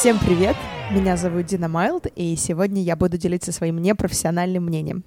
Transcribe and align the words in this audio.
Всем 0.00 0.18
привет! 0.18 0.56
Меня 0.90 1.18
зовут 1.18 1.44
Дина 1.44 1.68
Майлд, 1.68 2.06
и 2.16 2.34
сегодня 2.34 2.82
я 2.82 2.96
буду 2.96 3.18
делиться 3.18 3.52
своим 3.52 3.82
непрофессиональным 3.82 4.64
мнением. 4.64 5.04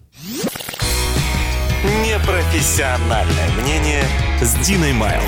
Непрофессиональное 2.05 3.49
мнение 3.59 4.03
с 4.39 4.53
Диной 4.63 4.93
Майлд. 4.93 5.23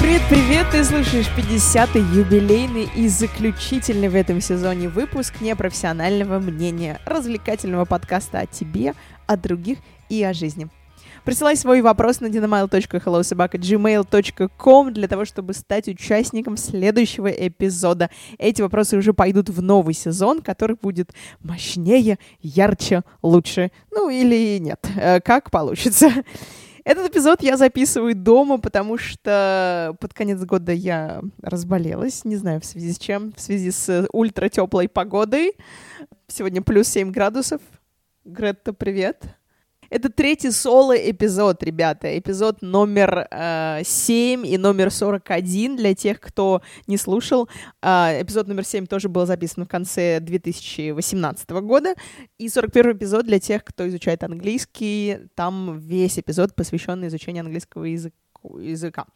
Привет-привет! 0.00 0.68
Ты 0.70 0.84
слушаешь 0.84 1.26
50-й 1.36 2.16
юбилейный 2.16 2.88
и 2.94 3.08
заключительный 3.08 4.08
в 4.08 4.14
этом 4.14 4.40
сезоне 4.40 4.88
выпуск 4.88 5.40
непрофессионального 5.40 6.38
мнения, 6.38 7.00
развлекательного 7.06 7.86
подкаста 7.86 8.38
о 8.38 8.46
тебе, 8.46 8.94
о 9.26 9.36
других 9.36 9.78
и 10.08 10.22
о 10.22 10.32
жизни. 10.32 10.68
Присылай 11.28 11.56
свой 11.56 11.82
вопрос 11.82 12.20
на 12.20 12.26
dynamile.hellosobaka.gmail.com 12.28 14.92
для 14.94 15.08
того, 15.08 15.26
чтобы 15.26 15.52
стать 15.52 15.86
участником 15.86 16.56
следующего 16.56 17.28
эпизода. 17.28 18.08
Эти 18.38 18.62
вопросы 18.62 18.96
уже 18.96 19.12
пойдут 19.12 19.50
в 19.50 19.60
новый 19.60 19.92
сезон, 19.92 20.40
который 20.40 20.76
будет 20.80 21.12
мощнее, 21.40 22.18
ярче, 22.40 23.02
лучше. 23.20 23.72
Ну 23.90 24.08
или 24.08 24.56
нет, 24.56 24.88
э, 24.96 25.20
как 25.20 25.50
получится. 25.50 26.10
Этот 26.82 27.10
эпизод 27.10 27.42
я 27.42 27.58
записываю 27.58 28.14
дома, 28.14 28.56
потому 28.56 28.96
что 28.96 29.94
под 30.00 30.14
конец 30.14 30.42
года 30.44 30.72
я 30.72 31.20
разболелась. 31.42 32.24
Не 32.24 32.36
знаю, 32.36 32.62
в 32.62 32.64
связи 32.64 32.94
с 32.94 32.98
чем. 32.98 33.34
В 33.36 33.40
связи 33.42 33.70
с 33.70 34.08
ультратеплой 34.14 34.88
погодой. 34.88 35.52
Сегодня 36.26 36.62
плюс 36.62 36.88
7 36.88 37.10
градусов. 37.10 37.60
Гретта, 38.24 38.72
привет. 38.72 39.37
Это 39.90 40.10
третий 40.10 40.50
соло-эпизод, 40.50 41.62
ребята. 41.62 42.18
Эпизод 42.18 42.60
номер 42.60 43.26
э, 43.30 43.80
7 43.84 44.46
и 44.46 44.58
номер 44.58 44.90
41 44.90 45.76
для 45.76 45.94
тех, 45.94 46.20
кто 46.20 46.60
не 46.86 46.98
слушал. 46.98 47.48
Э, 47.80 48.22
эпизод 48.22 48.48
номер 48.48 48.64
7 48.64 48.86
тоже 48.86 49.08
был 49.08 49.24
записан 49.24 49.64
в 49.64 49.68
конце 49.68 50.20
2018 50.20 51.50
года. 51.50 51.94
И 52.36 52.50
41 52.50 52.98
эпизод 52.98 53.24
для 53.24 53.40
тех, 53.40 53.64
кто 53.64 53.88
изучает 53.88 54.22
английский. 54.24 55.20
Там 55.34 55.78
весь 55.78 56.18
эпизод 56.18 56.54
посвящен 56.54 57.06
изучению 57.06 57.44
английского 57.44 57.84
языка 57.84 58.14
языка. 58.58 59.06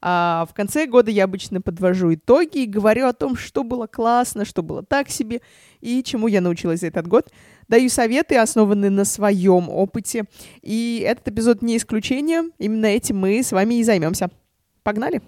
А 0.00 0.46
в 0.50 0.54
конце 0.54 0.86
года 0.86 1.10
я 1.10 1.24
обычно 1.24 1.60
подвожу 1.60 2.14
итоги 2.14 2.62
и 2.62 2.66
говорю 2.66 3.06
о 3.06 3.12
том, 3.12 3.36
что 3.36 3.62
было 3.62 3.86
классно, 3.86 4.44
что 4.44 4.62
было 4.62 4.82
так 4.82 5.10
себе 5.10 5.42
и 5.80 6.02
чему 6.02 6.28
я 6.28 6.40
научилась 6.40 6.80
за 6.80 6.88
этот 6.88 7.06
год. 7.06 7.30
Даю 7.70 7.88
советы, 7.88 8.36
основанные 8.36 8.90
на 8.90 9.04
своем 9.04 9.68
опыте. 9.68 10.24
И 10.60 11.04
этот 11.06 11.28
эпизод 11.28 11.62
не 11.62 11.76
исключение. 11.76 12.50
Именно 12.58 12.86
этим 12.86 13.18
мы 13.18 13.40
с 13.44 13.52
вами 13.52 13.74
и 13.74 13.84
займемся. 13.84 14.28
Погнали! 14.82 15.22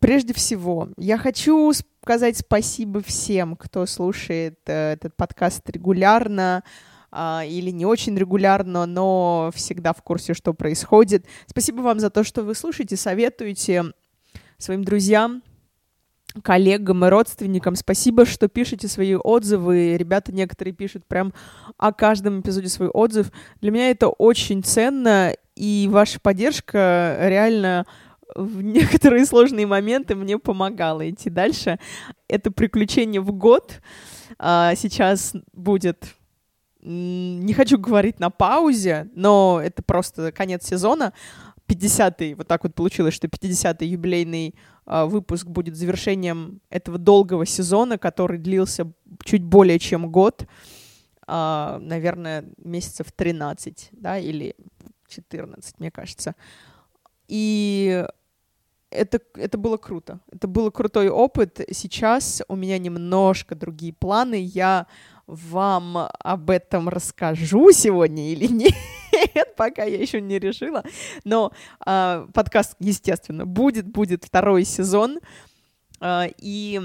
Прежде 0.00 0.34
всего, 0.34 0.88
я 0.96 1.18
хочу 1.18 1.72
сказать 1.72 2.36
спасибо 2.36 3.00
всем, 3.00 3.54
кто 3.54 3.86
слушает 3.86 4.58
э, 4.66 4.94
этот 4.94 5.14
подкаст 5.14 5.70
регулярно, 5.70 6.64
а, 7.12 7.44
или 7.46 7.70
не 7.70 7.86
очень 7.86 8.18
регулярно, 8.18 8.84
но 8.84 9.52
всегда 9.54 9.92
в 9.92 10.02
курсе, 10.02 10.34
что 10.34 10.54
происходит. 10.54 11.26
Спасибо 11.46 11.82
вам 11.82 12.00
за 12.00 12.10
то, 12.10 12.24
что 12.24 12.42
вы 12.42 12.56
слушаете, 12.56 12.96
советуете 12.96 13.84
своим 14.58 14.82
друзьям, 14.82 15.44
коллегам 16.42 17.04
и 17.04 17.08
родственникам. 17.08 17.76
Спасибо, 17.76 18.24
что 18.24 18.48
пишете 18.48 18.88
свои 18.88 19.14
отзывы. 19.14 19.96
Ребята 19.96 20.32
некоторые 20.32 20.74
пишут 20.74 21.04
прям 21.06 21.32
о 21.76 21.92
каждом 21.92 22.40
эпизоде 22.40 22.68
свой 22.68 22.88
отзыв. 22.88 23.30
Для 23.60 23.70
меня 23.70 23.90
это 23.90 24.08
очень 24.08 24.62
ценно, 24.62 25.34
и 25.56 25.88
ваша 25.90 26.20
поддержка 26.20 27.16
реально 27.20 27.86
в 28.34 28.62
некоторые 28.62 29.26
сложные 29.26 29.66
моменты 29.66 30.14
мне 30.14 30.38
помогала 30.38 31.08
идти 31.08 31.28
дальше. 31.28 31.78
Это 32.28 32.50
приключение 32.50 33.20
в 33.20 33.32
год. 33.32 33.80
А, 34.38 34.74
сейчас 34.74 35.34
будет 35.52 36.14
не 36.84 37.54
хочу 37.54 37.78
говорить 37.78 38.18
на 38.18 38.30
паузе, 38.30 39.08
но 39.14 39.60
это 39.62 39.82
просто 39.84 40.32
конец 40.32 40.66
сезона. 40.66 41.12
50-й, 41.72 42.34
вот 42.34 42.46
так 42.48 42.64
вот 42.64 42.74
получилось, 42.74 43.14
что 43.14 43.26
50-й 43.26 43.86
юбилейный 43.86 44.54
э, 44.86 45.04
выпуск 45.04 45.46
будет 45.46 45.76
завершением 45.76 46.60
этого 46.70 46.98
долгого 46.98 47.46
сезона, 47.46 47.98
который 47.98 48.38
длился 48.38 48.92
чуть 49.24 49.42
более 49.42 49.78
чем 49.78 50.10
год, 50.10 50.46
э, 51.26 51.78
наверное, 51.80 52.44
месяцев 52.58 53.12
13, 53.12 53.88
да, 53.92 54.18
или 54.18 54.54
14, 55.08 55.80
мне 55.80 55.90
кажется. 55.90 56.34
И 57.28 58.04
это, 58.90 59.20
это 59.34 59.58
было 59.58 59.76
круто. 59.76 60.20
Это 60.30 60.46
был 60.46 60.70
крутой 60.70 61.08
опыт. 61.08 61.60
Сейчас 61.70 62.42
у 62.48 62.56
меня 62.56 62.78
немножко 62.78 63.54
другие 63.54 63.92
планы. 63.92 64.38
Я 64.40 64.86
вам 65.32 66.08
об 66.18 66.50
этом 66.50 66.88
расскажу 66.88 67.72
сегодня 67.72 68.32
или 68.32 68.46
нет, 68.52 69.56
пока 69.56 69.84
я 69.84 69.98
еще 69.98 70.20
не 70.20 70.38
решила. 70.38 70.84
Но 71.24 71.52
э, 71.86 72.26
подкаст, 72.32 72.76
естественно, 72.78 73.46
будет, 73.46 73.86
будет 73.86 74.24
второй 74.24 74.64
сезон. 74.64 75.20
Э, 76.00 76.24
и 76.38 76.80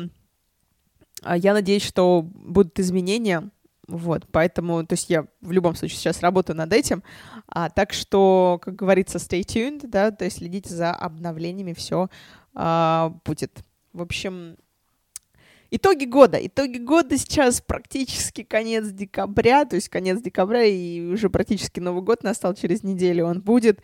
я 1.36 1.54
надеюсь, 1.54 1.84
что 1.84 2.22
будут 2.22 2.80
изменения. 2.80 3.50
Вот, 3.88 4.28
поэтому, 4.32 4.86
то 4.86 4.94
есть 4.94 5.10
я 5.10 5.28
в 5.40 5.52
любом 5.52 5.74
случае 5.76 5.98
сейчас 5.98 6.22
работаю 6.22 6.58
над 6.58 6.74
этим. 6.74 7.04
А, 7.48 7.70
так 7.70 7.94
что, 7.94 8.60
как 8.62 8.76
говорится, 8.76 9.18
stay 9.18 9.42
tuned, 9.42 9.88
да, 9.88 10.12
то 10.12 10.26
есть 10.26 10.38
следите 10.38 10.74
за 10.74 10.92
обновлениями, 10.92 11.74
все 11.74 12.10
а, 12.54 13.14
будет. 13.24 13.64
В 13.94 14.02
общем, 14.02 14.58
Итоги 15.70 16.06
года. 16.06 16.38
Итоги 16.46 16.78
года 16.78 17.18
сейчас 17.18 17.60
практически 17.62 18.44
конец 18.44 18.88
декабря, 18.88 19.66
то 19.66 19.76
есть 19.76 19.90
конец 19.90 20.22
декабря, 20.22 20.64
и 20.64 21.02
уже 21.02 21.30
практически 21.30 21.80
Новый 21.80 22.04
год 22.04 22.24
настал 22.24 22.54
через 22.54 22.84
неделю, 22.84 23.26
он 23.26 23.42
будет. 23.42 23.82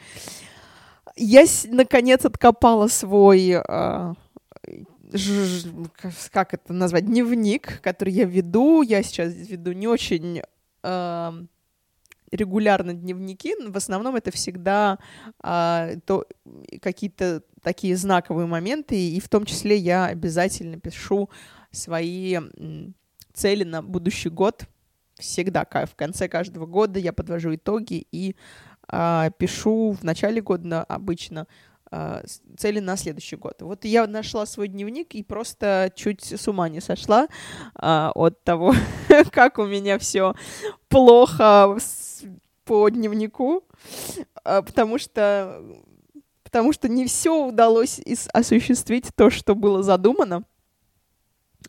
Я, 1.16 1.46
наконец, 1.68 2.26
откопала 2.26 2.88
свой, 2.88 3.62
э, 3.68 4.14
как 6.32 6.54
это 6.54 6.74
назвать, 6.74 7.06
дневник, 7.06 7.82
который 7.82 8.14
я 8.14 8.26
веду. 8.26 8.82
Я 8.82 9.04
сейчас 9.04 9.34
веду 9.34 9.74
не 9.74 9.88
очень 9.88 10.42
э, 10.84 11.32
регулярно 12.32 12.94
дневники, 12.94 13.56
в 13.68 13.78
основном 13.78 14.16
это 14.16 14.32
всегда 14.32 14.98
э, 15.44 15.98
то, 16.06 16.26
какие-то 16.82 17.44
такие 17.62 17.96
знаковые 17.96 18.48
моменты, 18.48 18.96
и 18.96 19.20
в 19.20 19.30
том 19.30 19.46
числе 19.46 19.78
я 19.78 20.06
обязательно 20.06 20.80
пишу 20.80 21.30
свои 21.74 22.38
цели 23.34 23.64
на 23.64 23.82
будущий 23.82 24.30
год. 24.30 24.66
Всегда 25.16 25.66
в 25.66 25.96
конце 25.96 26.28
каждого 26.28 26.66
года 26.66 27.00
я 27.00 27.14
подвожу 27.14 27.56
итоги 27.56 28.08
и 28.12 28.36
э, 28.92 29.30
пишу 29.38 29.92
в 29.92 30.04
начале 30.04 30.42
года 30.42 30.84
обычно 30.84 31.48
э, 31.92 32.24
цели 32.58 32.80
на 32.80 32.98
следующий 32.98 33.36
год. 33.36 33.62
Вот 33.62 33.86
я 33.86 34.08
нашла 34.08 34.46
свой 34.46 34.68
дневник 34.68 35.14
и 35.16 35.24
просто 35.24 35.92
чуть 35.96 36.24
с 36.24 36.48
ума 36.48 36.70
не 36.70 36.82
сошла 36.82 37.28
э, 37.76 38.10
от 38.16 38.44
того, 38.44 38.74
как 39.32 39.60
у 39.60 39.66
меня 39.66 40.00
все 40.00 40.36
плохо 40.90 41.78
по 42.66 42.90
дневнику, 42.90 43.66
потому 44.44 44.98
что 44.98 45.62
потому 46.44 46.72
что 46.72 46.88
не 46.88 47.06
все 47.08 47.48
удалось 47.48 48.00
осуществить 48.32 49.10
то, 49.16 49.30
что 49.30 49.56
было 49.56 49.84
задумано. 49.84 50.44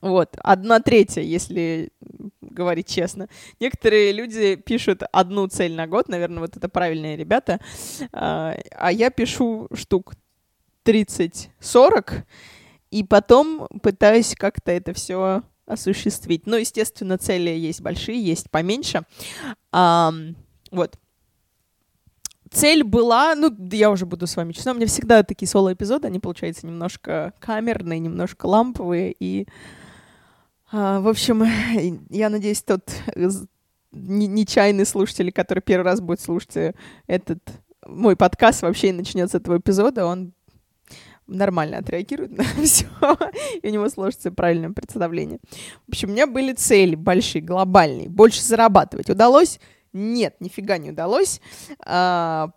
Вот, 0.05 0.37
одна 0.43 0.81
третья, 0.81 1.23
если 1.23 1.89
говорить 2.43 2.89
честно. 2.89 3.27
Некоторые 3.59 4.13
люди 4.13 4.55
пишут 4.55 5.03
одну 5.11 5.47
цель 5.47 5.75
на 5.75 5.87
год, 5.87 6.11
наверное, 6.11 6.41
вот 6.41 6.59
это 6.59 6.69
правильные 6.69 7.17
ребята, 7.17 7.59
а, 8.13 8.55
а 8.73 8.93
я 8.93 9.09
пишу 9.09 9.67
штук 9.73 10.13
30-40, 10.85 12.23
и 12.91 13.03
потом 13.03 13.67
пытаюсь 13.83 14.35
как-то 14.37 14.73
это 14.73 14.93
все 14.93 15.43
осуществить. 15.65 16.47
Ну, 16.47 16.57
естественно, 16.57 17.17
цели 17.17 17.49
есть 17.49 17.81
большие, 17.81 18.23
есть 18.23 18.51
поменьше. 18.51 19.05
А, 19.73 20.13
вот. 20.71 20.99
Цель 22.51 22.85
была, 22.85 23.35
ну, 23.35 23.51
я 23.73 23.91
уже 23.91 24.05
буду 24.05 24.27
с 24.27 24.37
вами 24.37 24.53
честна, 24.53 24.73
у 24.73 24.75
меня 24.75 24.87
всегда 24.87 25.23
такие 25.23 25.49
соло-эпизоды, 25.49 26.09
они 26.09 26.21
получаются 26.21 26.67
немножко 26.67 27.33
камерные, 27.41 28.01
немножко 28.01 28.45
ламповые, 28.45 29.17
и 29.19 29.49
в 30.75 31.09
общем, 31.09 31.45
я 32.11 32.29
надеюсь, 32.29 32.63
тот 32.63 32.91
нечаянный 33.93 34.85
слушатель, 34.85 35.31
который 35.31 35.61
первый 35.61 35.85
раз 35.85 36.01
будет 36.01 36.21
слушать 36.21 36.57
э, 36.57 36.75
этот 37.07 37.39
мой 37.87 38.17
подкаст 38.17 38.63
вообще 38.63 38.89
и 38.89 38.93
начнет 38.93 39.31
с 39.31 39.37
этого 39.37 39.59
эпизода, 39.59 40.05
он 40.05 40.33
нормально 41.29 41.79
отреагирует 41.79 42.37
на 42.37 42.45
все, 42.65 42.87
и 43.63 43.69
у 43.69 43.71
него 43.71 43.89
сложится 43.89 44.33
правильное 44.33 44.71
представление. 44.71 45.39
В 45.87 45.91
общем, 45.91 46.09
у 46.09 46.13
меня 46.13 46.27
были 46.27 46.55
цели 46.55 46.97
большие, 46.97 47.41
глобальные, 47.41 48.09
больше 48.09 48.43
зарабатывать. 48.43 49.09
Удалось? 49.09 49.61
Нет, 49.93 50.35
нифига 50.41 50.79
не 50.79 50.91
удалось. 50.91 51.41
А, 51.87 52.51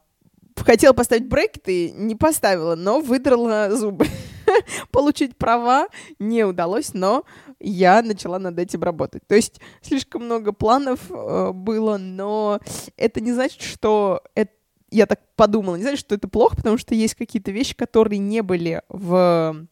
хотела 0.55 0.93
поставить 0.93 1.27
брекеты, 1.27 1.91
не 1.91 2.15
поставила, 2.15 2.73
но 2.73 2.99
выдрала 2.99 3.69
зубы. 3.75 4.07
получить 4.91 5.37
права 5.37 5.87
не 6.19 6.43
удалось, 6.43 6.93
но 6.93 7.23
я 7.59 8.01
начала 8.01 8.39
над 8.39 8.57
этим 8.59 8.83
работать. 8.83 9.25
То 9.27 9.35
есть 9.35 9.59
слишком 9.81 10.25
много 10.25 10.51
планов 10.51 10.99
э, 11.09 11.51
было, 11.53 11.97
но 11.97 12.59
это 12.95 13.21
не 13.21 13.33
значит, 13.33 13.61
что 13.61 14.21
это 14.35 14.51
я 14.89 15.05
так 15.05 15.19
подумала, 15.35 15.75
не 15.75 15.83
значит, 15.83 15.99
что 15.99 16.15
это 16.15 16.27
плохо, 16.27 16.55
потому 16.55 16.77
что 16.77 16.95
есть 16.95 17.15
какие-то 17.15 17.51
вещи, 17.51 17.75
которые 17.75 18.19
не 18.19 18.41
были 18.41 18.81
в, 18.87 19.67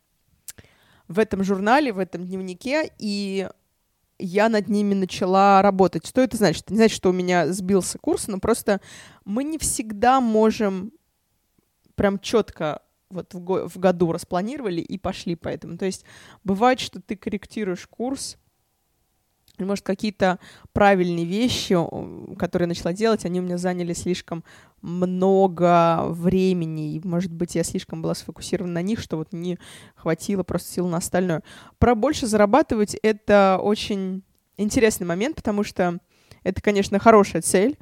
в 1.07 1.19
этом 1.19 1.43
журнале, 1.43 1.93
в 1.93 1.99
этом 1.99 2.25
дневнике, 2.25 2.91
и 2.99 3.47
я 4.17 4.49
над 4.49 4.67
ними 4.67 4.93
начала 4.93 5.61
работать. 5.61 6.05
Что 6.05 6.21
это 6.21 6.37
значит? 6.37 6.63
Это 6.63 6.73
не 6.73 6.77
значит, 6.77 6.97
что 6.97 7.09
у 7.09 7.13
меня 7.13 7.47
сбился 7.51 7.97
курс, 7.97 8.27
но 8.27 8.39
просто 8.39 8.81
мы 9.23 9.43
не 9.43 9.57
всегда 9.57 10.19
можем 10.19 10.91
прям 11.95 12.19
четко 12.19 12.81
вот 13.09 13.33
в, 13.33 13.39
го- 13.39 13.67
в 13.67 13.77
году 13.77 14.11
распланировали 14.11 14.81
и 14.81 14.97
пошли 14.97 15.35
по 15.35 15.47
этому. 15.47 15.77
То 15.77 15.85
есть 15.85 16.05
бывает, 16.43 16.79
что 16.79 17.01
ты 17.01 17.15
корректируешь 17.15 17.87
курс, 17.87 18.37
и, 19.57 19.63
может, 19.63 19.85
какие-то 19.85 20.39
правильные 20.73 21.23
вещи, 21.23 21.77
которые 22.37 22.65
я 22.65 22.69
начала 22.69 22.91
делать, 22.91 23.23
они 23.23 23.39
у 23.39 23.43
меня 23.43 23.57
заняли 23.57 23.93
слишком 23.93 24.43
много 24.81 26.03
времени, 26.09 26.95
и, 26.95 27.07
может 27.07 27.31
быть, 27.31 27.55
я 27.55 27.63
слишком 27.63 28.01
была 28.01 28.15
сфокусирована 28.15 28.73
на 28.73 28.81
них, 28.81 28.99
что 28.99 29.15
вот 29.15 29.31
не 29.31 29.57
хватило 29.95 30.43
просто 30.43 30.73
сил 30.73 30.87
на 30.87 30.97
остальное. 30.97 31.41
Про 31.77 31.95
больше 31.95 32.27
зарабатывать— 32.27 32.95
это 33.01 33.57
очень 33.61 34.23
интересный 34.57 35.07
момент, 35.07 35.37
потому 35.37 35.63
что 35.63 35.99
это, 36.43 36.61
конечно, 36.61 36.99
хорошая 36.99 37.41
цель, 37.41 37.77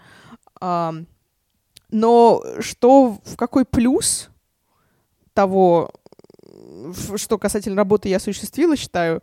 но 0.62 2.44
что, 2.60 3.18
в 3.26 3.36
какой 3.36 3.66
плюс 3.66 4.30
того, 5.34 5.92
что 7.16 7.38
касательно 7.38 7.76
работы 7.76 8.10
я 8.10 8.18
осуществила, 8.18 8.76
считаю, 8.76 9.22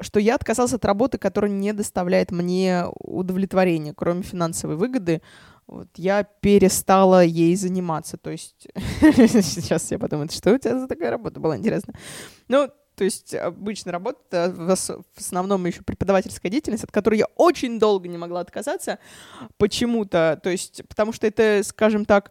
что 0.00 0.20
я 0.20 0.34
отказался 0.34 0.76
от 0.76 0.84
работы, 0.84 1.18
которая 1.18 1.50
не 1.50 1.72
доставляет 1.72 2.30
мне 2.30 2.84
удовлетворения, 3.00 3.94
кроме 3.94 4.22
финансовой 4.22 4.76
выгоды. 4.76 5.22
Вот 5.66 5.88
я 5.96 6.24
перестала 6.24 7.24
ей 7.24 7.54
заниматься. 7.56 8.16
То 8.16 8.30
есть 8.30 8.66
сейчас 9.00 9.90
я 9.90 9.98
подумаю, 9.98 10.28
что 10.30 10.52
у 10.52 10.58
тебя 10.58 10.78
за 10.78 10.88
такая 10.88 11.10
работа 11.10 11.40
была 11.40 11.56
интересная. 11.56 11.94
Ну, 12.48 12.68
то 12.94 13.04
есть 13.04 13.34
обычная 13.34 13.92
работа, 13.92 14.52
в 14.54 15.18
основном 15.18 15.64
еще 15.66 15.82
преподавательская 15.82 16.50
деятельность, 16.50 16.84
от 16.84 16.92
которой 16.92 17.18
я 17.18 17.26
очень 17.36 17.78
долго 17.78 18.06
не 18.06 18.18
могла 18.18 18.40
отказаться 18.40 18.98
почему-то. 19.56 20.38
То 20.42 20.50
есть, 20.50 20.82
потому 20.88 21.12
что 21.12 21.26
это, 21.26 21.62
скажем 21.64 22.04
так, 22.04 22.30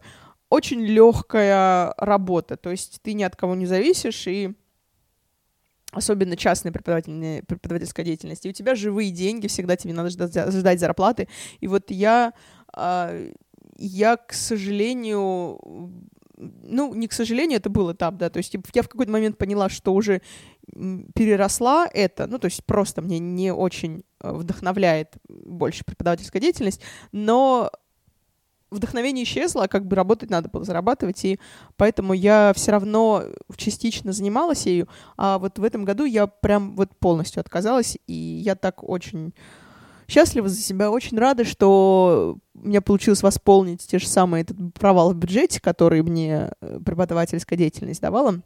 очень 0.52 0.84
легкая 0.84 1.94
работа. 1.96 2.58
То 2.58 2.70
есть 2.70 3.00
ты 3.00 3.14
ни 3.14 3.22
от 3.22 3.36
кого 3.36 3.54
не 3.54 3.64
зависишь, 3.64 4.26
и 4.26 4.52
особенно 5.92 6.36
преподавательная, 6.36 7.42
преподавательская 7.42 8.04
деятельность, 8.04 8.44
и 8.44 8.50
у 8.50 8.52
тебя 8.52 8.74
живые 8.74 9.10
деньги, 9.12 9.46
всегда 9.46 9.76
тебе 9.76 9.94
надо 9.94 10.10
ждать, 10.10 10.52
ждать 10.52 10.78
зарплаты. 10.78 11.28
И 11.60 11.68
вот 11.68 11.90
я, 11.90 12.34
э, 12.76 13.32
я, 13.78 14.16
к 14.18 14.34
сожалению, 14.34 15.58
ну, 16.36 16.94
не 16.94 17.08
к 17.08 17.14
сожалению, 17.14 17.58
это 17.58 17.70
был 17.70 17.90
этап, 17.90 18.16
да, 18.16 18.28
то 18.28 18.36
есть 18.36 18.54
я 18.74 18.82
в 18.82 18.88
какой-то 18.88 19.10
момент 19.10 19.38
поняла, 19.38 19.70
что 19.70 19.94
уже 19.94 20.20
переросла 21.14 21.88
это, 21.90 22.26
ну, 22.26 22.38
то 22.38 22.44
есть 22.44 22.62
просто 22.66 23.00
мне 23.00 23.18
не 23.18 23.54
очень 23.54 24.04
э, 24.20 24.30
вдохновляет 24.30 25.14
больше 25.28 25.82
преподавательская 25.86 26.42
деятельность, 26.42 26.82
но 27.10 27.70
вдохновение 28.72 29.24
исчезло, 29.24 29.64
а 29.64 29.68
как 29.68 29.86
бы 29.86 29.96
работать 29.96 30.30
надо 30.30 30.48
было, 30.48 30.64
зарабатывать, 30.64 31.24
и 31.24 31.38
поэтому 31.76 32.12
я 32.12 32.52
все 32.54 32.72
равно 32.72 33.24
частично 33.56 34.12
занималась 34.12 34.66
ею, 34.66 34.88
а 35.16 35.38
вот 35.38 35.58
в 35.58 35.64
этом 35.64 35.84
году 35.84 36.04
я 36.04 36.26
прям 36.26 36.74
вот 36.76 36.96
полностью 36.98 37.40
отказалась, 37.40 37.96
и 38.06 38.12
я 38.12 38.54
так 38.54 38.82
очень 38.82 39.34
счастлива 40.08 40.48
за 40.48 40.60
себя, 40.60 40.90
очень 40.90 41.18
рада, 41.18 41.44
что 41.44 42.38
у 42.54 42.66
меня 42.66 42.80
получилось 42.80 43.22
восполнить 43.22 43.86
те 43.86 43.98
же 43.98 44.06
самые 44.06 44.42
этот 44.42 44.56
провал 44.74 45.12
в 45.12 45.16
бюджете, 45.16 45.60
который 45.60 46.02
мне 46.02 46.50
э, 46.60 46.80
преподавательская 46.84 47.58
деятельность 47.58 48.00
давала, 48.00 48.42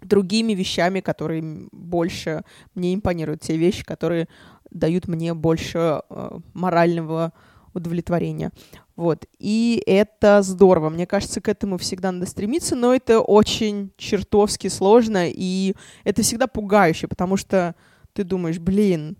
другими 0.00 0.52
вещами, 0.54 1.00
которые 1.00 1.68
больше 1.72 2.44
мне 2.74 2.94
импонируют, 2.94 3.42
те 3.42 3.56
вещи, 3.56 3.84
которые 3.84 4.28
дают 4.70 5.08
мне 5.08 5.34
больше 5.34 6.02
э, 6.08 6.38
морального 6.52 7.32
удовлетворения. 7.74 8.50
Вот. 8.96 9.26
И 9.38 9.82
это 9.86 10.42
здорово. 10.42 10.88
Мне 10.88 11.06
кажется, 11.06 11.40
к 11.40 11.48
этому 11.48 11.78
всегда 11.78 12.12
надо 12.12 12.26
стремиться, 12.26 12.76
но 12.76 12.94
это 12.94 13.20
очень 13.20 13.92
чертовски 13.96 14.68
сложно, 14.68 15.28
и 15.28 15.74
это 16.04 16.22
всегда 16.22 16.46
пугающе, 16.46 17.08
потому 17.08 17.36
что 17.36 17.74
ты 18.12 18.22
думаешь, 18.22 18.58
блин, 18.58 19.16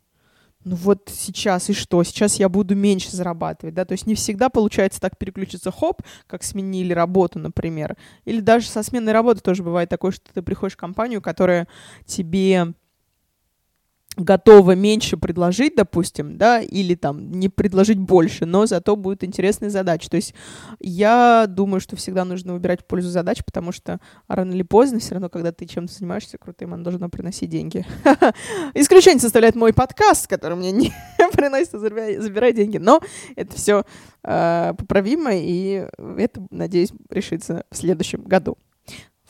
ну 0.65 0.76
вот 0.76 1.11
сейчас 1.12 1.69
и 1.69 1.75
что? 1.75 2.03
Сейчас 2.05 2.37
я 2.37 2.49
буду 2.49 2.75
меньше 2.75 3.15
зарабатывать, 3.15 3.75
да? 3.75 3.85
То 3.85 3.93
есть 3.93 4.06
не 4.06 4.15
всегда 4.15 4.49
получается 4.49 5.00
так 5.00 5.19
переключиться 5.19 5.71
хоп, 5.71 6.03
как 6.27 6.43
сменили 6.43 6.93
работу, 6.93 7.38
например. 7.38 7.97
Или 8.25 8.41
даже 8.41 8.69
со 8.69 8.82
сменой 8.82 9.12
работы 9.12 9.41
тоже 9.41 9.62
бывает 9.62 9.91
такое, 9.91 10.12
что 10.12 10.32
ты 10.32 10.41
приходишь 10.41 10.75
в 10.75 10.79
компанию, 10.79 11.20
которая 11.20 11.69
тебе 12.06 12.75
готова 14.16 14.75
меньше 14.75 15.16
предложить, 15.16 15.75
допустим, 15.76 16.37
да, 16.37 16.61
или 16.61 16.94
там 16.94 17.31
не 17.32 17.49
предложить 17.49 17.99
больше, 17.99 18.46
но 18.46 18.66
зато 18.66 18.96
будет 18.96 19.25
интересная 19.25 19.70
задача. 19.70 20.08
То 20.11 20.16
есть 20.16 20.34
я 20.81 21.46
думаю, 21.49 21.81
что 21.81 21.96
всегда 21.96 22.25
нужно 22.25 22.52
выбирать 22.52 22.87
пользу 22.87 23.11
задач, 23.11 23.44
потому 23.44 23.72
что 23.72 24.00
рано 24.28 24.52
или 24.52 24.62
поздно, 24.62 24.99
все 24.99 25.14
равно, 25.14 25.28
когда 25.28 25.52
ты 25.52 25.66
чем-то 25.66 25.93
занимаешься 25.93 26.38
крутым, 26.38 26.75
оно 26.75 26.84
должно 26.84 27.08
приносить 27.08 27.50
деньги. 27.50 27.87
Исключение 28.75 29.20
составляет 29.20 29.56
мой 29.56 29.72
подкаст, 29.72 30.26
который 30.26 30.56
мне 30.56 30.72
не 30.72 30.93
приносит, 31.32 31.72
забирай 31.72 32.52
деньги. 32.52 32.78
Но 32.78 33.00
это 33.37 33.55
все 33.56 33.84
э, 34.22 34.75
поправимо, 34.76 35.31
и 35.32 35.87
это, 36.19 36.46
надеюсь, 36.50 36.93
решится 37.10 37.64
в 37.70 37.76
следующем 37.76 38.22
году. 38.22 38.56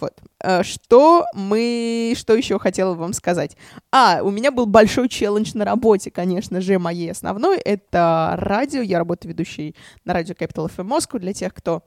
Вот. 0.00 0.20
Э, 0.40 0.62
что 0.62 1.26
мы... 1.34 2.14
Что 2.16 2.34
еще 2.34 2.58
хотела 2.58 2.94
вам 2.94 3.12
сказать? 3.12 3.56
А, 3.92 4.20
у 4.22 4.30
меня 4.30 4.50
был 4.50 4.66
большой 4.66 5.08
челлендж 5.08 5.52
на 5.54 5.64
работе, 5.64 6.10
конечно 6.10 6.60
же, 6.60 6.78
моей 6.78 7.10
основной. 7.10 7.58
Это 7.58 8.34
радио. 8.38 8.82
Я 8.82 8.98
работаю 8.98 9.32
ведущей 9.32 9.76
на 10.04 10.12
радио 10.12 10.34
Capital 10.34 10.70
FM 10.74 10.88
Moscow 10.88 11.18
для 11.18 11.32
тех, 11.32 11.54
кто 11.54 11.84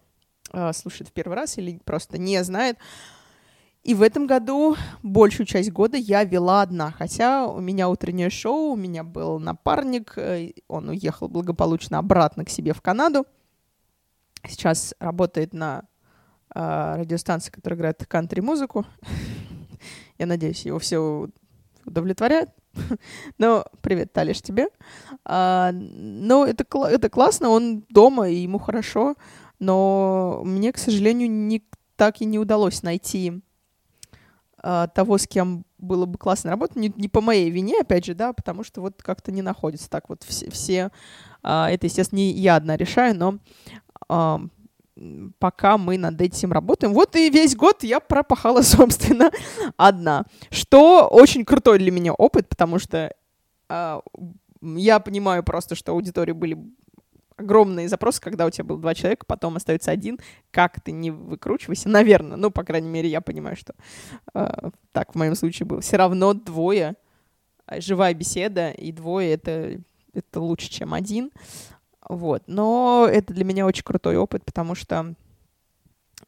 э, 0.54 0.72
слушает 0.74 1.10
в 1.10 1.14
первый 1.14 1.36
раз 1.36 1.58
или 1.58 1.80
просто 1.84 2.18
не 2.18 2.44
знает. 2.44 2.78
И 3.84 3.94
в 3.94 4.02
этом 4.02 4.28
году 4.28 4.76
большую 5.02 5.46
часть 5.46 5.72
года 5.72 5.96
я 5.96 6.26
вела 6.26 6.62
одна, 6.62 6.92
хотя 6.92 7.48
у 7.48 7.62
меня 7.62 7.88
утреннее 7.88 8.30
шоу, 8.30 8.74
у 8.74 8.76
меня 8.76 9.06
был 9.06 9.40
напарник, 9.40 10.18
э, 10.18 10.52
он 10.68 10.90
уехал 10.90 11.30
благополучно 11.30 11.98
обратно 11.98 12.44
к 12.44 12.50
себе 12.50 12.74
в 12.74 12.82
Канаду. 12.82 13.26
Сейчас 14.46 14.94
работает 15.00 15.54
на 15.54 15.84
радиостанции, 16.58 17.52
которая 17.52 17.78
играет 17.78 18.06
кантри-музыку. 18.06 18.86
Я 20.18 20.26
надеюсь, 20.26 20.66
его 20.66 20.80
все 20.80 21.30
удовлетворяет. 21.86 22.50
Но 23.38 23.66
привет, 23.82 24.14
Талиш, 24.14 24.42
тебе. 24.42 24.68
А, 25.26 25.72
но 25.72 26.46
это, 26.46 26.66
это 26.88 27.10
классно, 27.10 27.50
он 27.50 27.86
дома, 27.90 28.30
и 28.30 28.36
ему 28.36 28.60
хорошо. 28.60 29.16
Но 29.60 30.42
мне, 30.46 30.72
к 30.72 30.78
сожалению, 30.78 31.30
не, 31.30 31.64
так 31.96 32.22
и 32.22 32.26
не 32.26 32.40
удалось 32.40 32.84
найти 32.84 33.42
а, 34.60 34.88
того, 34.88 35.18
с 35.18 35.28
кем 35.28 35.66
было 35.78 36.06
бы 36.06 36.18
классно 36.18 36.52
работать. 36.52 36.78
Не, 36.78 36.94
не 36.96 37.08
по 37.08 37.22
моей 37.22 37.50
вине, 37.50 37.80
опять 37.80 38.06
же, 38.06 38.14
да, 38.14 38.34
потому 38.34 38.64
что 38.64 38.82
вот 38.82 39.02
как-то 39.02 39.32
не 39.32 39.42
находится 39.42 39.90
так 39.90 40.10
вот 40.10 40.24
все. 40.24 40.50
все 40.50 40.92
а, 41.44 41.70
это, 41.70 41.88
естественно, 41.88 42.20
не 42.20 42.32
я 42.32 42.56
одна 42.56 42.78
решаю, 42.78 43.16
но 43.16 43.40
а, 44.10 44.42
пока 45.40 45.78
мы 45.78 45.98
над 45.98 46.22
этим 46.22 46.52
работаем. 46.52 46.94
Вот 46.94 47.16
и 47.16 47.30
весь 47.30 47.56
год 47.56 47.84
я 47.84 48.00
пропахала, 48.00 48.62
собственно, 48.64 49.32
одна. 49.78 50.26
Что 50.50 51.08
очень 51.08 51.46
крутой 51.46 51.80
для 51.80 51.92
меня 51.92 52.14
опыт, 52.14 52.50
потому 52.50 52.80
что 52.80 53.14
э, 53.70 54.02
я 54.62 55.00
понимаю 55.00 55.44
просто, 55.44 55.76
что 55.76 55.92
аудитории 55.92 56.32
были 56.32 56.58
огромные 57.38 57.88
запросы, 57.88 58.20
когда 58.20 58.46
у 58.46 58.50
тебя 58.50 58.64
было 58.64 58.80
два 58.80 58.96
человека, 58.96 59.26
потом 59.28 59.56
остается 59.56 59.92
один, 59.92 60.20
как 60.52 60.82
ты 60.82 60.92
не 60.92 61.12
выкручивайся, 61.12 61.88
наверное, 61.88 62.36
ну, 62.36 62.50
по 62.50 62.64
крайней 62.64 62.90
мере, 62.90 63.10
я 63.10 63.22
понимаю, 63.22 63.56
что 63.56 63.76
э, 64.34 64.70
так 64.92 65.14
в 65.14 65.16
моем 65.16 65.36
случае 65.36 65.68
было. 65.68 65.82
Все 65.82 65.98
равно 65.98 66.34
двое, 66.34 66.96
живая 67.78 68.14
беседа, 68.16 68.72
и 68.72 68.92
двое 68.92 69.34
это, 69.34 69.80
это 70.14 70.42
лучше, 70.42 70.70
чем 70.70 70.94
один. 70.94 71.32
Вот. 72.10 72.44
Но 72.48 73.08
это 73.12 73.34
для 73.34 73.44
меня 73.44 73.66
очень 73.66 73.84
крутой 73.84 74.18
опыт, 74.18 74.46
потому 74.46 74.76
что 74.76 75.14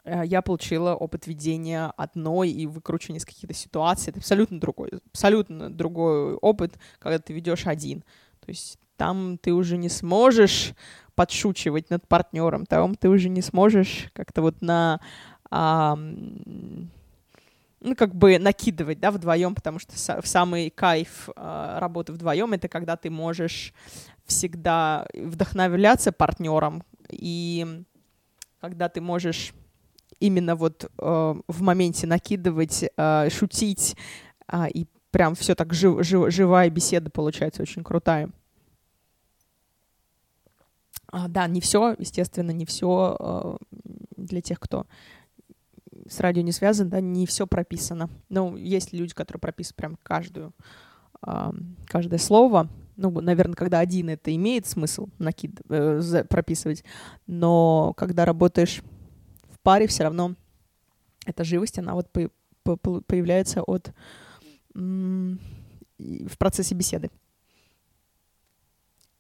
э, 0.04 0.24
я 0.26 0.42
получила 0.42 0.94
опыт 0.94 1.28
ведения 1.28 1.94
одной 1.98 2.50
и 2.50 2.66
выкручивания 2.68 3.20
из 3.20 3.26
каких-то 3.26 3.54
ситуаций. 3.54 4.12
Это 4.12 4.20
абсолютно 4.20 4.60
другой, 4.60 4.92
абсолютно 5.12 5.70
другой 5.70 6.36
опыт, 6.36 6.78
когда 7.00 7.20
ты 7.20 7.34
ведешь 7.34 7.66
один. 7.66 8.02
То 8.42 8.50
есть 8.50 8.78
там 8.98 9.38
ты 9.38 9.54
уже 9.54 9.78
не 9.78 9.90
сможешь 9.90 10.74
подшучивать 11.16 11.90
над 11.90 12.08
партнером, 12.08 12.66
там 12.66 12.96
ты 12.96 13.10
уже 13.10 13.30
не 13.30 13.42
сможешь 13.42 14.10
как-то 14.14 14.42
вот 14.42 14.62
на 14.62 15.00
а, 15.50 15.98
ну, 17.82 17.96
как 17.96 18.14
бы 18.14 18.38
накидывать, 18.40 19.00
да, 19.00 19.12
вдвоем, 19.12 19.56
потому 19.56 19.80
что 19.80 19.94
самый 19.98 20.70
кайф 20.70 21.30
э, 21.36 21.78
работы 21.80 22.12
вдвоем 22.12 22.54
это 22.54 22.68
когда 22.68 22.98
ты 22.98 23.10
можешь 23.10 23.74
всегда 24.30 25.06
вдохновляться 25.14 26.12
партнером, 26.12 26.84
и 27.12 27.84
когда 28.62 28.90
ты 28.90 29.02
можешь 29.02 29.54
именно 30.20 30.56
вот 30.56 30.86
э, 30.86 30.90
в 31.48 31.62
моменте 31.62 32.08
накидывать, 32.08 32.86
э, 32.96 33.30
шутить, 33.30 33.96
э, 34.52 34.70
и 34.70 34.88
прям 35.12 35.36
все 35.36 35.56
так 35.56 35.74
жив, 35.74 36.04
жив, 36.04 36.32
живая 36.32 36.70
беседа 36.70 37.10
получается 37.10 37.62
очень 37.62 37.84
крутая. 37.84 38.30
А, 41.12 41.28
да, 41.28 41.48
не 41.48 41.62
все, 41.62 41.96
естественно, 41.98 42.52
не 42.52 42.66
все 42.66 43.18
э, 43.20 43.58
для 44.16 44.42
тех, 44.42 44.60
кто 44.60 44.86
с 46.08 46.20
радио 46.20 46.44
не 46.44 46.52
связан, 46.52 46.90
да, 46.90 47.02
не 47.02 47.26
все 47.26 47.48
прописано. 47.48 48.10
Ну, 48.30 48.56
есть 48.56 48.94
люди, 48.94 49.14
которые 49.14 49.42
прописывают 49.42 49.78
прям 49.78 49.98
каждую, 50.04 50.54
э, 51.26 51.52
каждое 51.88 52.20
слово. 52.20 52.70
Ну, 53.02 53.22
наверное, 53.22 53.56
когда 53.56 53.80
один 53.80 54.10
это 54.10 54.36
имеет 54.36 54.68
смысл 54.68 55.08
накид, 55.20 55.62
э, 55.70 56.26
прописывать, 56.30 56.84
но 57.28 57.94
когда 57.96 58.26
работаешь 58.26 58.82
в 59.50 59.58
паре, 59.62 59.88
все 59.88 60.04
равно 60.04 60.36
эта 61.26 61.46
живость, 61.46 61.80
она 61.80 61.94
вот 61.94 62.12
по, 62.12 62.30
по, 62.76 63.00
появляется 63.00 63.64
от 63.64 63.94
в 64.74 66.38
процессе 66.38 66.76
беседы. 66.76 67.10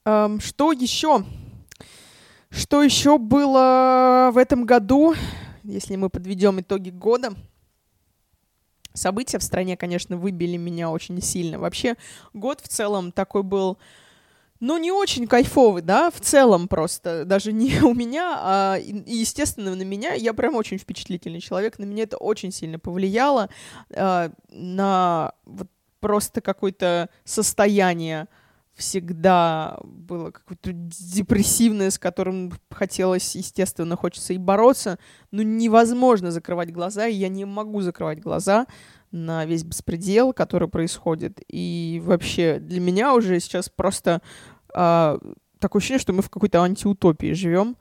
Эм, 0.04 0.42
что 0.42 0.74
еще? 0.74 1.24
Что 2.50 2.84
еще 2.84 3.18
было 3.18 4.30
в 4.34 4.38
этом 4.38 4.66
году, 4.66 5.16
если 5.64 5.96
мы 5.96 6.10
подведем 6.10 6.60
итоги 6.60 6.90
года? 6.90 7.34
События 8.94 9.40
в 9.40 9.44
стране, 9.44 9.78
конечно, 9.78 10.18
выбили 10.18 10.58
меня 10.58 10.90
очень 10.90 11.22
сильно. 11.22 11.60
Вообще, 11.60 11.96
год 12.34 12.62
в 12.62 12.68
целом 12.68 13.12
такой 13.12 13.44
был, 13.44 13.78
ну, 14.60 14.78
не 14.78 14.92
очень 14.92 15.28
кайфовый, 15.28 15.82
да, 15.82 16.12
в 16.12 16.20
целом 16.20 16.68
просто. 16.68 17.26
Даже 17.26 17.52
не 17.54 17.80
у 17.84 17.94
меня, 17.94 18.36
а, 18.40 18.76
и, 18.78 19.20
естественно, 19.20 19.76
на 19.76 19.84
меня. 19.84 20.14
Я 20.14 20.34
прям 20.34 20.56
очень 20.56 20.78
впечатлительный 20.78 21.40
человек. 21.40 21.80
На 21.80 21.86
меня 21.86 22.04
это 22.04 22.18
очень 22.18 22.52
сильно 22.52 22.80
повлияло. 22.80 23.50
А, 23.92 24.32
на 24.50 25.34
вот 25.46 25.68
просто 26.00 26.42
какое-то 26.42 27.10
состояние 27.26 28.28
всегда 28.80 29.80
было 29.84 30.32
какое-то 30.32 30.72
депрессивное, 30.74 31.92
с 31.92 32.00
которым 32.00 32.54
хотелось, 32.72 33.36
естественно, 33.36 33.96
хочется 33.96 34.34
и 34.34 34.38
бороться, 34.38 34.98
но 35.32 35.42
невозможно 35.42 36.32
закрывать 36.32 36.72
глаза, 36.72 37.08
и 37.08 37.14
я 37.14 37.30
не 37.30 37.46
могу 37.46 37.82
закрывать 37.82 38.20
глаза 38.20 38.66
на 39.12 39.46
весь 39.46 39.64
беспредел, 39.64 40.34
который 40.34 40.68
происходит. 40.68 41.42
И 41.48 42.02
вообще 42.04 42.60
для 42.60 42.80
меня 42.80 43.14
уже 43.14 43.40
сейчас 43.40 43.70
просто 43.70 44.22
а, 44.74 45.20
такое 45.60 45.80
ощущение, 45.80 46.02
что 46.02 46.14
мы 46.14 46.22
в 46.22 46.30
какой-то 46.30 46.62
антиутопии 46.62 47.34
живем 47.34 47.78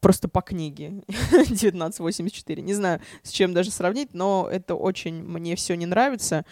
просто 0.00 0.28
по 0.28 0.40
книге 0.40 1.02
1984. 1.32 2.62
Не 2.62 2.74
знаю, 2.74 3.00
с 3.22 3.30
чем 3.30 3.54
даже 3.54 3.70
сравнить, 3.70 4.14
но 4.14 4.48
это 4.50 4.74
очень 4.74 5.22
мне 5.22 5.56
все 5.56 5.74
не 5.74 5.86
нравится. 5.86 6.44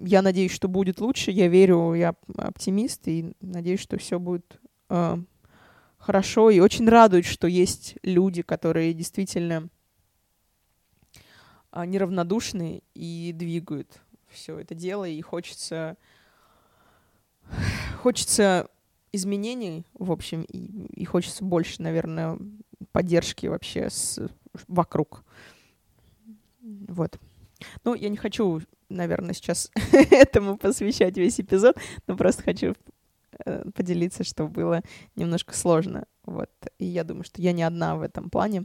Я 0.00 0.22
надеюсь, 0.22 0.52
что 0.52 0.68
будет 0.68 1.00
лучше. 1.00 1.30
Я 1.30 1.48
верю, 1.48 1.94
я 1.94 2.14
оптимист 2.36 3.08
и 3.08 3.34
надеюсь, 3.40 3.80
что 3.80 3.98
все 3.98 4.18
будет 4.18 4.60
э, 4.90 5.16
хорошо. 5.98 6.50
И 6.50 6.60
очень 6.60 6.88
радует, 6.88 7.24
что 7.24 7.46
есть 7.46 7.96
люди, 8.02 8.42
которые 8.42 8.92
действительно 8.92 9.68
э, 11.72 11.84
неравнодушны 11.84 12.82
и 12.94 13.32
двигают 13.34 14.00
все 14.28 14.58
это 14.58 14.74
дело. 14.74 15.06
И 15.06 15.20
хочется 15.20 15.96
хочется 18.00 18.68
изменений, 19.12 19.86
в 19.94 20.10
общем, 20.10 20.42
и, 20.42 20.58
и 21.00 21.04
хочется 21.04 21.44
больше, 21.44 21.80
наверное, 21.80 22.38
поддержки 22.92 23.46
вообще 23.46 23.88
с, 23.88 24.20
вокруг. 24.66 25.24
Вот. 26.60 27.18
Ну, 27.84 27.94
я 27.94 28.08
не 28.08 28.16
хочу, 28.16 28.60
наверное, 28.88 29.34
сейчас 29.34 29.70
этому 29.92 30.56
посвящать 30.56 31.16
весь 31.16 31.40
эпизод, 31.40 31.76
но 32.06 32.16
просто 32.16 32.42
хочу 32.42 32.74
э, 33.44 33.64
поделиться, 33.74 34.24
что 34.24 34.46
было 34.46 34.82
немножко 35.16 35.54
сложно. 35.54 36.06
Вот. 36.24 36.50
И 36.78 36.86
я 36.86 37.04
думаю, 37.04 37.24
что 37.24 37.42
я 37.42 37.52
не 37.52 37.62
одна 37.62 37.96
в 37.96 38.02
этом 38.02 38.30
плане. 38.30 38.64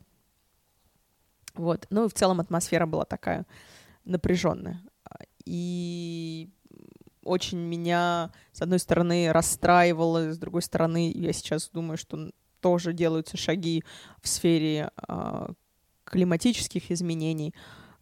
Вот. 1.56 1.88
Ну 1.90 2.06
и 2.06 2.10
в 2.10 2.14
целом 2.14 2.40
атмосфера 2.40 2.86
была 2.86 3.06
такая 3.06 3.46
напряженная. 4.06 4.82
И 5.46 6.50
очень 7.24 7.60
меня, 7.60 8.32
с 8.52 8.62
одной 8.62 8.80
стороны, 8.80 9.32
расстраивало, 9.32 10.32
с 10.32 10.38
другой 10.38 10.62
стороны, 10.62 11.12
я 11.12 11.34
сейчас 11.34 11.70
думаю, 11.70 11.98
что 11.98 12.32
тоже 12.62 12.94
делаются 12.94 13.38
шаги 13.38 13.84
в 14.22 14.28
сфере 14.28 14.92
э, 15.08 15.48
климатических 16.04 16.92
изменений, 16.92 17.54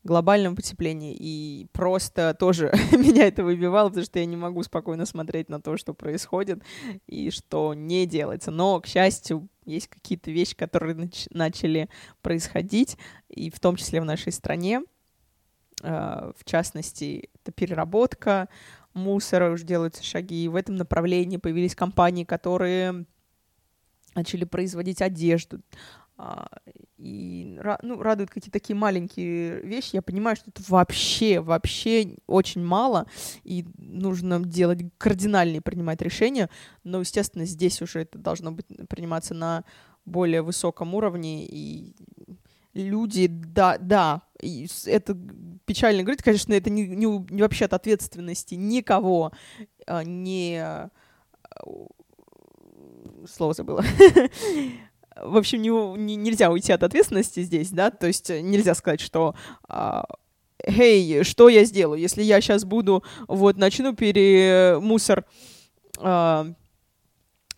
глобальном 0.08 0.56
потеплении, 0.56 1.16
и 1.18 1.68
просто 1.72 2.34
тоже 2.34 2.72
меня 2.92 3.28
это 3.28 3.44
выбивало, 3.44 3.90
потому 3.90 4.06
что 4.06 4.20
я 4.20 4.26
не 4.26 4.36
могу 4.36 4.64
спокойно 4.64 5.06
смотреть 5.06 5.50
на 5.50 5.62
то, 5.62 5.78
что 5.78 5.94
происходит 5.94 6.64
и 7.06 7.30
что 7.30 7.74
не 7.76 8.08
делается. 8.08 8.50
Но, 8.50 8.80
к 8.82 8.88
счастью, 8.88 9.48
есть 9.66 9.88
какие-то 9.88 10.32
вещи, 10.32 10.56
которые 10.56 10.96
нач- 10.96 11.28
начали 11.30 11.90
происходить, 12.22 12.98
и 13.30 13.52
в 13.52 13.60
том 13.60 13.76
числе 13.76 14.02
в 14.02 14.06
нашей 14.06 14.32
стране. 14.32 14.82
Uh, 15.84 16.34
в 16.36 16.44
частности, 16.44 17.30
это 17.36 17.52
переработка, 17.52 18.50
мусора 18.96 19.52
уже 19.52 19.64
делаются 19.64 20.04
шаги. 20.04 20.46
И 20.46 20.48
в 20.48 20.56
этом 20.56 20.76
направлении 20.76 21.38
появились 21.38 21.76
компании, 21.76 22.24
которые 22.24 23.06
начали 24.16 24.44
производить 24.44 25.02
одежду. 25.02 25.62
А, 26.20 26.48
и 26.98 27.60
ну, 27.84 28.02
радуют 28.02 28.32
какие-то 28.32 28.52
такие 28.52 28.76
маленькие 28.76 29.62
вещи. 29.62 29.92
Я 29.94 30.02
понимаю, 30.02 30.36
что 30.36 30.50
это 30.50 30.64
вообще, 30.68 31.40
вообще 31.40 32.16
очень 32.26 32.64
мало, 32.64 33.06
и 33.44 33.66
нужно 33.78 34.40
делать 34.44 34.80
кардинальные 34.98 35.62
принимать 35.62 36.02
решения. 36.02 36.50
Но, 36.84 37.00
естественно, 37.00 37.46
здесь 37.46 37.82
уже 37.84 38.02
это 38.02 38.18
должно 38.18 38.52
быть 38.52 38.66
приниматься 38.90 39.36
на 39.36 39.64
более 40.06 40.42
высоком 40.42 40.96
уровне, 40.96 41.46
и 41.46 41.94
люди, 42.74 43.28
да, 43.28 43.78
да, 43.78 44.24
это 44.86 45.18
печально 45.66 46.04
говорить, 46.04 46.24
конечно, 46.24 46.54
это 46.54 46.70
не, 46.70 46.88
не, 46.88 47.06
не 47.06 47.42
вообще 47.42 47.66
от 47.66 47.74
ответственности 47.74 48.56
никого 48.56 49.34
а, 49.86 50.04
не... 50.04 50.60
А, 50.64 50.90
слово 53.28 53.54
забыла. 53.54 53.84
В 55.24 55.38
общем, 55.38 55.62
не, 55.62 55.70
не, 55.70 56.16
нельзя 56.16 56.52
уйти 56.52 56.72
от 56.72 56.84
ответственности 56.84 57.42
здесь, 57.42 57.70
да, 57.70 57.92
то 57.92 58.08
есть 58.08 58.30
нельзя 58.30 58.76
сказать, 58.76 59.02
что 59.02 59.36
а, 59.68 60.06
«Эй, 60.64 61.24
что 61.24 61.50
я 61.50 61.64
сделаю, 61.64 62.00
если 62.00 62.24
я 62.24 62.42
сейчас 62.42 62.66
буду, 62.66 63.04
вот, 63.28 63.58
начну 63.58 63.94
пере... 63.94 64.80
мусор 64.80 65.26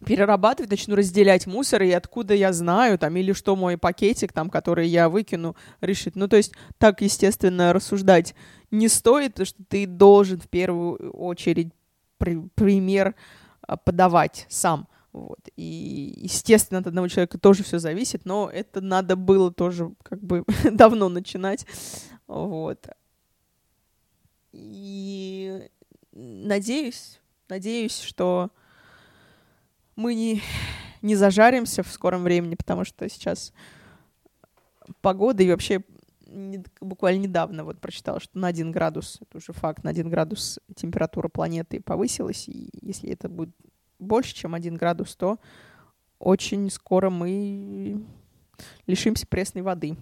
перерабатывать, 0.05 0.71
начну 0.71 0.95
разделять 0.95 1.45
мусор, 1.45 1.83
и 1.83 1.91
откуда 1.91 2.33
я 2.33 2.53
знаю, 2.53 2.97
там, 2.97 3.15
или 3.17 3.33
что 3.33 3.55
мой 3.55 3.77
пакетик, 3.77 4.31
там, 4.31 4.49
который 4.49 4.87
я 4.87 5.09
выкину, 5.09 5.55
решит. 5.81 6.15
Ну, 6.15 6.27
то 6.27 6.37
есть 6.37 6.53
так, 6.77 7.01
естественно, 7.01 7.73
рассуждать 7.73 8.35
не 8.71 8.87
стоит, 8.87 9.33
потому 9.33 9.45
что 9.45 9.63
ты 9.67 9.85
должен 9.85 10.39
в 10.39 10.47
первую 10.47 11.11
очередь 11.11 11.73
при 12.17 12.39
пример 12.55 13.15
а, 13.61 13.77
подавать 13.77 14.45
сам. 14.49 14.87
Вот. 15.11 15.39
И, 15.55 16.13
естественно, 16.17 16.79
от 16.79 16.87
одного 16.87 17.07
человека 17.07 17.39
тоже 17.39 17.63
все 17.63 17.79
зависит, 17.79 18.25
но 18.25 18.49
это 18.51 18.79
надо 18.81 19.15
было 19.15 19.51
тоже 19.51 19.91
как 20.03 20.21
бы 20.21 20.43
давно 20.71 21.09
начинать. 21.09 21.65
Вот. 22.27 22.87
И 24.51 25.67
надеюсь, 26.11 27.19
надеюсь, 27.47 27.99
что 27.99 28.51
мы 29.95 30.13
не, 30.13 30.41
не 31.01 31.15
зажаримся 31.15 31.83
в 31.83 31.91
скором 31.91 32.23
времени, 32.23 32.55
потому 32.55 32.85
что 32.85 33.07
сейчас 33.09 33.51
погода 35.01 35.43
и 35.43 35.49
вообще 35.49 35.83
не, 36.27 36.63
буквально 36.79 37.23
недавно 37.23 37.63
вот 37.63 37.79
прочитала, 37.79 38.19
что 38.19 38.37
на 38.37 38.47
один 38.47 38.71
градус, 38.71 39.17
это 39.21 39.37
уже 39.37 39.53
факт, 39.53 39.83
на 39.83 39.89
один 39.89 40.09
градус 40.09 40.59
температура 40.75 41.27
планеты 41.27 41.81
повысилась, 41.81 42.47
и 42.47 42.69
если 42.81 43.09
это 43.09 43.29
будет 43.29 43.55
больше, 44.00 44.34
чем 44.34 44.56
один 44.56 44.75
градус, 44.75 45.15
то 45.15 45.38
очень 46.18 46.70
скоро 46.70 47.10
мы 47.10 48.03
лишимся 48.88 49.27
пресной 49.27 49.62
воды. 49.62 49.96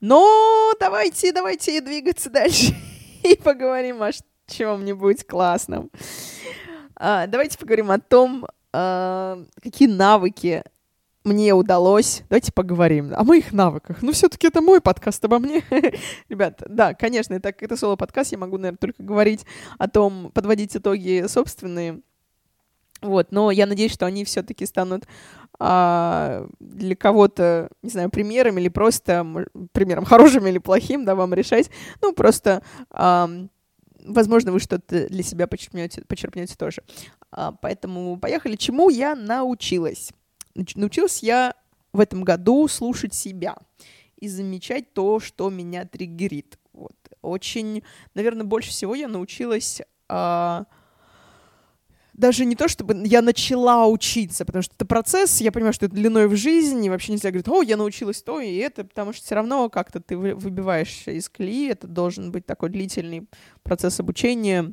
Но 0.00 0.72
давайте, 0.78 1.32
давайте 1.32 1.80
двигаться 1.80 2.30
дальше 2.30 2.74
и 3.22 3.36
поговорим 3.36 4.02
о 4.02 4.10
чем-нибудь 4.46 5.26
классном. 5.26 5.90
А, 6.96 7.26
давайте 7.26 7.58
поговорим 7.58 7.90
о 7.90 7.98
том, 7.98 8.46
а, 8.72 9.42
какие 9.62 9.88
навыки 9.88 10.62
мне 11.24 11.54
удалось, 11.54 12.22
давайте 12.28 12.52
поговорим 12.52 13.14
о 13.14 13.24
моих 13.24 13.52
навыках. 13.52 14.02
Ну, 14.02 14.12
все-таки 14.12 14.48
это 14.48 14.60
мой 14.60 14.82
подкаст 14.82 15.24
обо 15.24 15.38
мне. 15.38 15.64
Ребят, 16.28 16.62
да, 16.68 16.92
конечно, 16.92 17.32
это, 17.32 17.48
это 17.58 17.76
соло-подкаст, 17.76 18.32
я 18.32 18.38
могу, 18.38 18.58
наверное, 18.58 18.78
только 18.78 19.02
говорить 19.02 19.46
о 19.78 19.88
том, 19.88 20.30
подводить 20.34 20.76
итоги 20.76 21.24
собственные. 21.26 22.02
Вот, 23.02 23.32
но 23.32 23.50
я 23.50 23.66
надеюсь, 23.66 23.92
что 23.92 24.06
они 24.06 24.24
все-таки 24.24 24.64
станут 24.66 25.04
а, 25.58 26.46
для 26.58 26.96
кого-то, 26.96 27.70
не 27.82 27.90
знаю, 27.90 28.10
примером 28.10 28.58
или 28.58 28.68
просто 28.68 29.46
примером 29.72 30.04
хорошим 30.04 30.46
или 30.46 30.58
плохим, 30.58 31.04
да, 31.04 31.14
вам 31.14 31.34
решать. 31.34 31.70
Ну, 32.02 32.12
просто, 32.12 32.62
а, 32.90 33.28
возможно, 34.04 34.52
вы 34.52 34.60
что-то 34.60 35.08
для 35.08 35.22
себя 35.22 35.46
почерпнете, 35.46 36.02
почерпнете 36.06 36.56
тоже. 36.56 36.82
А, 37.30 37.52
поэтому 37.52 38.16
поехали. 38.18 38.56
Чему 38.56 38.90
я 38.90 39.14
научилась? 39.14 40.10
Научилась 40.74 41.22
я 41.22 41.54
в 41.92 42.00
этом 42.00 42.22
году 42.24 42.66
слушать 42.68 43.14
себя 43.14 43.56
и 44.16 44.28
замечать 44.28 44.92
то, 44.92 45.20
что 45.20 45.50
меня 45.50 45.84
триггерит. 45.84 46.58
Вот. 46.72 46.96
Очень, 47.22 47.82
наверное, 48.14 48.44
больше 48.44 48.70
всего 48.70 48.94
я 48.94 49.08
научилась 49.08 49.82
а, 50.08 50.64
даже 52.14 52.44
не 52.44 52.56
то, 52.56 52.68
чтобы 52.68 53.06
я 53.06 53.22
начала 53.22 53.86
учиться, 53.86 54.44
потому 54.44 54.62
что 54.62 54.74
это 54.74 54.86
процесс, 54.86 55.40
я 55.40 55.52
понимаю, 55.52 55.72
что 55.72 55.86
это 55.86 55.94
длиной 55.94 56.28
в 56.28 56.36
жизни, 56.36 56.86
и 56.86 56.90
вообще 56.90 57.12
нельзя 57.12 57.30
говорить, 57.30 57.48
о, 57.48 57.62
я 57.62 57.76
научилась 57.76 58.22
то 58.22 58.40
и 58.40 58.56
это, 58.56 58.84
потому 58.84 59.12
что 59.12 59.24
все 59.24 59.34
равно 59.34 59.68
как-то 59.68 60.00
ты 60.00 60.16
выбиваешься 60.16 61.10
из 61.10 61.28
колеи, 61.28 61.68
это 61.68 61.86
должен 61.86 62.32
быть 62.32 62.46
такой 62.46 62.70
длительный 62.70 63.28
процесс 63.62 64.00
обучения, 64.00 64.72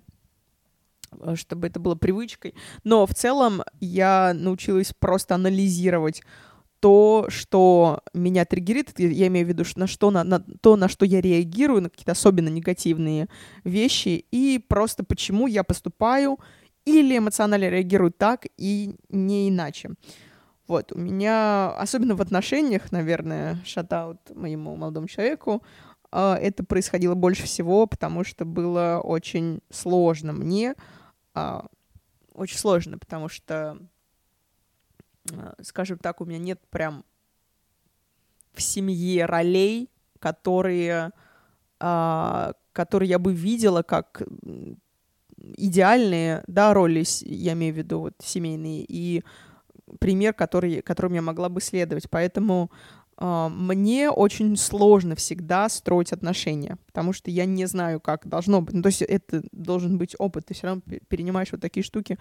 Э, 1.19 1.35
чтобы 1.35 1.67
это 1.67 1.79
было 1.79 1.95
привычкой. 1.95 2.55
Но 2.83 3.05
в 3.05 3.13
целом 3.13 3.63
я 3.79 4.33
научилась 4.33 4.93
просто 4.97 5.35
анализировать 5.35 6.21
то, 6.79 7.27
что 7.29 8.01
меня 8.13 8.43
триггерит, 8.45 8.97
я 8.97 9.27
имею 9.27 9.45
в 9.45 9.49
виду, 9.49 9.63
на 9.75 9.85
что, 9.85 10.09
на, 10.09 10.23
на 10.23 10.39
то, 10.39 10.75
на 10.75 10.89
что 10.89 11.05
я 11.05 11.21
реагирую, 11.21 11.83
на 11.83 11.89
какие-то 11.89 12.13
особенно 12.13 12.49
негативные 12.49 13.27
вещи, 13.63 14.25
и 14.31 14.63
просто 14.67 15.03
почему 15.03 15.45
я 15.45 15.63
поступаю 15.63 16.39
или 16.85 17.17
эмоционально 17.17 17.69
реагирую 17.69 18.11
так 18.11 18.47
и 18.57 18.95
не 19.09 19.49
иначе. 19.49 19.91
Вот, 20.67 20.91
у 20.93 20.97
меня, 20.97 21.71
особенно 21.77 22.15
в 22.15 22.21
отношениях, 22.21 22.91
наверное, 22.91 23.57
шатаут 23.65 24.19
моему 24.33 24.75
молодому 24.75 25.07
человеку, 25.07 25.63
э, 26.11 26.33
это 26.39 26.63
происходило 26.63 27.13
больше 27.13 27.43
всего, 27.43 27.87
потому 27.87 28.23
что 28.23 28.45
было 28.45 29.01
очень 29.03 29.61
сложно 29.69 30.31
мне 30.31 30.75
а, 31.33 31.65
очень 32.33 32.57
сложно, 32.57 32.97
потому 32.97 33.29
что, 33.29 33.77
а, 35.31 35.55
скажем 35.61 35.97
так, 35.97 36.21
у 36.21 36.25
меня 36.25 36.39
нет 36.39 36.61
прям 36.69 37.05
в 38.53 38.61
семье 38.61 39.25
ролей, 39.25 39.89
которые, 40.19 41.11
а, 41.79 42.53
которые 42.73 43.09
я 43.09 43.19
бы 43.19 43.33
видела 43.33 43.81
как 43.81 44.21
идеальные, 45.57 46.43
да, 46.47 46.73
роли, 46.73 47.03
я 47.21 47.53
имею 47.53 47.73
в 47.73 47.77
виду 47.77 47.99
вот 47.99 48.13
семейные, 48.23 48.85
и 48.87 49.23
пример, 49.99 50.33
который, 50.33 50.81
которым 50.81 51.13
я 51.13 51.21
могла 51.21 51.49
бы 51.49 51.61
следовать. 51.61 52.09
Поэтому 52.09 52.71
а, 53.17 53.49
мне 53.49 54.09
очень 54.09 54.57
сложно 54.57 55.15
всегда 55.15 55.69
строить 55.69 56.11
отношения, 56.11 56.77
потому 56.87 57.13
что 57.13 57.29
я 57.29 57.45
не 57.45 57.65
знаю, 57.65 57.99
как 57.99 58.27
должно 58.27 58.61
быть. 58.61 58.73
Ну, 58.73 58.81
то 58.81 58.87
есть 58.87 59.01
это 59.01 59.43
должен 59.51 59.97
быть 59.97 60.15
опыт. 60.17 60.47
Ты 60.47 60.53
все 60.53 60.67
равно 60.67 60.81
перенимаешь 61.07 61.51
вот 61.51 61.61
такие 61.61 61.83
штуки 61.83 62.17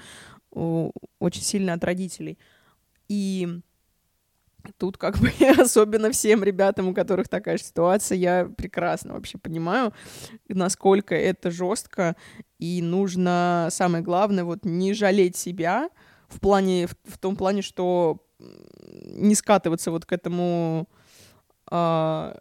очень 0.51 1.43
сильно 1.43 1.75
от 1.75 1.85
родителей. 1.85 2.39
И 3.09 3.61
тут 4.79 4.97
как 4.97 5.19
бы 5.19 5.31
особенно 5.59 6.11
всем 6.11 6.45
ребятам, 6.45 6.89
у 6.89 6.95
которых 6.95 7.29
такая 7.29 7.59
же 7.59 7.65
ситуация, 7.65 8.17
я 8.17 8.51
прекрасно 8.57 9.15
вообще 9.15 9.39
понимаю, 9.39 9.93
насколько 10.49 11.15
это 11.15 11.51
жестко, 11.51 12.17
и 12.59 12.83
нужно, 12.83 13.69
самое 13.71 14.03
главное, 14.05 14.45
вот 14.45 14.65
не 14.65 14.95
жалеть 14.95 15.37
себя 15.37 15.91
в 16.29 16.41
плане, 16.41 16.87
в, 16.87 16.95
в 17.05 17.19
том 17.19 17.37
плане, 17.37 17.63
что 17.63 18.19
не 19.05 19.35
скатываться 19.35 19.91
вот 19.91 20.07
к 20.07 20.13
этому 20.13 20.89
э, 21.71 22.35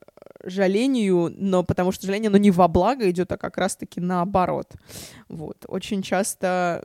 жалению, 0.44 1.34
но 1.36 1.64
потому 1.64 1.92
что 1.92 2.08
жаление, 2.08 2.30
но 2.30 2.38
не 2.38 2.52
во 2.52 2.68
благо 2.68 3.10
идет, 3.10 3.32
а 3.32 3.38
как 3.38 3.58
раз-таки 3.58 4.00
наоборот. 4.00 4.74
Вот. 5.28 5.66
Очень 5.68 6.02
часто 6.02 6.84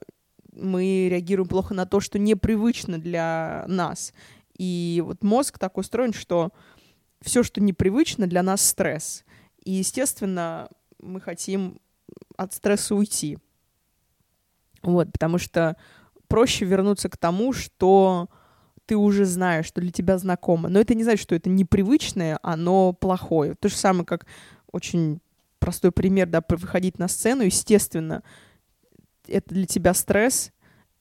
мы 0.53 1.09
реагируем 1.11 1.49
плохо 1.49 1.75
на 1.75 1.87
то, 1.87 2.01
что 2.01 2.19
непривычно 2.19 2.99
для 2.99 3.65
нас. 3.67 4.13
И 4.57 5.03
вот 5.05 5.23
мозг 5.23 5.59
так 5.59 5.77
устроен, 5.77 6.13
что 6.13 6.53
все, 7.21 7.43
что 7.43 7.61
непривычно, 7.61 8.27
для 8.27 8.43
нас 8.43 8.63
стресс. 8.63 9.25
И, 9.65 9.73
естественно, 9.73 10.69
мы 10.99 11.21
хотим 11.21 11.81
от 12.37 12.53
стресса 12.53 12.95
уйти. 12.95 13.39
Вот, 14.83 15.11
потому 15.13 15.39
что 15.39 15.77
проще 16.29 16.65
вернуться 16.65 17.09
к 17.09 17.17
тому, 17.17 17.53
что 17.53 18.29
ты 18.87 18.97
уже 18.97 19.25
знаешь, 19.25 19.67
что 19.67 19.81
для 19.81 19.91
тебя 19.91 20.19
знакомо. 20.19 20.69
Но 20.69 20.79
это 20.79 20.95
не 20.95 21.05
значит, 21.05 21.23
что 21.23 21.35
это 21.35 21.49
непривычное, 21.49 22.39
оно 22.43 22.93
плохое. 22.93 23.55
То 23.55 23.69
же 23.69 23.77
самое, 23.77 24.05
как 24.05 24.27
очень 24.71 25.21
простой 25.59 25.93
пример, 25.93 26.29
да, 26.29 26.43
выходить 26.47 26.99
на 26.99 27.09
сцену, 27.09 27.43
естественно, 27.43 28.23
это 29.27 29.55
для 29.55 29.65
тебя 29.65 29.95
стресс, 29.95 30.53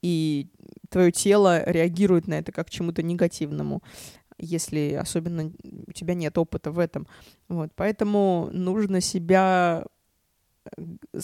и 0.02 0.48
твое 0.94 1.12
тело 1.12 1.64
реагирует 1.70 2.28
на 2.28 2.36
это 2.36 2.52
как 2.52 2.68
к 2.68 2.70
чему-то 2.70 3.02
негативному, 3.02 3.82
если 4.38 4.94
особенно 4.94 5.52
у 5.88 5.92
тебя 5.92 6.14
нет 6.14 6.38
опыта 6.38 6.72
в 6.72 6.80
этом. 6.80 7.08
Вот, 7.50 7.72
поэтому 7.76 8.50
нужно 8.54 9.02
себя 9.02 9.86
э, 10.78 11.20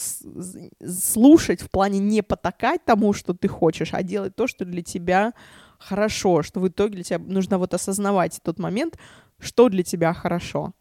слушать 0.86 1.62
в 1.62 1.70
плане 1.70 2.00
не 2.00 2.22
потакать 2.22 2.84
тому, 2.84 3.12
что 3.12 3.32
ты 3.32 3.48
хочешь, 3.48 3.94
а 3.94 4.02
делать 4.02 4.34
то, 4.34 4.46
что 4.46 4.64
для 4.64 4.82
тебя 4.82 5.32
хорошо, 5.78 6.42
что 6.42 6.60
в 6.60 6.68
итоге 6.68 6.96
для 6.96 7.04
тебя 7.04 7.18
нужно 7.18 7.58
вот 7.58 7.72
осознавать 7.72 8.40
тот 8.42 8.58
момент, 8.58 8.98
что 9.38 9.68
для 9.68 9.84
тебя 9.84 10.12
хорошо. 10.12 10.72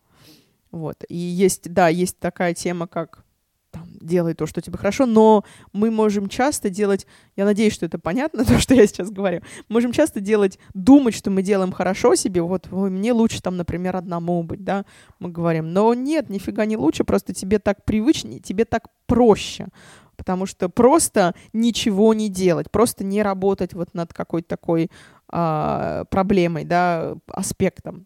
Вот. 0.71 1.03
И 1.09 1.15
есть, 1.15 1.71
да, 1.71 1.89
есть 1.89 2.19
такая 2.19 2.53
тема, 2.53 2.87
как 2.87 3.23
там, 3.71 3.87
делай 3.99 4.33
то, 4.33 4.45
что 4.45 4.61
тебе 4.61 4.77
хорошо, 4.77 5.05
но 5.05 5.43
мы 5.73 5.91
можем 5.91 6.29
часто 6.29 6.69
делать, 6.69 7.05
я 7.35 7.45
надеюсь, 7.45 7.73
что 7.73 7.85
это 7.85 7.99
понятно, 7.99 8.45
то, 8.45 8.59
что 8.59 8.73
я 8.73 8.87
сейчас 8.87 9.11
говорю, 9.11 9.41
можем 9.67 9.91
часто 9.91 10.19
делать, 10.19 10.59
думать, 10.73 11.13
что 11.13 11.29
мы 11.29 11.41
делаем 11.41 11.71
хорошо 11.71 12.15
себе, 12.15 12.41
вот, 12.41 12.67
ой, 12.71 12.89
мне 12.89 13.13
лучше 13.13 13.41
там, 13.41 13.57
например, 13.57 13.95
одному 13.95 14.43
быть, 14.43 14.63
да, 14.63 14.85
мы 15.19 15.29
говорим, 15.29 15.73
но 15.73 15.93
нет, 15.93 16.29
нифига 16.29 16.65
не 16.65 16.77
лучше, 16.77 17.03
просто 17.03 17.33
тебе 17.33 17.59
так 17.59 17.85
привычнее, 17.85 18.39
тебе 18.39 18.65
так 18.65 18.87
проще, 19.05 19.67
потому 20.15 20.45
что 20.45 20.69
просто 20.69 21.33
ничего 21.53 22.13
не 22.13 22.29
делать, 22.29 22.69
просто 22.71 23.03
не 23.03 23.23
работать 23.23 23.73
вот 23.73 23.93
над 23.93 24.13
какой-то 24.13 24.49
такой 24.49 24.91
а, 25.29 26.05
проблемой, 26.05 26.65
да, 26.65 27.15
аспектом 27.27 28.05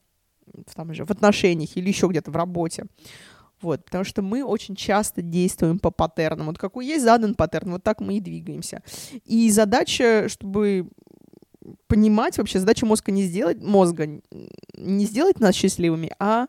там 0.76 0.94
же, 0.94 1.06
в 1.06 1.12
отношениях 1.12 1.76
или 1.76 1.88
еще 1.88 2.08
где-то 2.08 2.32
в 2.32 2.36
работе. 2.36 2.86
Вот, 3.64 3.86
потому 3.86 4.04
что 4.04 4.22
мы 4.22 4.44
очень 4.44 4.76
часто 4.76 5.22
действуем 5.22 5.80
по 5.80 5.92
паттернам. 5.92 6.48
Вот 6.48 6.58
какой 6.58 6.86
есть 6.86 7.04
задан 7.04 7.36
паттерн, 7.36 7.72
вот 7.72 7.84
так 7.84 8.02
мы 8.02 8.18
и 8.18 8.22
двигаемся. 8.22 8.82
И 9.26 9.50
задача, 9.50 10.28
чтобы 10.30 10.90
понимать 11.88 12.38
вообще, 12.38 12.60
задача 12.60 12.86
мозга 12.86 13.12
не 13.12 13.24
сделать, 13.24 13.62
мозга 13.62 14.08
не 14.76 15.06
сделать 15.06 15.40
нас 15.40 15.56
счастливыми, 15.56 16.12
а 16.20 16.48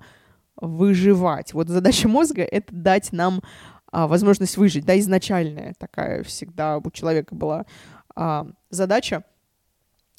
выживать. 0.56 1.52
Вот 1.54 1.68
задача 1.68 2.08
мозга— 2.08 2.42
это 2.50 2.74
дать 2.74 3.12
нам 3.12 3.42
а, 3.92 4.08
возможность 4.08 4.56
выжить, 4.56 4.84
да, 4.84 4.98
изначальная 4.98 5.74
такая 5.78 6.22
всегда 6.24 6.78
у 6.78 6.90
человека 6.90 7.34
была 7.34 7.66
а, 8.14 8.46
задача. 8.70 9.24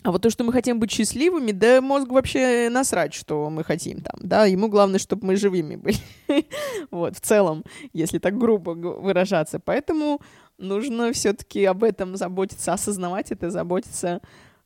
А 0.05 0.11
вот 0.11 0.21
то, 0.21 0.29
что 0.29 0.43
мы 0.43 0.53
хотим 0.53 0.79
быть 0.79 0.91
счастливыми, 0.91 1.51
да 1.51 1.81
мозг 1.81 2.11
вообще 2.11 2.69
насрать, 2.69 3.15
что 3.15 3.49
мы 3.49 3.63
хотим 3.63 4.01
там, 4.01 4.19
да, 4.21 4.45
ему 4.45 4.67
главное, 4.67 4.99
чтобы 4.99 5.25
мы 5.25 5.35
живыми 5.35 5.77
были. 5.77 5.97
вот, 6.91 7.17
в 7.17 7.21
целом, 7.21 7.63
если 7.91 8.19
так 8.19 8.37
грубо 8.37 8.69
выражаться. 8.69 9.59
Поэтому 9.59 10.21
нужно 10.59 11.11
все-таки 11.11 11.65
об 11.65 11.83
этом 11.83 12.17
заботиться, 12.17 12.73
осознавать 12.73 13.31
это, 13.31 13.49
заботиться 13.49 14.21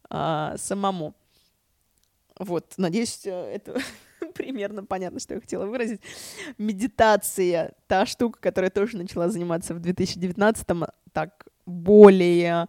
а, 0.10 0.58
самому. 0.58 1.16
Вот, 2.38 2.74
надеюсь, 2.76 3.22
э, 3.26 3.32
это 3.32 3.80
примерно 4.34 4.84
понятно, 4.84 5.22
что 5.22 5.36
я 5.36 5.40
хотела 5.40 5.68
выразить. 5.68 6.02
Медитация, 6.58 7.76
та 7.88 8.06
штука, 8.06 8.42
которая 8.42 8.72
тоже 8.72 8.98
начала 8.98 9.30
заниматься 9.30 9.74
в 9.74 9.80
2019-м, 9.80 10.88
так 11.14 11.48
более 11.66 12.68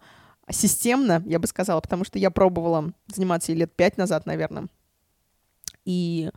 системно, 0.51 1.23
я 1.27 1.39
бы 1.39 1.47
сказала, 1.47 1.81
потому 1.81 2.05
что 2.05 2.19
я 2.19 2.31
пробовала 2.31 2.93
заниматься 3.09 3.53
лет 3.53 3.75
пять 3.75 3.97
назад, 3.97 4.27
наверное. 4.27 4.69
И 5.85 6.31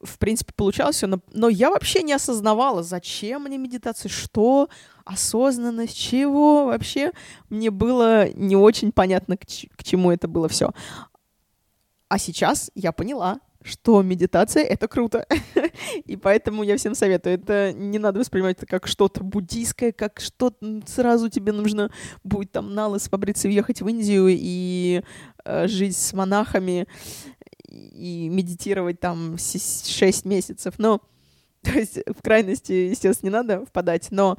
в 0.00 0.18
принципе, 0.18 0.52
получалось 0.54 0.96
все, 0.96 1.06
но, 1.06 1.20
но 1.32 1.48
я 1.48 1.70
вообще 1.70 2.02
не 2.02 2.14
осознавала, 2.14 2.82
зачем 2.82 3.42
мне 3.44 3.58
медитация, 3.58 4.08
что, 4.08 4.68
осознанность, 5.04 5.96
чего 5.96 6.66
вообще. 6.66 7.12
Мне 7.50 7.70
было 7.70 8.30
не 8.32 8.56
очень 8.56 8.92
понятно, 8.92 9.36
к, 9.36 9.42
к 9.42 9.84
чему 9.84 10.10
это 10.10 10.26
было 10.26 10.48
все. 10.48 10.72
А 12.08 12.18
сейчас 12.18 12.70
я 12.74 12.92
поняла, 12.92 13.40
что 13.62 14.02
медитация— 14.02 14.62
это 14.64 14.88
круто. 14.88 15.26
и 16.06 16.16
поэтому 16.16 16.62
я 16.62 16.76
всем 16.76 16.94
советую. 16.94 17.34
Это 17.34 17.72
не 17.72 17.98
надо 17.98 18.20
воспринимать 18.20 18.56
это 18.56 18.66
как 18.66 18.86
что-то 18.86 19.22
буддийское, 19.22 19.92
как 19.92 20.20
что 20.20 20.52
сразу 20.86 21.28
тебе 21.28 21.52
нужно 21.52 21.90
будет 22.24 22.52
там 22.52 22.74
на 22.74 22.88
лыс 22.88 23.08
побриться, 23.08 23.48
уехать 23.48 23.82
в 23.82 23.88
Индию 23.88 24.28
и 24.30 25.02
э, 25.44 25.68
жить 25.68 25.96
с 25.96 26.12
монахами 26.12 26.86
и 27.68 28.28
медитировать 28.28 29.00
там 29.00 29.36
6 29.38 30.24
месяцев. 30.24 30.74
Но, 30.78 31.00
то 31.62 31.72
есть, 31.72 31.98
в 32.06 32.22
крайности, 32.22 32.72
естественно, 32.72 33.30
не 33.30 33.32
надо 33.32 33.66
впадать, 33.66 34.08
но 34.10 34.38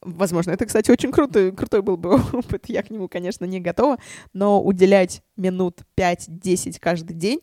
Возможно, 0.00 0.52
это, 0.52 0.64
кстати, 0.64 0.92
очень 0.92 1.10
круто, 1.10 1.50
крутой 1.50 1.82
был 1.82 1.96
бы 1.96 2.14
опыт. 2.32 2.68
Я 2.68 2.84
к 2.84 2.90
нему, 2.90 3.08
конечно, 3.08 3.44
не 3.44 3.58
готова, 3.58 3.98
но 4.32 4.62
уделять 4.62 5.22
минут 5.36 5.80
5-10 5.96 6.78
каждый 6.80 7.14
день 7.14 7.40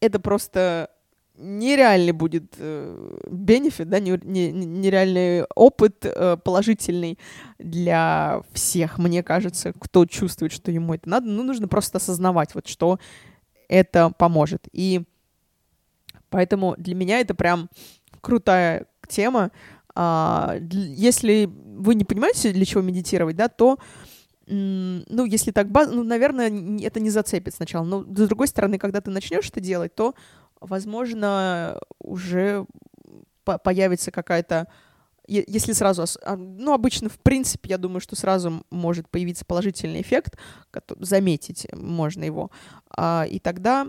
это 0.00 0.20
просто 0.20 0.90
нереальный 1.38 2.12
будет 2.12 2.54
э, 2.58 3.18
бенефит, 3.30 3.88
да, 3.88 4.00
нереальный 4.00 5.44
опыт 5.54 6.04
э, 6.04 6.36
положительный 6.42 7.18
для 7.58 8.42
всех, 8.52 8.98
мне 8.98 9.22
кажется, 9.22 9.72
кто 9.72 10.04
чувствует, 10.04 10.52
что 10.52 10.72
ему 10.72 10.94
это 10.94 11.08
надо. 11.08 11.28
Ну, 11.28 11.44
нужно 11.44 11.68
просто 11.68 11.98
осознавать, 11.98 12.54
вот 12.54 12.66
что 12.66 12.98
это 13.68 14.10
поможет. 14.10 14.66
И 14.72 15.02
поэтому 16.28 16.74
для 16.76 16.94
меня 16.94 17.20
это 17.20 17.34
прям 17.34 17.68
крутая 18.20 18.86
тема. 19.08 19.52
А, 19.94 20.56
если 20.70 21.48
вы 21.48 21.94
не 21.94 22.04
понимаете, 22.04 22.52
для 22.52 22.64
чего 22.64 22.82
медитировать, 22.82 23.36
да, 23.36 23.48
то 23.48 23.78
ну, 24.48 25.24
если 25.24 25.50
так, 25.50 25.70
баз... 25.70 25.88
ну, 25.90 26.02
наверное, 26.02 26.50
это 26.80 27.00
не 27.00 27.10
зацепит 27.10 27.54
сначала. 27.54 27.84
Но, 27.84 28.02
с 28.02 28.28
другой 28.28 28.48
стороны, 28.48 28.78
когда 28.78 29.00
ты 29.00 29.10
начнешь 29.10 29.48
это 29.48 29.60
делать, 29.60 29.94
то, 29.94 30.14
возможно, 30.60 31.78
уже 32.00 32.66
появится 33.44 34.10
какая-то 34.10 34.68
если 35.28 35.72
сразу, 35.72 36.04
а, 36.24 36.36
ну, 36.36 36.72
обычно, 36.72 37.10
в 37.10 37.18
принципе, 37.18 37.68
я 37.68 37.76
думаю, 37.78 38.00
что 38.00 38.16
сразу 38.16 38.64
может 38.70 39.10
появиться 39.10 39.44
положительный 39.44 40.00
эффект, 40.00 40.38
заметить 41.00 41.66
можно 41.74 42.24
его, 42.24 42.50
а, 42.88 43.26
и 43.28 43.38
тогда 43.38 43.88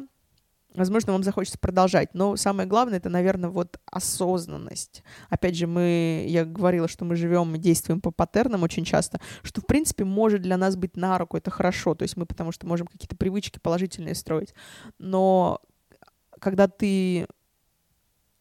Возможно, 0.75 1.13
вам 1.13 1.23
захочется 1.23 1.57
продолжать, 1.57 2.13
но 2.13 2.35
самое 2.35 2.69
главное 2.69 2.97
это, 2.97 3.09
наверное, 3.09 3.49
вот 3.49 3.79
осознанность. 3.85 5.03
Опять 5.29 5.55
же, 5.55 5.65
мы, 5.65 6.25
я 6.27 6.45
говорила, 6.45 6.87
что 6.87 7.05
мы 7.05 7.15
живем 7.15 7.57
действуем 7.57 8.01
по 8.01 8.11
паттернам 8.11 8.61
очень 8.61 8.85
часто, 8.85 9.19
что 9.41 9.61
в 9.61 9.65
принципе 9.65 10.05
может 10.05 10.43
для 10.43 10.57
нас 10.57 10.75
быть 10.75 10.95
на 10.95 11.17
руку, 11.17 11.37
это 11.37 11.49
хорошо, 11.49 11.95
то 11.95 12.03
есть 12.03 12.17
мы 12.17 12.27
потому 12.27 12.51
что 12.51 12.67
можем 12.67 12.85
какие-то 12.85 13.15
привычки 13.15 13.57
положительные 13.57 14.13
строить, 14.13 14.53
но 14.99 15.59
когда 16.39 16.67
ты 16.67 17.27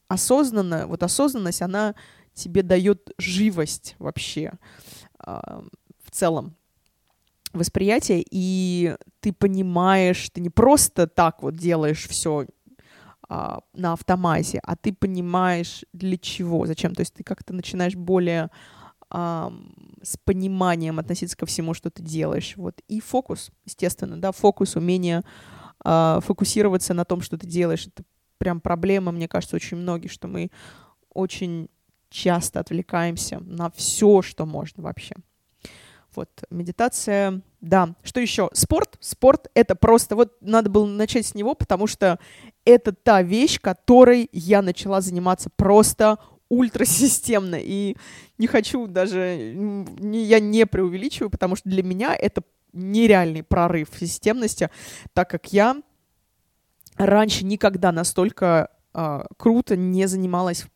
осознанно, 0.08 0.86
вот 0.86 1.02
осознанность, 1.02 1.62
она 1.62 1.94
тебе 2.34 2.62
дает 2.62 3.10
живость 3.18 3.96
вообще 3.98 4.52
э, 5.26 5.40
в 6.02 6.10
целом 6.10 6.56
восприятие, 7.52 8.24
и 8.30 8.96
ты 9.20 9.32
понимаешь, 9.32 10.30
ты 10.30 10.40
не 10.40 10.50
просто 10.50 11.06
так 11.06 11.42
вот 11.42 11.56
делаешь 11.56 12.06
все 12.08 12.46
а, 13.28 13.61
на 13.74 13.92
автомате, 13.92 14.61
а 14.62 14.76
ты 14.76 14.92
понимаешь 14.92 15.84
для 15.92 16.16
чего, 16.16 16.66
зачем. 16.66 16.94
То 16.94 17.00
есть 17.00 17.14
ты 17.14 17.22
как-то 17.22 17.52
начинаешь 17.52 17.94
более 17.94 18.50
а, 19.11 19.52
с 20.02 20.16
пониманием 20.16 20.98
относиться 20.98 21.37
ко 21.37 21.46
всему, 21.46 21.74
что 21.74 21.90
ты 21.90 22.02
делаешь. 22.02 22.54
Вот. 22.56 22.80
И 22.88 23.00
фокус, 23.00 23.50
естественно, 23.64 24.20
да, 24.20 24.32
фокус, 24.32 24.76
умение 24.76 25.22
а, 25.84 26.20
фокусироваться 26.20 26.94
на 26.94 27.04
том, 27.04 27.20
что 27.20 27.37
ты 27.37 27.46
делаешь. 27.46 27.87
Это 27.87 28.02
прям 28.38 28.61
проблема, 28.61 29.12
мне 29.12 29.28
кажется, 29.28 29.56
очень 29.56 29.76
многих, 29.76 30.11
что 30.11 30.28
мы 30.28 30.50
очень 31.12 31.68
часто 32.11 32.61
отвлекаемся 32.61 33.40
на 33.40 33.70
все, 33.70 34.22
что 34.22 34.46
можно 34.46 34.82
вообще. 34.82 35.14
Вот, 36.18 36.31
медитация, 36.50 37.42
да. 37.61 37.94
Что 38.02 38.18
еще? 38.18 38.50
Спорт. 38.52 38.96
Спорт— 38.98 39.48
это 39.54 39.76
просто... 39.76 40.16
Вот 40.16 40.33
надо 40.40 40.68
было 40.68 40.85
начать 40.85 41.26
с 41.26 41.37
него, 41.37 41.54
потому 41.54 41.87
что 41.87 42.18
это 42.64 42.90
та 42.90 43.22
вещь, 43.22 43.61
которой 43.61 44.28
я 44.33 44.61
начала 44.61 45.00
заниматься 45.00 45.48
просто 45.54 46.18
ультрасистемно. 46.48 47.61
И 47.61 47.96
не 48.37 48.48
хочу 48.48 48.88
даже... 48.88 49.52
Не, 49.54 50.24
я 50.24 50.40
не 50.40 50.66
преувеличиваю, 50.66 51.31
потому 51.31 51.54
что 51.54 51.68
для 51.68 51.85
меня 51.85 52.16
это 52.16 52.42
нереальный 52.72 53.44
прорыв 53.44 53.90
системности, 53.96 54.70
так 55.12 55.31
как 55.31 55.52
я 55.52 55.76
раньше 56.96 57.44
никогда 57.44 57.92
настолько 57.92 58.70
э, 58.92 59.22
круто 59.37 59.76
не 59.76 60.09
занималась 60.09 60.66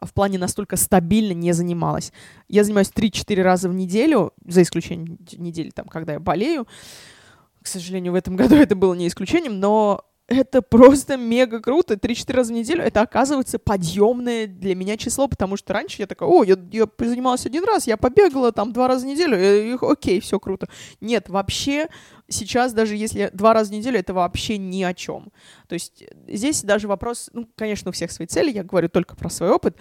в 0.00 0.12
плане 0.12 0.38
настолько 0.38 0.76
стабильно 0.76 1.32
не 1.32 1.52
занималась. 1.52 2.12
Я 2.48 2.64
занимаюсь 2.64 2.90
3-4 2.94 3.42
раза 3.42 3.68
в 3.68 3.74
неделю, 3.74 4.32
за 4.44 4.62
исключением 4.62 5.18
недели, 5.36 5.70
там, 5.70 5.86
когда 5.86 6.14
я 6.14 6.20
болею. 6.20 6.66
К 7.62 7.66
сожалению, 7.66 8.12
в 8.12 8.16
этом 8.16 8.36
году 8.36 8.56
это 8.56 8.74
было 8.76 8.94
не 8.94 9.08
исключением, 9.08 9.58
но 9.58 10.04
это 10.28 10.60
просто 10.60 11.16
мега 11.16 11.60
круто. 11.60 11.94
3-4 11.94 12.32
раза 12.32 12.52
в 12.52 12.56
неделю 12.56 12.82
это 12.82 13.00
оказывается 13.00 13.58
подъемное 13.58 14.46
для 14.46 14.74
меня 14.74 14.96
число, 14.96 15.28
потому 15.28 15.56
что 15.56 15.72
раньше 15.72 16.02
я 16.02 16.06
такая, 16.06 16.28
о, 16.28 16.42
я, 16.42 16.56
я 16.72 16.88
занималась 16.98 17.46
один 17.46 17.64
раз, 17.64 17.86
я 17.86 17.96
побегала 17.96 18.50
там 18.50 18.72
два 18.72 18.88
раза 18.88 19.06
в 19.06 19.08
неделю, 19.08 19.38
и, 19.38 19.72
и, 19.72 19.78
окей, 19.80 20.20
все 20.20 20.40
круто. 20.40 20.68
Нет, 21.00 21.28
вообще 21.28 21.88
сейчас 22.28 22.72
даже 22.72 22.96
если 22.96 23.30
два 23.32 23.54
раза 23.54 23.70
в 23.70 23.74
неделю, 23.74 23.98
это 24.00 24.14
вообще 24.14 24.58
ни 24.58 24.82
о 24.82 24.94
чем. 24.94 25.30
То 25.68 25.74
есть 25.74 26.02
здесь 26.26 26.62
даже 26.62 26.88
вопрос, 26.88 27.30
ну, 27.32 27.48
конечно, 27.54 27.90
у 27.90 27.92
всех 27.92 28.10
свои 28.10 28.26
цели, 28.26 28.50
я 28.50 28.64
говорю 28.64 28.88
только 28.88 29.14
про 29.14 29.30
свой 29.30 29.50
опыт, 29.50 29.76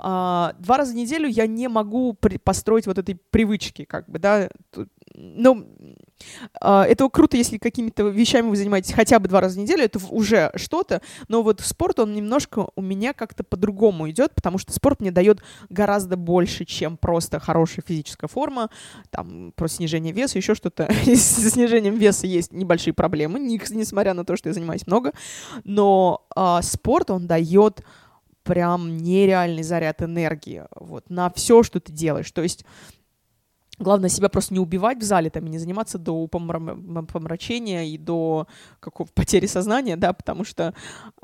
а, 0.00 0.54
два 0.60 0.76
раза 0.76 0.92
в 0.92 0.96
неделю 0.96 1.28
я 1.28 1.46
не 1.46 1.66
могу 1.68 2.14
построить 2.44 2.86
вот 2.86 2.98
этой 2.98 3.16
привычки, 3.16 3.84
как 3.84 4.08
бы, 4.08 4.18
да, 4.18 4.48
ну, 5.18 5.66
а, 6.60 6.84
это 6.84 7.08
круто, 7.08 7.36
если 7.36 7.58
какими-то 7.58 8.04
вещами 8.04 8.48
вы 8.48 8.56
занимаетесь 8.56 8.92
хотя 8.92 9.18
бы 9.18 9.28
два 9.28 9.40
раза 9.40 9.58
в 9.58 9.62
неделю, 9.62 9.84
это 9.84 9.98
уже 10.10 10.52
что-то, 10.54 11.02
но 11.28 11.42
вот 11.42 11.60
спорт, 11.60 11.98
он 11.98 12.14
немножко 12.14 12.68
у 12.76 12.82
меня 12.82 13.12
как-то 13.12 13.44
по-другому 13.44 14.08
идет, 14.10 14.34
потому 14.34 14.58
что 14.58 14.72
спорт 14.72 15.00
мне 15.00 15.10
дает 15.10 15.42
гораздо 15.68 16.16
больше, 16.16 16.64
чем 16.64 16.96
просто 16.96 17.40
хорошая 17.40 17.84
физическая 17.86 18.28
форма, 18.28 18.70
там, 19.10 19.52
про 19.56 19.68
снижение 19.68 20.12
веса, 20.12 20.38
еще 20.38 20.54
что-то. 20.54 20.88
С 21.06 21.50
снижением 21.50 21.96
веса 21.96 22.26
есть 22.26 22.52
небольшие 22.52 22.94
проблемы, 22.94 23.40
несмотря 23.40 24.14
на 24.14 24.24
то, 24.24 24.36
что 24.36 24.48
я 24.48 24.52
занимаюсь 24.52 24.86
много, 24.86 25.12
но 25.64 26.26
а, 26.34 26.62
спорт, 26.62 27.10
он 27.10 27.26
дает 27.26 27.82
прям 28.44 28.96
нереальный 28.96 29.62
заряд 29.62 30.02
энергии 30.02 30.64
вот, 30.74 31.10
на 31.10 31.30
все, 31.30 31.62
что 31.62 31.80
ты 31.80 31.92
делаешь. 31.92 32.30
То 32.30 32.42
есть 32.42 32.64
Главное 33.78 34.08
себя 34.08 34.28
просто 34.28 34.54
не 34.54 34.60
убивать 34.60 34.98
в 34.98 35.02
зале, 35.02 35.30
там, 35.30 35.46
и 35.46 35.50
не 35.50 35.58
заниматься 35.58 35.98
до 35.98 36.26
помрачения 36.26 37.84
и 37.84 37.96
до 37.98 38.46
какого 38.80 39.08
потери 39.14 39.46
сознания, 39.46 39.96
да, 39.96 40.12
потому 40.12 40.44
что 40.44 40.74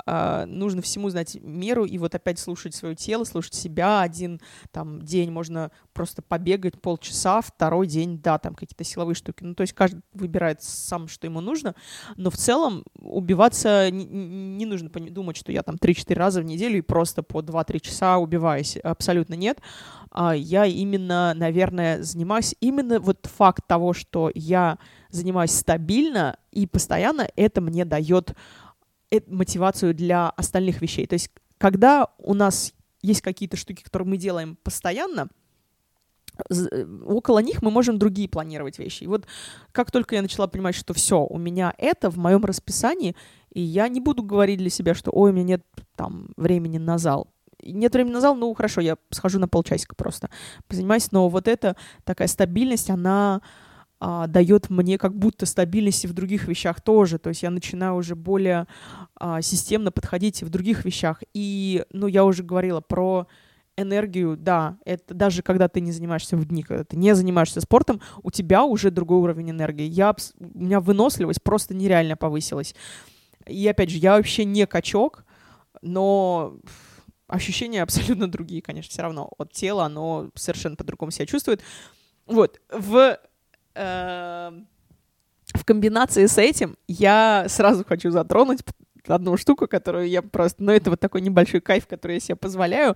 э, 0.05 0.45
нужно 0.45 0.81
всему 0.81 1.09
знать 1.09 1.37
меру 1.41 1.85
и 1.85 1.97
вот 1.97 2.15
опять 2.15 2.39
слушать 2.39 2.75
свое 2.75 2.95
тело, 2.95 3.23
слушать 3.23 3.53
себя. 3.53 4.01
Один 4.01 4.39
там 4.71 5.01
день 5.01 5.31
можно 5.31 5.71
просто 5.93 6.21
побегать 6.21 6.81
полчаса, 6.81 7.41
второй 7.41 7.87
день, 7.87 8.19
да, 8.21 8.37
там 8.37 8.55
какие-то 8.55 8.83
силовые 8.83 9.15
штуки. 9.15 9.43
Ну, 9.43 9.55
то 9.55 9.61
есть 9.61 9.73
каждый 9.73 10.01
выбирает 10.13 10.63
сам, 10.63 11.07
что 11.07 11.27
ему 11.27 11.41
нужно, 11.41 11.75
но 12.15 12.29
в 12.29 12.37
целом 12.37 12.85
убиваться 12.99 13.89
не, 13.91 14.05
не 14.05 14.65
нужно 14.65 14.89
думать, 14.89 15.37
что 15.37 15.51
я 15.51 15.63
там 15.63 15.75
3-4 15.75 16.13
раза 16.13 16.41
в 16.41 16.45
неделю 16.45 16.77
и 16.77 16.81
просто 16.81 17.23
по 17.23 17.41
2-3 17.41 17.79
часа 17.79 18.17
убиваюсь. 18.17 18.77
Абсолютно 18.77 19.33
нет. 19.33 19.59
А, 20.11 20.33
я 20.33 20.65
именно, 20.65 21.33
наверное, 21.35 22.01
занимаюсь 22.01 22.44
именно 22.59 22.99
вот 22.99 23.25
факт 23.25 23.65
того, 23.67 23.93
что 23.93 24.31
я 24.35 24.77
занимаюсь 25.09 25.51
стабильно 25.51 26.37
и 26.51 26.67
постоянно, 26.67 27.27
это 27.35 27.61
мне 27.61 27.85
дает 27.85 28.35
э, 29.11 29.19
мотивацию 29.27 29.93
для 29.93 30.29
остальных 30.29 30.81
вещей. 30.81 31.07
То 31.07 31.13
есть, 31.13 31.29
когда 31.57 32.09
у 32.17 32.33
нас 32.33 32.73
есть 33.01 33.21
какие-то 33.21 33.57
штуки, 33.57 33.83
которые 33.83 34.09
мы 34.09 34.17
делаем 34.17 34.57
постоянно, 34.63 35.27
э, 36.49 36.85
около 37.05 37.39
них 37.39 37.61
мы 37.61 37.71
можем 37.71 37.97
другие 37.97 38.27
планировать 38.27 38.79
вещи. 38.79 39.03
И 39.03 39.07
вот 39.07 39.25
как 39.71 39.91
только 39.91 40.15
я 40.15 40.21
начала 40.21 40.47
понимать, 40.47 40.75
что 40.75 40.93
все, 40.93 41.25
у 41.25 41.37
меня 41.37 41.73
это 41.77 42.09
в 42.09 42.17
моем 42.17 42.43
расписании, 42.43 43.15
и 43.51 43.61
я 43.61 43.87
не 43.87 44.01
буду 44.01 44.23
говорить 44.23 44.59
для 44.59 44.69
себя, 44.69 44.93
что 44.93 45.11
ой, 45.11 45.31
у 45.31 45.33
меня 45.33 45.45
нет 45.45 45.65
там 45.95 46.29
времени 46.35 46.77
на 46.77 46.97
зал 46.97 47.29
нет 47.63 47.93
времени 47.93 48.13
на 48.13 48.21
зал, 48.21 48.35
ну 48.35 48.53
хорошо, 48.53 48.81
я 48.81 48.97
схожу 49.09 49.39
на 49.39 49.47
полчасика 49.47 49.95
просто, 49.95 50.29
позанимаюсь, 50.67 51.11
но 51.11 51.29
вот 51.29 51.47
эта 51.47 51.75
такая 52.03 52.27
стабильность, 52.27 52.89
она 52.89 53.41
а, 53.99 54.27
дает 54.27 54.69
мне 54.69 54.97
как 54.97 55.17
будто 55.17 55.45
стабильности 55.45 56.07
в 56.07 56.13
других 56.13 56.47
вещах 56.47 56.81
тоже, 56.81 57.17
то 57.17 57.29
есть 57.29 57.43
я 57.43 57.49
начинаю 57.49 57.95
уже 57.95 58.15
более 58.15 58.67
а, 59.15 59.41
системно 59.41 59.91
подходить 59.91 60.43
в 60.43 60.49
других 60.49 60.85
вещах, 60.85 61.23
и, 61.33 61.85
ну, 61.91 62.07
я 62.07 62.25
уже 62.25 62.43
говорила 62.43 62.81
про 62.81 63.27
энергию, 63.77 64.37
да, 64.37 64.77
это 64.85 65.13
даже 65.13 65.41
когда 65.41 65.67
ты 65.67 65.81
не 65.81 65.91
занимаешься 65.91 66.37
в 66.37 66.45
дни, 66.45 66.63
когда 66.63 66.83
ты 66.83 66.97
не 66.97 67.13
занимаешься 67.15 67.61
спортом, 67.61 68.01
у 68.23 68.31
тебя 68.31 68.63
уже 68.63 68.91
другой 68.91 69.19
уровень 69.19 69.51
энергии. 69.51 69.85
Я, 69.85 70.15
у 70.39 70.59
меня 70.59 70.79
выносливость 70.79 71.43
просто 71.43 71.73
нереально 71.73 72.15
повысилась. 72.15 72.75
И 73.45 73.67
опять 73.67 73.89
же, 73.89 73.97
я 73.97 74.15
вообще 74.15 74.45
не 74.45 74.65
качок, 74.65 75.25
но 75.81 76.57
ощущения 77.27 77.81
абсолютно 77.83 78.29
другие, 78.29 78.61
конечно, 78.61 78.91
все 78.91 79.01
равно. 79.01 79.31
От 79.37 79.51
тела 79.51 79.85
оно 79.85 80.29
совершенно 80.35 80.75
по-другому 80.75 81.11
себя 81.11 81.25
чувствует. 81.25 81.61
Вот, 82.25 82.59
в, 82.71 83.19
э, 83.75 84.51
в 85.53 85.65
комбинации 85.65 86.25
с 86.25 86.37
этим 86.37 86.77
я 86.87 87.45
сразу 87.47 87.85
хочу 87.85 88.11
затронуть 88.11 88.61
одну 89.07 89.37
штуку, 89.37 89.67
которую 89.67 90.09
я 90.09 90.21
просто... 90.21 90.63
Ну, 90.63 90.71
это 90.71 90.89
вот 90.89 90.99
такой 90.99 91.21
небольшой 91.21 91.61
кайф, 91.61 91.87
который 91.87 92.13
я 92.13 92.19
себе 92.19 92.35
позволяю. 92.35 92.95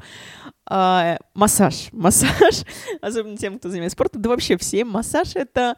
А, 0.65 1.19
массаж. 1.33 1.89
Массаж, 1.91 2.63
особенно 3.01 3.37
тем, 3.37 3.59
кто 3.59 3.69
занимается 3.69 3.93
спортом, 3.93 4.21
да 4.21 4.29
вообще 4.29 4.57
всем. 4.57 4.89
Массаж— 4.89 5.31
это 5.35 5.75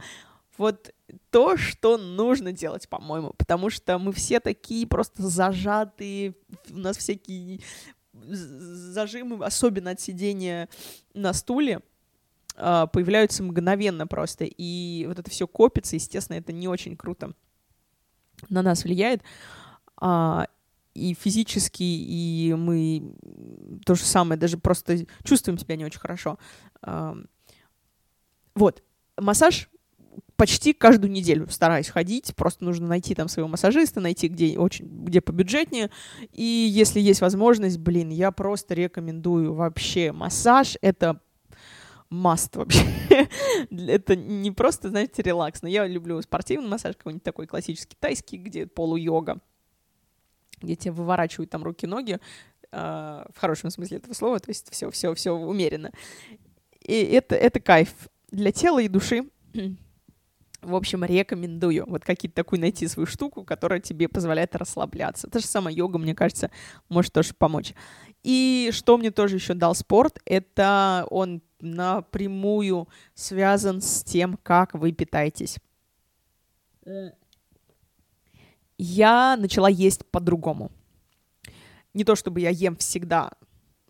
вот 0.57 0.91
то, 1.29 1.57
что 1.57 1.97
нужно 1.97 2.51
делать, 2.51 2.87
по-моему, 2.87 3.33
потому 3.37 3.69
что 3.69 3.97
мы 3.97 4.13
все 4.13 4.39
такие 4.39 4.87
просто 4.87 5.23
зажатые, 5.23 6.35
у 6.69 6.77
нас 6.77 6.97
всякие 6.97 7.61
зажимы, 8.27 9.43
особенно 9.45 9.91
от 9.91 10.01
сидения 10.01 10.69
на 11.13 11.33
стуле, 11.33 11.81
а, 12.55 12.87
появляются 12.87 13.43
мгновенно 13.43 14.07
просто, 14.07 14.45
и 14.45 15.05
вот 15.07 15.19
это 15.19 15.29
все 15.29 15.47
копится, 15.47 15.95
естественно, 15.95 16.37
это 16.37 16.51
не 16.51 16.67
очень 16.67 16.95
круто 16.95 17.33
на 18.49 18.61
нас 18.61 18.83
влияет 18.83 19.21
а, 19.97 20.47
и 20.93 21.13
физически, 21.13 21.83
и 21.83 22.53
мы 22.57 23.13
то 23.85 23.95
же 23.95 24.03
самое, 24.03 24.39
даже 24.39 24.57
просто 24.57 25.05
чувствуем 25.23 25.57
себя 25.57 25.75
не 25.75 25.85
очень 25.85 25.99
хорошо. 25.99 26.37
Вот, 28.53 28.83
массаж 29.17 29.69
почти 30.35 30.73
каждую 30.73 31.11
неделю 31.11 31.47
стараюсь 31.49 31.89
ходить, 31.89 32.33
просто 32.35 32.65
нужно 32.65 32.87
найти 32.87 33.15
там 33.15 33.27
своего 33.27 33.47
массажиста, 33.47 33.99
найти 33.99 34.27
где 34.27 34.57
очень, 34.57 34.87
где 35.05 35.21
побюджетнее, 35.21 35.89
и 36.33 36.43
если 36.43 36.99
есть 36.99 37.21
возможность, 37.21 37.77
блин, 37.77 38.09
я 38.09 38.31
просто 38.31 38.73
рекомендую 38.73 39.53
вообще 39.53 40.11
массаж, 40.11 40.77
это 40.81 41.21
маст 42.09 42.55
вообще. 42.55 42.85
это 43.69 44.15
не 44.15 44.51
просто, 44.51 44.89
знаете, 44.89 45.21
релакс, 45.21 45.61
но 45.61 45.69
я 45.69 45.87
люблю 45.87 46.21
спортивный 46.21 46.69
массаж, 46.69 46.95
какой-нибудь 46.97 47.23
такой 47.23 47.47
классический 47.47 47.97
тайский, 47.99 48.37
где 48.37 48.67
полу-йога 48.67 49.39
где 50.61 50.75
тебе 50.75 50.91
выворачивают 50.91 51.49
там 51.49 51.63
руки-ноги, 51.63 52.19
э, 52.71 52.77
в 53.33 53.37
хорошем 53.37 53.69
смысле 53.69 53.97
этого 53.97 54.13
слова, 54.13 54.39
то 54.39 54.49
есть 54.49 54.71
все, 54.71 54.89
все, 54.91 55.13
все 55.13 55.31
умеренно. 55.31 55.91
И 56.79 56.93
это, 56.93 57.35
это 57.35 57.59
кайф 57.59 57.89
для 58.31 58.51
тела 58.51 58.79
и 58.79 58.87
души. 58.87 59.29
В 60.61 60.75
общем, 60.75 61.03
рекомендую 61.03 61.85
вот 61.87 62.03
какие-то 62.03 62.35
такую 62.35 62.59
найти 62.59 62.87
свою 62.87 63.07
штуку, 63.07 63.43
которая 63.43 63.79
тебе 63.79 64.07
позволяет 64.07 64.55
расслабляться. 64.55 65.27
Та 65.27 65.39
же 65.39 65.45
самая 65.45 65.73
йога, 65.73 65.97
мне 65.97 66.13
кажется, 66.13 66.51
может 66.87 67.13
тоже 67.13 67.33
помочь. 67.33 67.73
И 68.23 68.69
что 68.71 68.97
мне 68.97 69.09
тоже 69.09 69.35
еще 69.37 69.55
дал 69.55 69.73
спорт, 69.73 70.19
это 70.25 71.07
он 71.09 71.41
напрямую 71.59 72.87
связан 73.15 73.81
с 73.81 74.03
тем, 74.03 74.37
как 74.43 74.75
вы 74.75 74.91
питаетесь. 74.91 75.57
Я 78.77 79.35
начала 79.37 79.69
есть 79.69 80.05
по-другому. 80.07 80.71
Не 81.93 82.03
то 82.03 82.15
чтобы 82.15 82.39
я 82.39 82.49
ем 82.49 82.75
всегда 82.75 83.31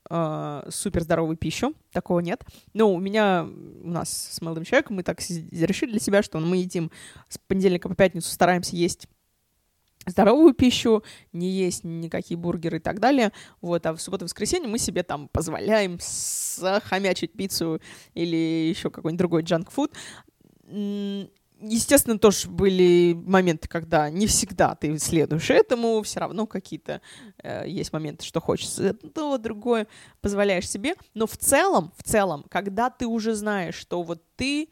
э, 0.10 0.64
супер 0.70 1.04
здоровую 1.04 1.38
пищу, 1.38 1.74
такого 1.92 2.20
нет. 2.20 2.44
Но 2.74 2.94
у 2.94 3.00
меня, 3.00 3.48
у 3.84 3.90
нас 3.90 4.30
с 4.32 4.42
молодым 4.42 4.64
человеком, 4.64 4.98
мы 4.98 5.04
так 5.04 5.20
решили 5.20 5.92
для 5.92 6.00
себя, 6.00 6.24
что 6.24 6.40
мы 6.40 6.58
едим 6.58 6.92
с 7.30 7.38
понедельника 7.38 7.90
по 7.90 7.96
пятницу, 7.96 8.32
стараемся 8.32 8.76
есть 8.76 9.08
здоровую 10.06 10.54
пищу, 10.54 11.04
не 11.32 11.50
есть 11.50 11.84
никакие 11.84 12.38
бургеры 12.38 12.78
и 12.78 12.80
так 12.80 13.00
далее. 13.00 13.32
Вот, 13.62 13.86
а 13.86 13.94
в 13.94 14.02
субботу 14.02 14.26
и 14.26 14.28
воскресенье 14.28 14.68
мы 14.68 14.80
себе 14.80 15.04
там 15.04 15.28
позволяем 15.28 16.00
захомячить 16.02 17.34
пиццу 17.34 17.82
или 18.14 18.70
еще 18.70 18.90
какой-нибудь 18.90 19.20
другой 19.20 19.44
джанк-фуд 19.44 19.94
естественно, 21.62 22.18
тоже 22.18 22.50
были 22.50 23.14
моменты, 23.14 23.68
когда 23.68 24.10
не 24.10 24.28
всегда 24.28 24.76
ты 24.76 24.98
следуешь 24.98 25.50
этому, 25.50 26.02
все 26.02 26.20
равно 26.20 26.48
какие-то 26.48 27.02
э, 27.44 27.68
есть 27.68 27.94
моменты, 27.94 28.26
что 28.26 28.42
хочется 28.42 28.94
то, 28.94 29.38
другое, 29.38 29.88
позволяешь 30.22 30.70
себе. 30.70 30.96
Но 31.14 31.28
в 31.28 31.38
целом, 31.38 31.92
в 31.96 32.04
целом, 32.04 32.46
когда 32.50 32.90
ты 32.90 33.06
уже 33.06 33.36
знаешь, 33.36 33.76
что 33.76 34.02
вот 34.04 34.24
ты, 34.36 34.70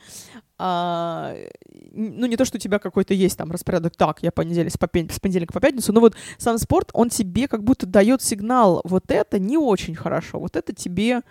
э, 0.57 1.49
ну 1.91 2.25
не 2.25 2.37
то, 2.37 2.45
что 2.45 2.57
у 2.57 2.59
тебя 2.59 2.79
какой-то 2.79 3.13
есть 3.13 3.37
там 3.37 3.51
распорядок, 3.51 3.95
так, 3.95 4.23
я 4.23 4.31
понедельник, 4.31 4.73
с, 4.73 4.77
попень, 4.77 5.09
с 5.09 5.19
понедельника 5.19 5.53
по 5.53 5.61
пятницу, 5.61 5.93
но 5.93 5.99
вот 5.99 6.15
сам 6.37 6.57
спорт, 6.57 6.89
он 6.93 7.09
тебе 7.09 7.47
как 7.47 7.63
будто 7.63 7.85
дает 7.85 8.21
сигнал, 8.21 8.81
вот 8.83 9.11
это 9.11 9.39
не 9.39 9.57
очень 9.57 9.95
хорошо, 9.95 10.39
вот 10.39 10.55
это 10.55 10.73
тебе 10.73 11.21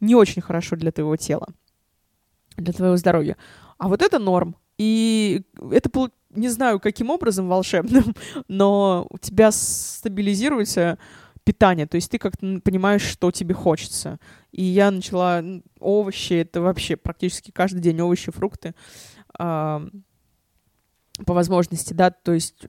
не 0.00 0.14
очень 0.14 0.42
хорошо 0.42 0.76
для 0.76 0.92
твоего 0.92 1.16
тела, 1.16 1.48
для 2.56 2.72
твоего 2.72 2.96
здоровья. 2.96 3.36
А 3.78 3.88
вот 3.88 4.02
это 4.02 4.18
норм, 4.18 4.56
и 4.78 5.42
это 5.70 5.88
было, 5.88 6.10
не 6.30 6.48
знаю, 6.48 6.80
каким 6.80 7.10
образом 7.10 7.48
волшебным, 7.48 8.14
но 8.48 9.06
у 9.10 9.18
тебя 9.18 9.52
стабилизируется 9.52 10.98
питание, 11.44 11.86
то 11.86 11.96
есть 11.96 12.10
ты 12.10 12.18
как-то 12.18 12.60
понимаешь, 12.64 13.02
что 13.02 13.30
тебе 13.30 13.54
хочется. 13.54 14.18
И 14.50 14.64
я 14.64 14.90
начала 14.90 15.44
овощи, 15.78 16.32
это 16.32 16.62
вообще 16.62 16.96
практически 16.96 17.50
каждый 17.50 17.80
день 17.80 18.00
овощи, 18.00 18.32
фрукты 18.32 18.74
по 21.26 21.32
возможности, 21.32 21.92
да, 21.92 22.10
то 22.10 22.32
есть 22.32 22.66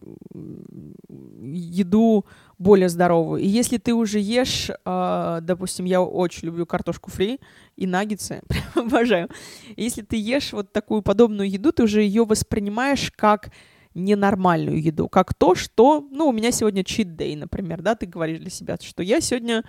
еду 1.41 2.25
более 2.59 2.89
здоровую. 2.89 3.41
И 3.41 3.47
если 3.47 3.77
ты 3.77 3.93
уже 3.93 4.19
ешь, 4.19 4.69
э, 4.69 5.39
допустим, 5.41 5.85
я 5.85 6.01
очень 6.01 6.47
люблю 6.47 6.65
картошку 6.65 7.09
фри 7.09 7.39
и 7.75 7.87
наггетсы, 7.87 8.41
обожаю. 8.75 9.29
Если 9.75 10.03
ты 10.03 10.17
ешь 10.17 10.53
вот 10.53 10.71
такую 10.71 11.01
подобную 11.01 11.49
еду, 11.49 11.71
ты 11.71 11.83
уже 11.83 12.01
ее 12.01 12.23
воспринимаешь 12.23 13.11
как 13.15 13.51
ненормальную 13.95 14.81
еду, 14.81 15.07
как 15.07 15.33
то, 15.33 15.55
что, 15.55 16.07
ну, 16.11 16.27
у 16.27 16.31
меня 16.31 16.51
сегодня 16.51 16.83
day, 16.83 17.35
например, 17.37 17.81
да, 17.81 17.95
ты 17.95 18.05
говоришь 18.05 18.39
для 18.39 18.49
себя, 18.49 18.77
что 18.79 19.01
я 19.01 19.21
сегодня 19.21 19.63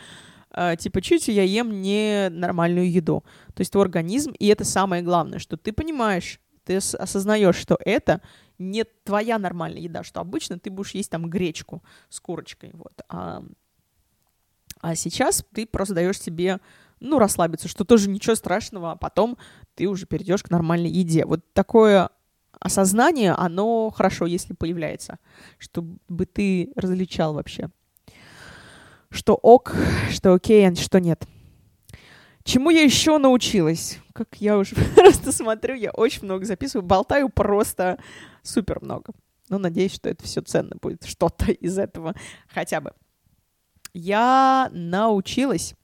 э, 0.50 0.76
типа 0.78 1.00
чуть 1.00 1.28
я 1.28 1.44
ем 1.44 1.80
ненормальную 1.80 2.90
еду. 2.90 3.24
То 3.54 3.60
есть 3.60 3.72
твой 3.72 3.84
организм, 3.84 4.32
и 4.32 4.48
это 4.48 4.64
самое 4.64 5.02
главное, 5.02 5.38
что 5.38 5.56
ты 5.56 5.72
понимаешь, 5.72 6.40
ты 6.64 6.76
осознаешь, 6.76 7.56
что 7.56 7.78
это 7.84 8.20
не 8.58 8.84
твоя 8.84 9.38
нормальная 9.38 9.80
еда, 9.80 10.02
что 10.02 10.20
обычно 10.20 10.58
ты 10.58 10.70
будешь 10.70 10.92
есть 10.92 11.10
там 11.10 11.28
гречку 11.28 11.82
с 12.08 12.20
курочкой, 12.20 12.70
вот. 12.74 13.00
А, 13.08 13.42
а 14.80 14.94
сейчас 14.94 15.44
ты 15.54 15.66
просто 15.66 15.94
даешь 15.94 16.20
себе, 16.20 16.60
ну, 17.00 17.18
расслабиться, 17.18 17.68
что 17.68 17.84
тоже 17.84 18.08
ничего 18.08 18.34
страшного, 18.34 18.92
а 18.92 18.96
потом 18.96 19.36
ты 19.74 19.86
уже 19.86 20.06
перейдешь 20.06 20.42
к 20.42 20.50
нормальной 20.50 20.90
еде. 20.90 21.24
Вот 21.24 21.40
такое 21.52 22.10
осознание, 22.58 23.32
оно 23.32 23.90
хорошо, 23.90 24.26
если 24.26 24.54
появляется, 24.54 25.18
чтобы 25.58 26.26
ты 26.26 26.72
различал 26.74 27.34
вообще, 27.34 27.70
что 29.10 29.34
ок, 29.34 29.74
что 30.10 30.34
окей, 30.34 30.66
а 30.68 30.74
что 30.74 31.00
нет. 31.00 31.26
Чему 32.44 32.70
я 32.70 32.82
еще 32.82 33.18
научилась? 33.18 33.98
Как 34.12 34.28
я 34.38 34.56
уже 34.56 34.76
просто 34.94 35.32
смотрю, 35.32 35.74
я 35.74 35.90
очень 35.90 36.24
много 36.24 36.44
записываю, 36.44 36.86
болтаю 36.86 37.28
просто 37.28 37.98
супер 38.46 38.82
много. 38.82 39.12
Но 39.48 39.58
надеюсь, 39.58 39.94
что 39.94 40.08
это 40.08 40.24
все 40.24 40.40
ценно 40.42 40.76
будет, 40.80 41.04
что-то 41.06 41.52
из 41.52 41.78
этого 41.78 42.14
хотя 42.48 42.80
бы. 42.80 42.92
Я 43.92 44.68
научилась 44.72 45.74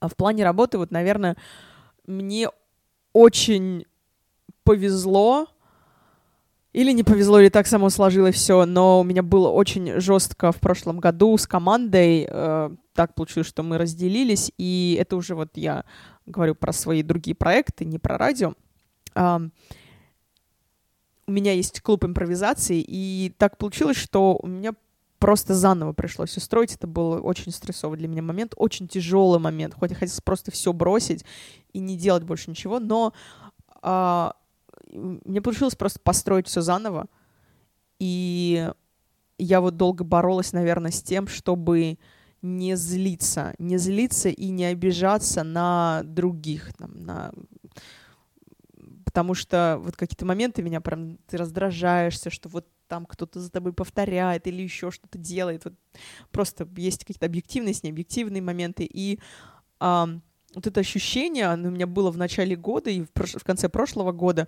а 0.00 0.08
в 0.08 0.16
плане 0.16 0.44
работы, 0.44 0.78
вот, 0.78 0.90
наверное, 0.90 1.36
мне 2.06 2.48
очень 3.12 3.84
повезло, 4.62 5.48
или 6.72 6.92
не 6.92 7.02
повезло, 7.02 7.40
или 7.40 7.48
так 7.48 7.66
само 7.66 7.90
сложилось 7.90 8.36
все, 8.36 8.64
но 8.64 9.00
у 9.00 9.04
меня 9.04 9.22
было 9.22 9.48
очень 9.48 10.00
жестко 10.00 10.52
в 10.52 10.60
прошлом 10.60 11.00
году 11.00 11.36
с 11.36 11.46
командой. 11.46 12.28
Э, 12.30 12.70
так 12.94 13.14
получилось, 13.14 13.48
что 13.48 13.62
мы 13.62 13.78
разделились, 13.78 14.52
и 14.58 14.96
это 15.00 15.16
уже 15.16 15.34
вот 15.34 15.56
я 15.56 15.84
говорю 16.26 16.54
про 16.54 16.72
свои 16.72 17.02
другие 17.02 17.34
проекты, 17.34 17.84
не 17.84 17.98
про 17.98 18.18
радио. 18.18 18.54
У 21.28 21.30
меня 21.30 21.52
есть 21.52 21.82
клуб 21.82 22.04
импровизации, 22.04 22.82
и 22.84 23.34
так 23.36 23.58
получилось, 23.58 23.98
что 23.98 24.38
у 24.42 24.46
меня 24.46 24.72
просто 25.18 25.54
заново 25.54 25.92
пришлось 25.92 26.34
устроить. 26.38 26.74
Это 26.74 26.86
был 26.86 27.20
очень 27.22 27.52
стрессовый 27.52 27.98
для 27.98 28.08
меня 28.08 28.22
момент, 28.22 28.54
очень 28.56 28.88
тяжелый 28.88 29.38
момент. 29.38 29.74
Хоть 29.74 29.90
я 29.90 29.96
хотела 29.96 30.20
просто 30.24 30.50
все 30.50 30.72
бросить 30.72 31.26
и 31.74 31.80
не 31.80 31.98
делать 31.98 32.22
больше 32.22 32.50
ничего, 32.50 32.80
но 32.80 33.12
э, 33.82 34.30
мне 34.90 35.42
получилось 35.42 35.74
просто 35.74 36.00
построить 36.00 36.46
все 36.46 36.62
заново. 36.62 37.08
И 37.98 38.70
я 39.36 39.60
вот 39.60 39.76
долго 39.76 40.04
боролась, 40.04 40.54
наверное, 40.54 40.92
с 40.92 41.02
тем, 41.02 41.28
чтобы 41.28 41.98
не 42.40 42.74
злиться, 42.74 43.54
не 43.58 43.76
злиться 43.76 44.30
и 44.30 44.48
не 44.48 44.64
обижаться 44.64 45.42
на 45.42 46.02
других, 46.04 46.72
там, 46.78 46.94
на 47.04 47.32
потому 49.08 49.32
что 49.32 49.80
вот 49.80 49.96
какие-то 49.96 50.26
моменты 50.26 50.60
меня 50.60 50.82
прям 50.82 51.16
ты 51.28 51.38
раздражаешься, 51.38 52.28
что 52.28 52.50
вот 52.50 52.66
там 52.88 53.06
кто-то 53.06 53.40
за 53.40 53.50
тобой 53.50 53.72
повторяет 53.72 54.46
или 54.46 54.60
еще 54.60 54.90
что-то 54.90 55.16
делает. 55.16 55.64
Вот 55.64 55.72
просто 56.30 56.68
есть 56.76 57.06
какие-то 57.06 57.24
объективные 57.24 57.72
с 57.72 57.82
необъективные 57.82 58.42
моменты. 58.42 58.84
И 58.84 59.18
а, 59.80 60.10
вот 60.54 60.66
это 60.66 60.80
ощущение, 60.80 61.46
оно 61.46 61.68
у 61.68 61.70
меня 61.70 61.86
было 61.86 62.10
в 62.10 62.18
начале 62.18 62.54
года 62.54 62.90
и 62.90 63.00
в, 63.00 63.10
прош- 63.14 63.38
в 63.38 63.44
конце 63.44 63.70
прошлого 63.70 64.12
года, 64.12 64.46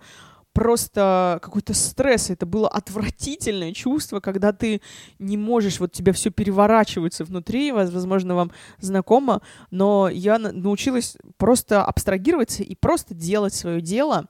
просто 0.52 1.38
какой-то 1.40 1.72
стресс. 1.72 2.28
Это 2.28 2.44
было 2.44 2.68
отвратительное 2.68 3.72
чувство, 3.72 4.20
когда 4.20 4.52
ты 4.52 4.82
не 5.18 5.38
можешь, 5.38 5.80
вот 5.80 5.92
тебя 5.92 6.12
все 6.12 6.28
переворачивается 6.28 7.24
внутри, 7.24 7.72
возможно, 7.72 8.34
вам 8.34 8.52
знакомо, 8.78 9.40
но 9.70 10.10
я 10.10 10.38
научилась 10.38 11.16
просто 11.38 11.82
абстрагироваться 11.82 12.62
и 12.62 12.74
просто 12.74 13.14
делать 13.14 13.54
свое 13.54 13.80
дело 13.80 14.28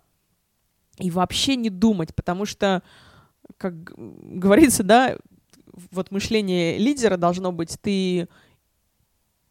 и 1.01 1.11
вообще 1.11 1.57
не 1.57 1.71
думать, 1.71 2.15
потому 2.15 2.45
что, 2.45 2.83
как 3.57 3.75
говорится, 3.95 4.83
да, 4.83 5.17
вот 5.91 6.11
мышление 6.11 6.79
лидера 6.79 7.17
должно 7.17 7.53
быть, 7.53 7.79
ты 7.81 8.29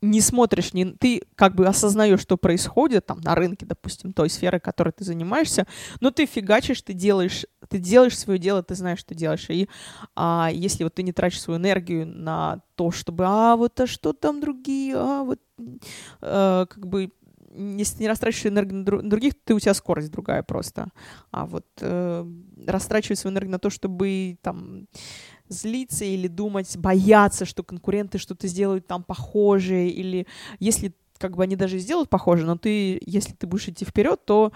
не 0.02 0.22
смотришь, 0.22 0.74
не, 0.74 0.86
ты 0.86 1.22
как 1.36 1.56
бы 1.56 1.68
осознаешь, 1.68 2.22
что 2.22 2.38
происходит 2.38 3.06
там 3.06 3.20
на 3.20 3.36
рынке, 3.36 3.66
допустим, 3.66 4.14
той 4.14 4.30
сферы, 4.30 4.60
которой 4.60 4.92
ты 4.92 5.04
занимаешься, 5.04 5.68
но 6.00 6.12
ты 6.12 6.26
фигачишь, 6.26 6.82
ты 6.82 6.94
делаешь, 6.94 7.46
ты 7.68 7.80
делаешь 7.80 8.18
свое 8.18 8.40
дело, 8.40 8.64
ты 8.64 8.76
знаешь, 8.76 9.00
что 9.00 9.14
делаешь. 9.14 9.50
И 9.50 9.68
а, 10.16 10.50
если 10.54 10.86
вот 10.86 10.94
ты 10.94 11.04
не 11.04 11.12
тратишь 11.12 11.42
свою 11.42 11.60
энергию 11.60 12.08
на 12.08 12.62
то, 12.76 12.92
чтобы, 12.92 13.26
а 13.28 13.58
вот 13.58 13.80
а 13.80 13.88
что 13.88 14.14
там 14.14 14.40
другие, 14.40 14.96
а 14.96 15.24
вот 15.24 15.42
а, 16.22 16.66
как 16.66 16.88
бы 16.88 17.12
если 17.56 18.04
не 18.04 18.08
растрачиваешь 18.08 18.54
энергию 18.54 19.02
на 19.04 19.10
других, 19.10 19.34
ты 19.44 19.54
у 19.54 19.60
тебя 19.60 19.74
скорость 19.74 20.12
другая 20.12 20.44
просто. 20.44 20.90
А 21.32 21.46
вот 21.46 21.66
э, 21.82 22.26
растрачивать 22.68 23.20
свою 23.20 23.34
энергию 23.34 23.52
на 23.52 23.60
то, 23.60 23.70
чтобы 23.70 24.38
там 24.42 24.88
злиться 25.48 26.06
или 26.06 26.28
думать, 26.28 26.78
бояться, 26.78 27.46
что 27.46 27.64
конкуренты 27.64 28.18
что-то 28.18 28.48
сделают 28.48 28.88
там 28.88 29.04
похожее, 29.04 29.90
или 29.90 30.28
если 30.60 30.94
как 31.18 31.36
бы 31.36 31.44
они 31.44 31.56
даже 31.56 31.80
сделают 31.80 32.10
похоже, 32.10 32.46
но 32.46 32.58
ты, 32.58 33.02
если 33.06 33.34
ты 33.34 33.46
будешь 33.46 33.68
идти 33.68 33.84
вперед, 33.84 34.24
то 34.26 34.52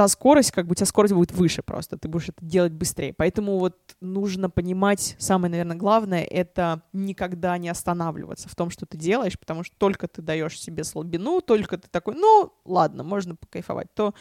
та 0.00 0.08
скорость, 0.08 0.52
как 0.52 0.66
бы 0.66 0.72
у 0.72 0.74
тебя 0.74 0.86
скорость 0.86 1.12
будет 1.12 1.32
выше 1.32 1.62
просто, 1.62 1.98
ты 1.98 2.08
будешь 2.08 2.30
это 2.30 2.42
делать 2.42 2.72
быстрее. 2.72 3.12
Поэтому 3.12 3.58
вот 3.58 3.76
нужно 4.00 4.48
понимать, 4.48 5.14
самое, 5.18 5.50
наверное, 5.50 5.76
главное, 5.76 6.22
это 6.22 6.80
никогда 6.94 7.58
не 7.58 7.68
останавливаться 7.68 8.48
в 8.48 8.54
том, 8.54 8.70
что 8.70 8.86
ты 8.86 8.96
делаешь, 8.96 9.38
потому 9.38 9.62
что 9.62 9.76
только 9.76 10.08
ты 10.08 10.22
даешь 10.22 10.58
себе 10.58 10.84
слабину, 10.84 11.42
только 11.42 11.76
ты 11.76 11.86
такой, 11.90 12.14
ну, 12.14 12.50
ладно, 12.64 13.04
можно 13.04 13.36
покайфовать, 13.36 13.92
то 13.92 14.14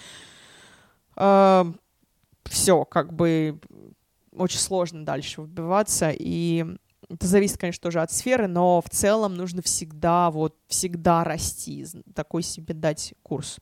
э, 1.16 1.74
все, 2.44 2.84
как 2.84 3.14
бы 3.14 3.62
очень 4.34 4.60
сложно 4.60 5.06
дальше 5.06 5.40
выбиваться, 5.40 6.12
и 6.14 6.66
это 7.08 7.26
зависит, 7.26 7.58
конечно, 7.58 7.84
тоже 7.84 8.02
от 8.02 8.12
сферы, 8.12 8.50
но 8.50 8.82
в 8.82 8.90
целом 8.90 9.36
нужно 9.36 9.62
всегда, 9.62 10.30
вот, 10.30 10.58
всегда 10.68 11.24
расти, 11.24 11.86
такой 12.14 12.44
себе 12.44 12.74
дать 12.74 13.14
курс. 13.24 13.60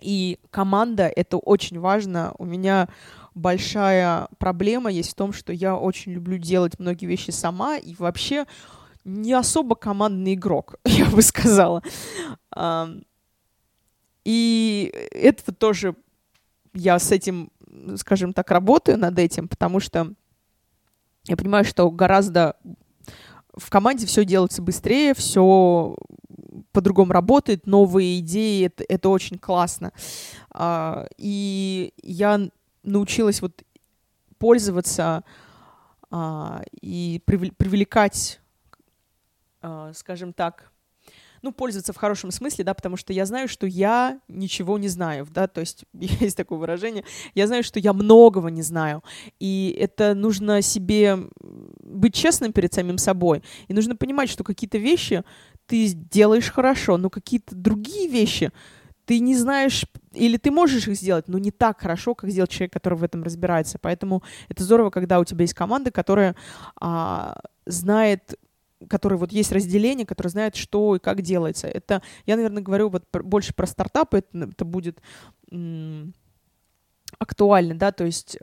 И 0.00 0.38
команда— 0.50 1.10
это 1.16 1.38
очень 1.38 1.80
важно. 1.80 2.34
У 2.38 2.44
меня 2.44 2.88
большая 3.34 4.28
проблема 4.38 4.90
есть 4.90 5.12
в 5.12 5.14
том, 5.14 5.32
что 5.32 5.52
я 5.52 5.76
очень 5.76 6.12
люблю 6.12 6.38
делать 6.38 6.78
многие 6.78 7.06
вещи 7.06 7.30
сама, 7.30 7.76
и 7.76 7.94
вообще 7.94 8.46
не 9.04 9.32
особо 9.32 9.74
командный 9.74 10.34
игрок, 10.34 10.76
я 10.84 11.06
бы 11.06 11.22
сказала. 11.22 11.82
И 14.24 14.92
это 15.12 15.52
тоже 15.52 15.94
я 16.74 16.98
с 16.98 17.12
этим 17.12 17.50
скажем 17.96 18.32
так, 18.32 18.50
работаю 18.50 18.98
над 18.98 19.18
этим, 19.18 19.48
потому 19.48 19.80
что 19.80 20.12
я 21.24 21.36
понимаю, 21.36 21.64
что 21.64 21.90
гораздо 21.90 22.56
в 23.56 23.70
команде 23.70 24.06
все 24.06 24.24
делается 24.24 24.62
быстрее, 24.62 25.14
все 25.14 25.96
по-другому 26.72 27.12
работает, 27.12 27.66
новые 27.66 28.20
идеи, 28.20 28.66
это, 28.66 28.84
это 28.88 29.08
очень 29.08 29.38
классно. 29.38 29.92
А, 30.50 31.06
и 31.16 31.92
я 32.02 32.48
научилась 32.82 33.40
вот 33.40 33.62
пользоваться 34.38 35.24
а, 36.10 36.62
и 36.80 37.22
привлекать, 37.24 38.40
а, 39.62 39.92
скажем 39.94 40.32
так, 40.32 40.70
ну, 41.42 41.52
пользоваться 41.52 41.92
в 41.92 41.96
хорошем 41.96 42.30
смысле, 42.30 42.64
да, 42.64 42.74
потому 42.74 42.96
что 42.96 43.12
я 43.12 43.26
знаю, 43.26 43.48
что 43.48 43.66
я 43.66 44.20
ничего 44.28 44.78
не 44.78 44.88
знаю, 44.88 45.26
да, 45.30 45.46
то 45.46 45.60
есть 45.60 45.84
есть 45.92 46.36
такое 46.36 46.58
выражение, 46.58 47.04
я 47.34 47.46
знаю, 47.46 47.62
что 47.62 47.78
я 47.80 47.92
многого 47.92 48.48
не 48.48 48.62
знаю, 48.62 49.02
и 49.38 49.76
это 49.78 50.14
нужно 50.14 50.62
себе 50.62 51.18
быть 51.40 52.14
честным 52.14 52.52
перед 52.52 52.72
самим 52.72 52.98
собой, 52.98 53.42
и 53.68 53.74
нужно 53.74 53.96
понимать, 53.96 54.28
что 54.30 54.44
какие-то 54.44 54.78
вещи 54.78 55.24
ты 55.66 55.88
делаешь 55.88 56.50
хорошо, 56.50 56.96
но 56.96 57.10
какие-то 57.10 57.54
другие 57.54 58.08
вещи 58.08 58.52
ты 59.06 59.20
не 59.20 59.36
знаешь, 59.36 59.84
или 60.12 60.36
ты 60.36 60.50
можешь 60.50 60.88
их 60.88 60.96
сделать, 60.96 61.28
но 61.28 61.38
не 61.38 61.52
так 61.52 61.80
хорошо, 61.80 62.14
как 62.14 62.28
сделать 62.30 62.50
человек, 62.50 62.72
который 62.72 62.98
в 62.98 63.04
этом 63.04 63.22
разбирается. 63.22 63.78
Поэтому 63.80 64.22
это 64.48 64.64
здорово, 64.64 64.90
когда 64.90 65.20
у 65.20 65.24
тебя 65.24 65.42
есть 65.42 65.54
команда, 65.54 65.92
которая 65.92 66.34
а, 66.80 67.40
знает 67.66 68.34
который 68.88 69.18
вот 69.18 69.32
есть 69.32 69.52
разделение, 69.52 70.06
которое 70.06 70.30
знает, 70.30 70.56
что 70.56 70.96
и 70.96 70.98
как 70.98 71.22
делается. 71.22 71.68
Это, 71.68 72.02
я, 72.26 72.36
наверное, 72.36 72.62
говорю 72.62 72.88
вот 72.88 73.04
больше 73.12 73.54
про 73.54 73.66
стартапы, 73.66 74.18
это, 74.18 74.50
это 74.50 74.64
будет 74.64 75.00
актуально, 77.18 77.74
да, 77.74 77.92
то 77.92 78.04
есть 78.04 78.38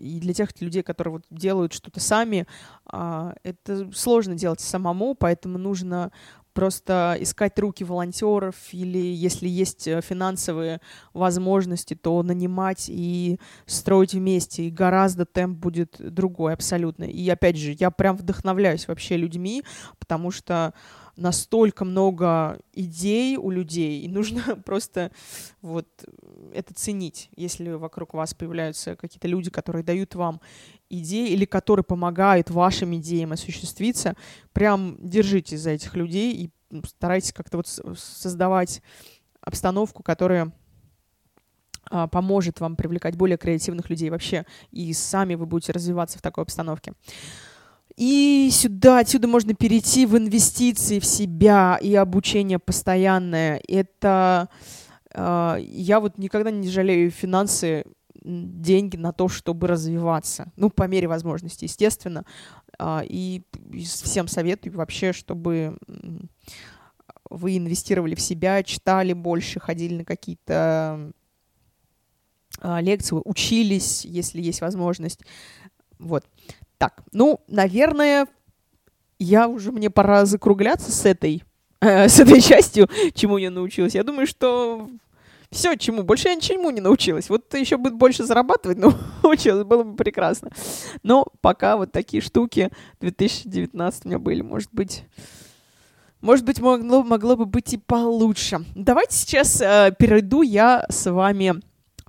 и 0.00 0.20
для 0.20 0.32
тех 0.34 0.48
людей, 0.60 0.82
которые 0.82 1.12
вот 1.12 1.24
делают 1.30 1.72
что-то 1.72 2.00
сами, 2.00 2.46
а, 2.86 3.34
это 3.42 3.90
сложно 3.92 4.34
делать 4.34 4.60
самому, 4.60 5.14
поэтому 5.14 5.58
нужно 5.58 6.12
просто 6.58 7.16
искать 7.20 7.56
руки 7.60 7.84
волонтеров 7.84 8.56
или 8.72 8.98
если 8.98 9.46
есть 9.46 9.86
э, 9.86 10.00
финансовые 10.00 10.80
возможности, 11.14 11.94
то 11.94 12.20
нанимать 12.24 12.86
и 12.88 13.38
строить 13.64 14.12
вместе. 14.12 14.64
И 14.64 14.70
гораздо 14.70 15.24
темп 15.24 15.56
будет 15.56 15.94
другой 16.00 16.54
абсолютно. 16.54 17.04
И 17.04 17.28
опять 17.28 17.56
же, 17.56 17.76
я 17.78 17.92
прям 17.92 18.16
вдохновляюсь 18.16 18.88
вообще 18.88 19.16
людьми, 19.16 19.62
потому 20.00 20.32
что 20.32 20.74
настолько 21.14 21.84
много 21.84 22.58
идей 22.72 23.36
у 23.36 23.50
людей, 23.50 24.00
и 24.00 24.08
нужно 24.08 24.42
просто 24.64 25.12
вот 25.62 25.86
это 26.52 26.74
ценить, 26.74 27.30
если 27.36 27.70
вокруг 27.70 28.14
вас 28.14 28.34
появляются 28.34 28.96
какие-то 28.96 29.28
люди, 29.28 29.48
которые 29.50 29.84
дают 29.84 30.16
вам 30.16 30.40
идеи 30.90 31.30
или 31.30 31.44
которые 31.44 31.84
помогают 31.84 32.50
вашим 32.50 32.94
идеям 32.96 33.32
осуществиться, 33.32 34.16
прям 34.52 34.96
держитесь 34.98 35.60
за 35.60 35.70
этих 35.70 35.94
людей 35.94 36.34
и 36.34 36.50
старайтесь 36.86 37.32
как-то 37.32 37.58
вот 37.58 37.66
создавать 37.98 38.82
обстановку, 39.40 40.02
которая 40.02 40.52
а, 41.90 42.06
поможет 42.06 42.60
вам 42.60 42.76
привлекать 42.76 43.16
более 43.16 43.38
креативных 43.38 43.88
людей 43.90 44.10
вообще, 44.10 44.44
и 44.70 44.92
сами 44.92 45.34
вы 45.34 45.46
будете 45.46 45.72
развиваться 45.72 46.18
в 46.18 46.22
такой 46.22 46.42
обстановке. 46.44 46.92
И 47.96 48.48
сюда, 48.52 49.00
отсюда 49.00 49.26
можно 49.26 49.54
перейти 49.54 50.06
в 50.06 50.16
инвестиции 50.16 51.00
в 51.00 51.04
себя 51.04 51.78
и 51.82 51.94
обучение 51.96 52.60
постоянное. 52.60 53.60
Это 53.66 54.48
э, 55.12 55.56
я 55.60 55.98
вот 55.98 56.16
никогда 56.16 56.52
не 56.52 56.68
жалею 56.68 57.10
финансы, 57.10 57.84
деньги 58.28 58.96
на 58.96 59.12
то, 59.12 59.28
чтобы 59.28 59.66
развиваться. 59.66 60.52
Ну, 60.56 60.70
по 60.70 60.84
мере 60.84 61.08
возможности, 61.08 61.64
естественно. 61.64 62.24
Э, 62.78 63.00
и, 63.04 63.42
всем 63.84 64.28
советую 64.28 64.74
вообще, 64.74 65.12
чтобы 65.12 65.78
вы 67.30 67.56
инвестировали 67.56 68.14
в 68.14 68.20
себя, 68.20 68.62
читали 68.62 69.12
больше, 69.12 69.60
ходили 69.60 69.96
на 69.98 70.04
какие-то 70.04 71.12
э, 72.60 72.80
лекции, 72.80 73.20
учились, 73.24 74.04
если 74.04 74.40
есть 74.40 74.60
возможность. 74.60 75.20
Вот. 75.98 76.24
Так, 76.78 77.02
ну, 77.12 77.40
наверное, 77.48 78.26
я 79.18 79.48
уже, 79.48 79.72
мне 79.72 79.90
пора 79.90 80.24
закругляться 80.26 80.92
с 80.92 81.04
этой, 81.04 81.42
э, 81.80 82.08
с 82.08 82.20
этой 82.20 82.40
частью, 82.42 82.88
чему 83.14 83.38
я 83.38 83.50
научилась. 83.50 83.94
Я 83.94 84.04
думаю, 84.04 84.26
что 84.26 84.88
все, 85.50 85.76
чему. 85.76 86.02
Больше 86.02 86.28
я 86.28 86.34
ничему 86.34 86.70
не 86.70 86.80
научилась. 86.80 87.28
Вот 87.28 87.52
еще 87.54 87.76
будет 87.76 87.94
больше 87.94 88.24
зарабатывать, 88.24 88.78
но 88.78 88.92
научилась, 89.22 89.64
было 89.64 89.82
бы 89.82 89.96
прекрасно. 89.96 90.50
Но 91.02 91.26
пока 91.40 91.76
вот 91.76 91.92
такие 91.92 92.22
штуки 92.22 92.70
2019 93.00 94.04
у 94.04 94.08
меня 94.08 94.18
были, 94.18 94.42
может 94.42 94.70
быть... 94.72 95.04
Может 96.20 96.44
быть, 96.44 96.58
могло, 96.58 97.04
могло 97.04 97.36
бы 97.36 97.46
быть 97.46 97.74
и 97.74 97.76
получше. 97.76 98.64
Давайте 98.74 99.14
сейчас 99.14 99.60
э, 99.60 99.94
перейду 99.96 100.42
я 100.42 100.84
с 100.88 101.08
вами 101.08 101.54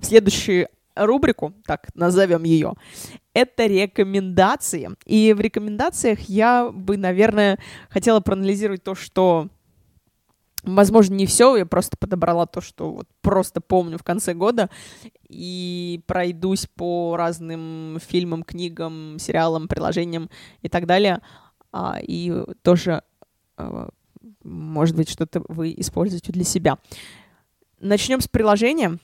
в 0.00 0.04
следующую 0.04 0.66
рубрику, 0.96 1.54
так 1.64 1.94
назовем 1.94 2.42
ее 2.42 2.74
это 3.34 3.66
рекомендации. 3.66 4.90
И 5.06 5.32
в 5.32 5.40
рекомендациях 5.40 6.20
я 6.22 6.70
бы, 6.70 6.96
наверное, 6.96 7.58
хотела 7.88 8.20
проанализировать 8.20 8.82
то, 8.82 8.94
что 8.94 9.48
Возможно, 10.62 11.14
не 11.14 11.26
все, 11.26 11.56
я 11.56 11.66
просто 11.66 11.96
подобрала 11.96 12.46
то, 12.46 12.60
что 12.60 12.92
вот 12.92 13.08
просто 13.22 13.60
помню 13.60 13.98
в 13.98 14.02
конце 14.02 14.34
года, 14.34 14.68
и 15.28 16.02
пройдусь 16.06 16.66
по 16.66 17.16
разным 17.16 17.98
фильмам, 18.00 18.42
книгам, 18.42 19.18
сериалам, 19.18 19.68
приложениям 19.68 20.28
и 20.60 20.68
так 20.68 20.86
далее, 20.86 21.20
а, 21.72 21.98
и 22.00 22.44
тоже, 22.62 23.02
а, 23.56 23.88
может 24.44 24.96
быть, 24.96 25.08
что-то 25.08 25.42
вы 25.48 25.74
используете 25.76 26.32
для 26.32 26.44
себя. 26.44 26.78
Начнем 27.78 28.20
с 28.20 28.28
приложения 28.28 28.98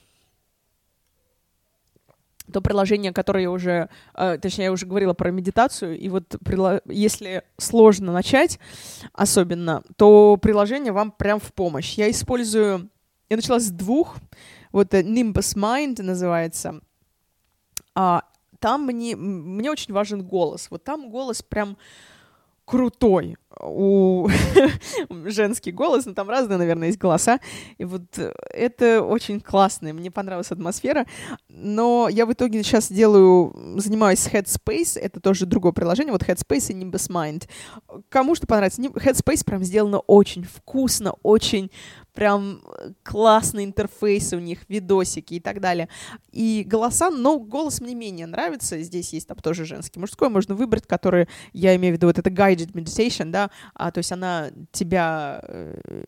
то 2.51 2.61
приложение, 2.61 3.11
которое 3.11 3.43
я 3.43 3.51
уже, 3.51 3.89
э, 4.13 4.37
точнее, 4.41 4.65
я 4.65 4.71
уже 4.71 4.85
говорила 4.85 5.13
про 5.13 5.31
медитацию, 5.31 5.97
и 5.97 6.09
вот 6.09 6.35
если 6.85 7.43
сложно 7.57 8.11
начать, 8.11 8.59
особенно, 9.13 9.83
то 9.95 10.37
приложение 10.41 10.91
вам 10.91 11.11
прям 11.11 11.39
в 11.39 11.53
помощь. 11.53 11.93
Я 11.95 12.09
использую, 12.09 12.89
я 13.29 13.35
начала 13.35 13.59
с 13.59 13.69
двух, 13.69 14.17
вот 14.71 14.93
э, 14.93 15.01
Nimbus 15.01 15.55
Mind 15.55 16.01
называется, 16.01 16.81
а 17.95 18.23
там 18.59 18.85
мне, 18.85 19.15
мне 19.15 19.69
очень 19.69 19.93
важен 19.93 20.23
голос, 20.23 20.67
вот 20.69 20.83
там 20.83 21.09
голос 21.09 21.41
прям 21.43 21.77
крутой 22.67 23.37
у 23.61 24.27
женский 25.25 25.71
голос, 25.71 26.05
но 26.05 26.13
там 26.13 26.29
разные, 26.29 26.57
наверное, 26.57 26.89
есть 26.89 26.99
голоса. 26.99 27.39
И 27.77 27.85
вот 27.85 28.03
э, 28.17 28.33
это 28.51 29.01
очень 29.01 29.39
классно, 29.39 29.93
мне 29.93 30.11
понравилась 30.11 30.51
атмосфера. 30.51 31.05
Но 31.47 32.09
я 32.09 32.25
в 32.25 32.33
итоге 32.33 32.61
сейчас 32.63 32.91
делаю, 32.91 33.55
занимаюсь 33.77 34.27
Headspace, 34.27 34.99
это 34.99 35.21
тоже 35.21 35.45
другое 35.45 35.71
приложение, 35.71 36.11
вот 36.11 36.23
Headspace 36.23 36.71
и 36.71 36.75
Nimbus 36.75 37.09
Mind. 37.09 37.47
Кому 38.09 38.35
что 38.35 38.45
понравится, 38.45 38.81
Headspace 38.81 39.45
прям 39.45 39.63
сделано 39.63 39.99
очень 39.99 40.43
вкусно, 40.43 41.13
очень 41.23 41.71
прям 42.17 42.63
э, 42.65 42.93
классные 43.03 43.67
интерфейсы 43.67 44.37
у 44.37 44.39
них, 44.39 44.67
видосики 44.69 45.35
и 45.35 45.39
так 45.39 45.61
далее. 45.61 45.87
И 46.31 46.63
голоса, 46.65 47.11
но 47.11 47.37
голос 47.37 47.79
мне 47.79 47.93
менее 47.93 48.25
нравится. 48.25 48.81
Здесь 48.81 49.13
есть 49.13 49.27
там 49.27 49.37
тоже 49.37 49.65
женский, 49.65 49.99
мужской, 49.99 50.27
можно 50.27 50.55
выбрать, 50.55 50.87
который, 50.87 51.27
я 51.53 51.75
имею 51.75 51.93
в 51.93 51.97
виду, 51.97 52.07
вот 52.07 52.17
это 52.17 52.31
guided 52.31 52.71
meditation, 52.71 53.29
да, 53.29 53.51
а, 53.75 53.91
то 53.91 53.99
есть 53.99 54.11
она 54.11 54.49
тебя 54.71 55.41
э, 55.43 56.01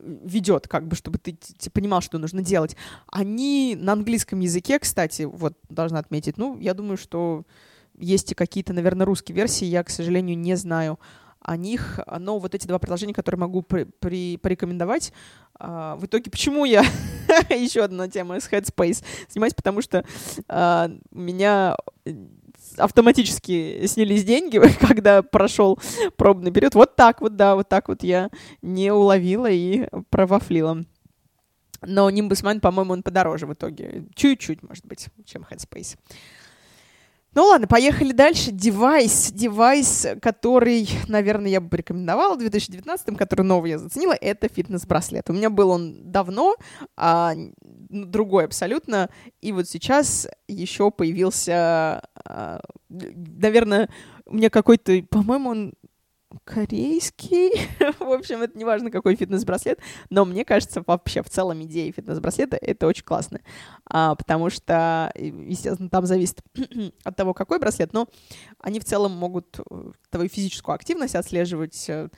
ведет, 0.00 0.68
как 0.68 0.86
бы, 0.86 0.94
чтобы 0.94 1.18
ты, 1.18 1.32
ты 1.32 1.70
понимал, 1.70 2.00
что 2.00 2.18
нужно 2.18 2.42
делать. 2.42 2.76
Они 3.08 3.76
на 3.76 3.94
английском 3.94 4.38
языке, 4.38 4.78
кстати, 4.78 5.22
вот 5.22 5.54
должна 5.70 5.98
отметить, 5.98 6.38
ну, 6.38 6.56
я 6.60 6.72
думаю, 6.72 6.98
что 6.98 7.42
есть 7.98 8.30
и 8.30 8.36
какие-то, 8.36 8.72
наверное, 8.72 9.06
русские 9.06 9.34
версии, 9.34 9.64
я, 9.64 9.82
к 9.82 9.90
сожалению, 9.90 10.38
не 10.38 10.54
знаю 10.54 11.00
о 11.44 11.56
них, 11.56 12.00
но 12.18 12.38
вот 12.38 12.54
эти 12.54 12.66
два 12.66 12.78
приложения, 12.78 13.14
которые 13.14 13.38
могу 13.38 13.62
при, 13.62 13.84
при, 13.84 14.38
порекомендовать, 14.38 15.12
а, 15.58 15.96
в 15.96 16.06
итоге 16.06 16.30
почему 16.30 16.64
я 16.64 16.82
еще 17.50 17.84
одна 17.84 18.08
тема 18.08 18.40
с 18.40 18.50
Headspace 18.50 19.04
снимаюсь, 19.28 19.54
потому 19.54 19.82
что 19.82 20.04
а, 20.48 20.90
меня 21.10 21.76
автоматически 22.78 23.86
снялись 23.86 24.24
деньги, 24.24 24.60
когда 24.80 25.22
прошел 25.22 25.78
пробный 26.16 26.50
период. 26.50 26.74
Вот 26.74 26.96
так 26.96 27.20
вот, 27.20 27.36
да, 27.36 27.54
вот 27.54 27.68
так 27.68 27.88
вот 27.88 28.02
я 28.02 28.30
не 28.62 28.92
уловила 28.92 29.50
и 29.50 29.86
провафлила. 30.10 30.84
Но 31.82 32.08
Nimbus 32.10 32.42
Mind, 32.42 32.60
по-моему, 32.60 32.94
он 32.94 33.02
подороже 33.02 33.46
в 33.46 33.52
итоге. 33.52 34.06
Чуть-чуть, 34.14 34.62
может 34.62 34.86
быть, 34.86 35.08
чем 35.26 35.46
Headspace. 35.50 35.98
Ну 37.34 37.46
ладно, 37.46 37.66
поехали 37.66 38.12
дальше. 38.12 38.52
Девайс. 38.52 39.32
Девайс, 39.32 40.06
который, 40.22 40.88
наверное, 41.08 41.50
я 41.50 41.60
бы 41.60 41.68
порекомендовала 41.68 42.36
в 42.36 42.38
2019, 42.38 43.16
который 43.16 43.42
новый 43.42 43.70
я 43.70 43.78
заценила, 43.78 44.12
это 44.12 44.48
фитнес-браслет. 44.48 45.28
У 45.30 45.32
меня 45.32 45.50
был 45.50 45.70
он 45.70 46.12
давно, 46.12 46.54
а, 46.96 47.34
другой 47.90 48.44
абсолютно. 48.44 49.10
И 49.40 49.50
вот 49.50 49.68
сейчас 49.68 50.28
еще 50.46 50.92
появился, 50.92 52.02
а, 52.24 52.60
наверное, 52.88 53.88
у 54.26 54.36
меня 54.36 54.48
какой-то, 54.48 55.02
по-моему, 55.10 55.50
он 55.50 55.74
корейский. 56.44 57.68
в 57.98 58.10
общем, 58.10 58.42
это 58.42 58.56
не 58.58 58.64
важно, 58.64 58.90
какой 58.90 59.16
фитнес-браслет, 59.16 59.78
но 60.10 60.24
мне 60.24 60.44
кажется, 60.44 60.82
вообще 60.86 61.22
в 61.22 61.30
целом 61.30 61.62
идея 61.62 61.92
фитнес-браслета— 61.92 62.56
это 62.60 62.86
очень 62.86 63.04
классно, 63.04 63.40
а, 63.86 64.14
потому 64.14 64.50
что, 64.50 65.12
естественно, 65.14 65.88
там 65.88 66.06
зависит 66.06 66.42
от 67.04 67.16
того, 67.16 67.34
какой 67.34 67.58
браслет, 67.58 67.92
но 67.92 68.08
они 68.58 68.80
в 68.80 68.84
целом 68.84 69.12
могут 69.12 69.58
э, 69.58 69.92
твою 70.10 70.28
физическую 70.28 70.74
активность 70.74 71.14
отслеживать, 71.14 71.88
э, 71.88 72.08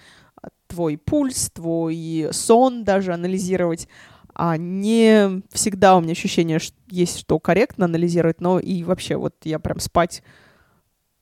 твой 0.67 0.99
пульс, 0.99 1.51
твой 1.51 2.29
сон 2.33 2.85
даже 2.85 3.13
анализировать, 3.13 3.89
а 4.35 4.57
не 4.57 5.43
всегда 5.51 5.97
у 5.97 6.01
меня 6.01 6.13
ощущение 6.13 6.59
что 6.59 6.77
есть, 6.89 7.19
что 7.19 7.39
корректно 7.39 7.87
анализировать, 7.87 8.41
но 8.41 8.59
и 8.61 8.83
вообще 8.85 9.17
вот 9.17 9.35
я 9.45 9.59
прям 9.59 9.81
спать 9.81 10.23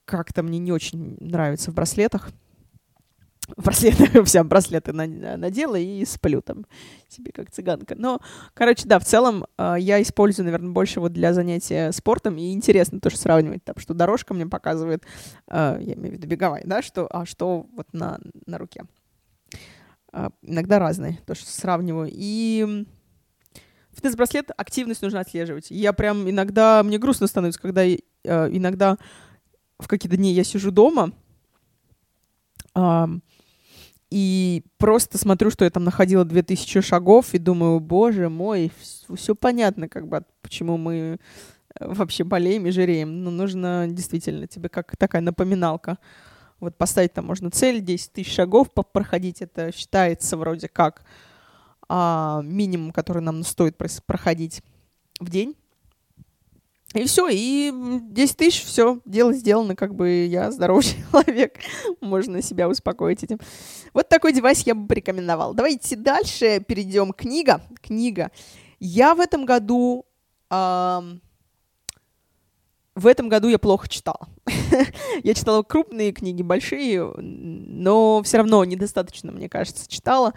как-то 0.04 0.42
мне 0.42 0.58
не 0.58 0.72
очень 0.72 1.16
нравится 1.20 1.70
в 1.70 1.74
браслетах 1.74 2.30
браслеты, 3.56 4.22
вся 4.24 4.44
браслеты 4.44 4.92
надела 4.92 5.76
и 5.76 6.04
сплю 6.04 6.40
там 6.40 6.66
себе 7.08 7.32
как 7.32 7.50
цыганка. 7.50 7.94
Но, 7.96 8.20
короче, 8.54 8.86
да, 8.86 8.98
в 8.98 9.04
целом 9.04 9.46
э, 9.58 9.76
я 9.78 10.00
использую, 10.02 10.46
наверное, 10.46 10.72
больше 10.72 11.00
вот 11.00 11.12
для 11.12 11.32
занятия 11.32 11.92
спортом, 11.92 12.36
и 12.36 12.52
интересно 12.52 13.00
тоже 13.00 13.16
сравнивать, 13.16 13.64
там, 13.64 13.76
что 13.78 13.94
дорожка 13.94 14.34
мне 14.34 14.46
показывает, 14.46 15.04
э, 15.48 15.78
я 15.80 15.94
имею 15.94 16.14
в 16.14 16.18
виду 16.18 16.26
беговая, 16.26 16.62
да, 16.64 16.82
что, 16.82 17.06
а 17.10 17.26
что 17.26 17.66
вот 17.74 17.92
на, 17.92 18.18
на 18.46 18.58
руке. 18.58 18.84
Э, 20.12 20.30
иногда 20.42 20.78
разные, 20.78 21.18
тоже 21.26 21.44
сравниваю. 21.44 22.10
И 22.12 22.86
фитнес-браслет, 23.92 24.50
активность 24.56 25.02
нужно 25.02 25.20
отслеживать. 25.20 25.70
Я 25.70 25.92
прям 25.92 26.28
иногда, 26.28 26.82
мне 26.82 26.98
грустно 26.98 27.26
становится, 27.26 27.60
когда 27.60 27.86
иногда 27.86 28.96
в 29.78 29.86
какие-то 29.86 30.16
дни 30.16 30.32
я 30.32 30.44
сижу 30.44 30.70
дома, 30.70 31.12
и 34.14 34.62
просто 34.78 35.18
смотрю, 35.18 35.50
что 35.50 35.64
я 35.64 35.70
там 35.72 35.82
находила 35.82 36.24
2000 36.24 36.82
шагов, 36.82 37.34
и 37.34 37.38
думаю, 37.38 37.80
боже 37.80 38.28
мой, 38.28 38.70
все 39.16 39.34
понятно, 39.34 39.88
как 39.88 40.06
бы, 40.06 40.22
почему 40.40 40.76
мы 40.76 41.18
э, 41.74 41.84
вообще 41.84 42.22
болеем 42.22 42.64
и 42.68 42.70
жиреем. 42.70 43.24
Но 43.24 43.32
нужно 43.32 43.88
действительно 43.88 44.46
тебе 44.46 44.68
как 44.68 44.96
такая 44.96 45.20
напоминалка. 45.20 45.98
Вот 46.60 46.78
поставить 46.78 47.12
там 47.12 47.26
можно 47.26 47.50
цель, 47.50 47.80
10 47.80 48.12
тысяч 48.12 48.32
шагов 48.32 48.68
проходить, 48.72 49.42
это 49.42 49.72
считается 49.72 50.36
вроде 50.36 50.68
как 50.68 51.04
а, 51.88 52.40
минимум, 52.44 52.92
который 52.92 53.20
нам 53.20 53.42
стоит 53.42 53.76
проходить 53.76 54.62
в 55.18 55.28
день. 55.28 55.56
И 56.94 57.04
все, 57.06 57.28
и 57.28 57.72
10 57.72 58.36
тысяч, 58.36 58.64
все, 58.64 59.00
дело 59.04 59.32
сделано, 59.32 59.74
как 59.74 59.94
бы 59.96 60.26
я 60.26 60.52
здоровый 60.52 60.84
человек, 61.10 61.58
можно 62.00 62.40
себя 62.40 62.68
успокоить 62.68 63.24
этим. 63.24 63.38
Вот 63.92 64.08
такой 64.08 64.32
девайс 64.32 64.60
я 64.60 64.76
бы 64.76 64.86
порекомендовал. 64.86 65.54
Давайте 65.54 65.96
дальше 65.96 66.60
перейдем. 66.66 67.12
Книга, 67.12 67.62
книга. 67.82 68.30
Я 68.78 69.14
в 69.16 69.20
этом 69.20 69.44
году 69.44 70.06
эм, 70.50 71.20
в 72.94 73.06
этом 73.08 73.28
году 73.28 73.48
я 73.48 73.58
плохо 73.58 73.88
читала. 73.88 74.28
я 75.24 75.34
читала 75.34 75.62
крупные 75.62 76.12
книги, 76.12 76.42
большие, 76.42 77.04
но 77.16 78.22
все 78.22 78.38
равно 78.38 78.64
недостаточно, 78.64 79.32
мне 79.32 79.48
кажется, 79.48 79.88
читала. 79.88 80.32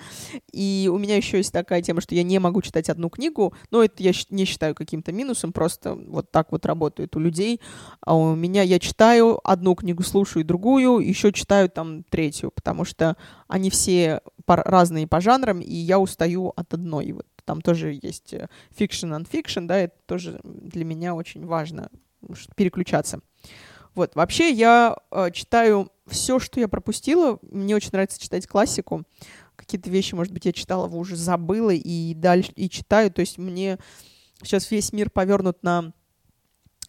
И 0.52 0.90
у 0.92 0.98
меня 0.98 1.18
еще 1.18 1.38
есть 1.38 1.54
такая 1.54 1.84
тема, 1.84 2.02
что 2.02 2.16
я 2.16 2.24
не 2.24 2.40
могу 2.40 2.64
читать 2.64 2.90
одну 2.90 3.10
книгу, 3.10 3.54
но 3.70 3.84
это 3.84 4.02
я 4.02 4.12
не 4.32 4.46
считаю 4.46 4.74
каким-то 4.74 5.12
минусом, 5.12 5.54
просто 5.54 5.94
вот 5.94 6.32
так 6.32 6.52
вот 6.52 6.66
работает 6.66 7.16
у 7.16 7.20
людей. 7.20 7.62
А 8.02 8.16
у 8.16 8.36
меня 8.36 8.64
я 8.64 8.80
читаю 8.80 9.40
одну 9.44 9.76
книгу, 9.76 10.02
слушаю 10.02 10.44
другую, 10.44 11.00
еще 11.00 11.32
читаю 11.32 11.70
там 11.70 12.04
третью, 12.04 12.52
потому 12.52 12.86
что 12.86 13.18
они 13.48 13.70
все 13.70 14.22
разные 14.48 15.06
по 15.06 15.22
жанрам, 15.22 15.60
и 15.60 15.76
я 15.76 16.00
устаю 16.00 16.54
от 16.56 16.74
одной. 16.74 17.12
Вот 17.12 17.28
там 17.46 17.62
тоже 17.62 17.98
есть 18.02 18.34
fiction 18.34 19.16
and 19.16 19.30
fiction, 19.30 19.68
да, 19.68 19.78
это 19.78 19.96
тоже 20.08 20.40
для 20.44 20.86
меня 20.86 21.14
очень 21.14 21.46
важно 21.46 21.90
переключаться. 22.56 23.22
Вот, 23.96 24.16
вообще 24.16 24.52
я 24.52 24.96
э, 25.12 25.32
читаю 25.32 25.92
все, 26.06 26.40
что 26.40 26.60
я 26.60 26.68
пропустила. 26.68 27.40
Мне 27.42 27.76
очень 27.76 27.90
нравится 27.92 28.22
читать 28.22 28.48
классику. 28.48 29.04
Какие-то 29.56 29.90
вещи, 29.90 30.14
может 30.14 30.32
быть, 30.34 30.46
я 30.46 30.54
читала, 30.54 30.88
уже 30.88 31.16
забыла 31.16 31.72
и 31.72 32.14
дальше 32.14 32.52
и 32.56 32.70
читаю. 32.70 33.12
То 33.12 33.22
есть 33.22 33.40
мне 33.40 33.80
сейчас 34.44 34.70
весь 34.70 34.94
мир 34.94 35.10
повернут 35.10 35.64
на 35.64 35.94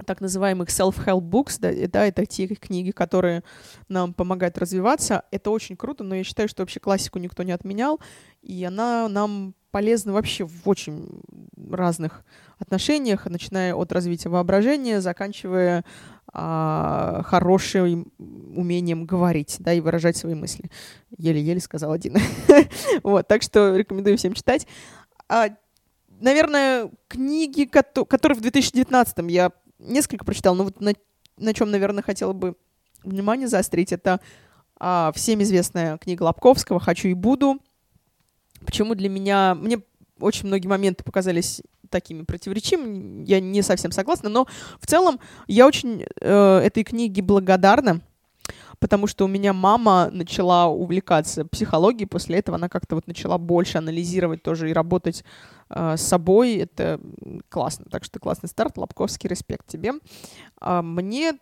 так 0.06 0.20
называемых 0.20 0.68
self-help 0.68 1.22
books, 1.22 1.56
да, 1.58 1.72
да, 1.88 2.06
это 2.06 2.24
те 2.24 2.46
книги, 2.46 2.90
которые 2.90 3.42
нам 3.88 4.14
помогают 4.14 4.58
развиваться. 4.58 5.24
Это 5.30 5.50
очень 5.50 5.76
круто, 5.76 6.04
но 6.04 6.14
я 6.14 6.24
считаю, 6.24 6.48
что 6.48 6.62
вообще 6.62 6.78
классику 6.78 7.18
никто 7.18 7.42
не 7.42 7.52
отменял, 7.52 8.00
и 8.42 8.62
она 8.64 9.08
нам 9.08 9.54
полезна 9.70 10.12
вообще 10.12 10.44
в 10.44 10.68
очень 10.68 11.22
разных 11.70 12.24
отношениях, 12.58 13.26
начиная 13.26 13.74
от 13.74 13.92
развития 13.92 14.28
воображения, 14.28 15.00
заканчивая 15.00 15.84
а, 16.32 17.22
хорошим 17.24 18.12
умением 18.18 19.06
говорить, 19.06 19.56
да, 19.60 19.72
и 19.72 19.80
выражать 19.80 20.16
свои 20.16 20.34
мысли. 20.34 20.70
Еле-еле 21.16 21.60
сказал 21.60 21.92
один. 21.92 22.16
вот, 23.02 23.26
так 23.28 23.42
что 23.42 23.76
рекомендую 23.76 24.18
всем 24.18 24.34
читать. 24.34 24.66
А, 25.28 25.48
наверное, 26.20 26.90
книги, 27.08 27.64
которые 27.64 28.36
в 28.36 28.40
2019 28.42 29.18
я 29.30 29.52
несколько 29.78 30.24
прочитала, 30.24 30.54
но 30.54 30.64
вот 30.64 30.80
на, 30.80 30.92
на 31.36 31.54
чем, 31.54 31.70
наверное, 31.70 32.02
хотела 32.02 32.32
бы 32.32 32.56
внимание 33.04 33.48
заострить, 33.48 33.92
это 33.92 34.20
а, 34.78 35.12
всем 35.14 35.42
известная 35.42 35.98
книга 35.98 36.24
Лобковского 36.24 36.80
«Хочу 36.80 37.08
и 37.08 37.14
буду». 37.14 37.58
Почему 38.64 38.94
для 38.94 39.08
меня... 39.08 39.54
Мне 39.54 39.80
очень 40.20 40.46
многие 40.48 40.66
моменты 40.66 41.04
показались 41.04 41.62
такими 41.90 42.22
противоречивыми, 42.22 43.24
я 43.24 43.40
не 43.40 43.62
совсем 43.62 43.92
согласна, 43.92 44.28
но 44.28 44.46
в 44.80 44.86
целом 44.86 45.18
я 45.46 45.66
очень 45.66 46.04
э, 46.20 46.58
этой 46.58 46.84
книге 46.84 47.22
благодарна, 47.22 48.02
потому 48.78 49.06
что 49.06 49.24
у 49.24 49.28
меня 49.28 49.52
мама 49.52 50.10
начала 50.12 50.66
увлекаться 50.66 51.44
психологией, 51.44 52.06
после 52.06 52.38
этого 52.38 52.56
она 52.56 52.68
как-то 52.68 52.94
вот 52.94 53.06
начала 53.06 53.38
больше 53.38 53.78
анализировать 53.78 54.42
тоже 54.42 54.70
и 54.70 54.74
работать 54.74 55.24
э, 55.70 55.96
с 55.96 56.02
собой, 56.02 56.56
это 56.56 57.00
классно, 57.48 57.86
так 57.90 58.04
что 58.04 58.18
классный 58.18 58.48
старт, 58.48 58.76
Лобковский, 58.76 59.28
респект 59.28 59.66
тебе. 59.66 59.94
А 60.60 60.82
мне 60.82 61.38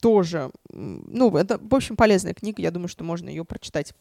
тоже, 0.00 0.50
ну, 0.70 1.36
это, 1.36 1.58
в 1.58 1.74
общем, 1.74 1.96
полезная 1.96 2.34
книга, 2.34 2.62
я 2.62 2.70
думаю, 2.70 2.88
что 2.88 3.04
можно 3.04 3.28
ее 3.28 3.44
прочитать. 3.44 3.94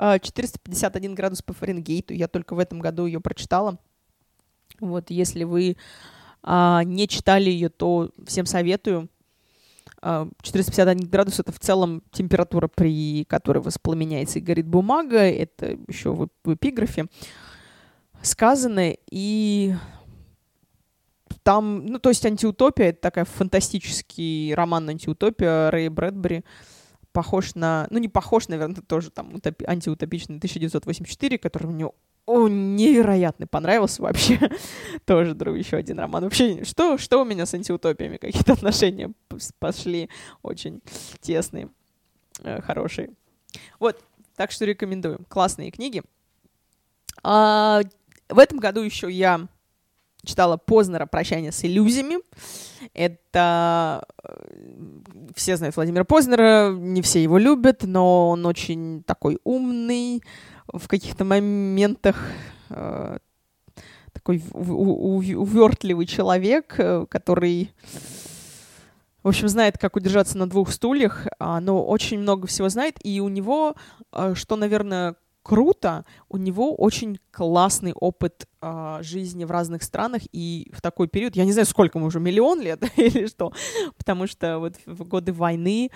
451 0.00 1.12
а, 1.12 1.14
градус 1.14 1.42
по 1.42 1.52
Фаренгейту, 1.52 2.14
я 2.14 2.26
только 2.26 2.54
в 2.54 2.58
этом 2.58 2.80
году 2.80 3.06
ее 3.06 3.20
прочитала. 3.20 3.78
Вот, 4.80 5.10
если 5.10 5.44
вы 5.44 5.76
а, 6.42 6.82
не 6.84 7.06
читали 7.06 7.50
ее, 7.50 7.68
то 7.68 8.10
всем 8.26 8.46
советую. 8.46 9.08
451 10.02 11.04
а, 11.04 11.08
градус— 11.08 11.38
это 11.40 11.52
в 11.52 11.58
целом 11.58 12.02
температура, 12.12 12.68
при 12.68 13.24
которой 13.24 13.58
воспламеняется 13.58 14.38
и 14.38 14.42
горит 14.42 14.66
бумага. 14.66 15.18
Это 15.18 15.76
еще 15.86 16.12
в, 16.12 16.28
в 16.44 16.54
эпиграфе 16.54 17.06
сказано. 18.22 18.94
И 19.10 19.74
там, 21.42 21.84
ну, 21.84 21.98
то 21.98 22.08
есть 22.08 22.24
антиутопия— 22.24 22.86
это 22.88 23.00
такая 23.02 23.26
фантастический 23.26 24.54
роман 24.54 24.88
антиутопия 24.88 25.70
Рэя 25.70 25.90
Брэдбери. 25.90 26.44
Похож 27.12 27.54
на... 27.54 27.86
Ну, 27.90 27.98
не 27.98 28.08
похож, 28.08 28.48
наверное, 28.48 28.82
тоже 28.82 29.10
там 29.10 29.34
утопи, 29.34 29.64
антиутопичный 29.66 30.36
1984, 30.36 31.38
который 31.38 31.66
мне 31.66 31.88
о, 32.26 32.48
невероятно 32.48 33.48
понравился 33.48 34.02
вообще. 34.02 34.38
Тоже, 35.04 35.34
друг, 35.34 35.56
еще 35.56 35.76
один 35.76 35.98
роман. 35.98 36.24
Вообще, 36.24 36.62
что, 36.64 36.96
что 36.96 37.22
у 37.22 37.24
меня 37.24 37.44
с 37.44 37.54
антиутопиями? 37.54 38.18
Какие-то 38.18 38.52
отношения 38.52 39.12
пошли 39.58 40.08
очень 40.42 40.80
тесные, 41.20 41.70
э, 42.44 42.60
хорошие. 42.60 43.10
Вот, 43.80 44.00
так 44.36 44.52
что 44.52 44.64
рекомендую. 44.64 45.24
Классные 45.28 45.72
книги. 45.72 46.02
А, 47.24 47.80
в 48.28 48.38
этом 48.38 48.58
году 48.58 48.80
еще 48.80 49.10
я 49.10 49.48
читала 50.24 50.56
Познера 50.56 51.06
«Прощание 51.06 51.52
с 51.52 51.64
иллюзиями». 51.64 52.18
Это... 52.94 54.04
Э, 54.22 54.30
все 55.34 55.56
знают 55.56 55.76
Владимира 55.76 56.04
Познера, 56.04 56.72
не 56.72 57.02
все 57.02 57.22
его 57.22 57.38
любят, 57.38 57.82
но 57.82 58.30
он 58.30 58.46
очень 58.46 59.02
такой 59.04 59.38
умный, 59.44 60.22
в 60.72 60.88
каких-то 60.88 61.24
моментах 61.24 62.16
э, 62.70 63.18
такой 64.12 64.42
увертливый 64.52 66.06
человек, 66.06 66.74
э, 66.78 67.06
который, 67.08 67.72
в 69.22 69.28
общем, 69.28 69.48
знает, 69.48 69.78
как 69.78 69.96
удержаться 69.96 70.38
на 70.38 70.48
двух 70.48 70.70
стульях, 70.70 71.26
а, 71.38 71.60
но 71.60 71.84
очень 71.84 72.18
много 72.18 72.46
всего 72.46 72.68
знает, 72.68 72.96
и 73.02 73.20
у 73.20 73.28
него, 73.28 73.74
э, 74.12 74.34
что, 74.34 74.56
наверное, 74.56 75.16
круто, 75.42 76.04
у 76.28 76.36
него 76.36 76.74
очень 76.74 77.18
классный 77.30 77.92
опыт 77.92 78.46
э, 78.60 78.98
жизни 79.02 79.44
в 79.44 79.50
разных 79.50 79.82
странах, 79.82 80.22
и 80.32 80.70
в 80.74 80.80
такой 80.82 81.08
период, 81.08 81.36
я 81.36 81.44
не 81.44 81.52
знаю, 81.52 81.66
сколько 81.66 81.98
ему 81.98 82.08
уже, 82.08 82.20
миллион 82.20 82.60
лет 82.60 82.82
или 82.96 83.26
что, 83.26 83.52
потому 83.96 84.26
что 84.26 84.58
вот 84.58 84.74
в 84.84 85.04
годы 85.04 85.32
войны 85.32 85.90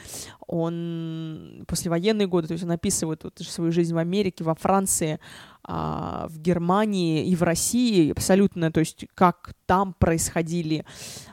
он, 0.47 1.65
послевоенные 1.67 2.27
годы, 2.27 2.49
то 2.49 2.53
есть 2.53 2.65
он 2.65 2.71
описывает 2.71 3.25
вот 3.25 3.39
свою 3.39 3.71
жизнь 3.71 3.95
в 3.95 3.99
Америке, 3.99 4.45
во 4.45 4.55
Франции, 4.55 5.21
э, 5.69 6.27
в 6.29 6.39
Германии 6.39 7.27
и 7.27 7.37
в 7.37 7.43
России, 7.43 8.13
абсолютно, 8.13 8.73
то 8.73 8.81
есть 8.81 9.07
как 9.15 9.55
там 9.67 9.93
происходили 9.93 10.87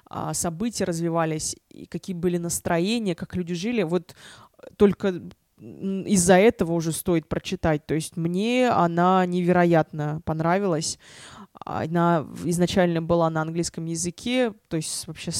э, 0.09 0.31
события, 0.33 0.83
развивались, 0.83 1.55
и 1.69 1.85
какие 1.85 2.15
были 2.15 2.37
настроения, 2.37 3.15
как 3.15 3.35
люди 3.35 3.53
жили, 3.53 3.83
вот 3.83 4.15
только 4.77 5.21
из-за 5.61 6.37
этого 6.37 6.73
уже 6.73 6.91
стоит 6.91 7.29
прочитать. 7.29 7.85
То 7.85 7.93
есть 7.93 8.17
мне 8.17 8.69
она 8.69 9.25
невероятно 9.25 10.21
понравилась. 10.25 10.97
Она 11.53 12.25
изначально 12.45 13.01
была 13.01 13.29
на 13.29 13.41
английском 13.41 13.85
языке, 13.85 14.53
то 14.67 14.77
есть 14.77 15.05
вообще 15.07 15.31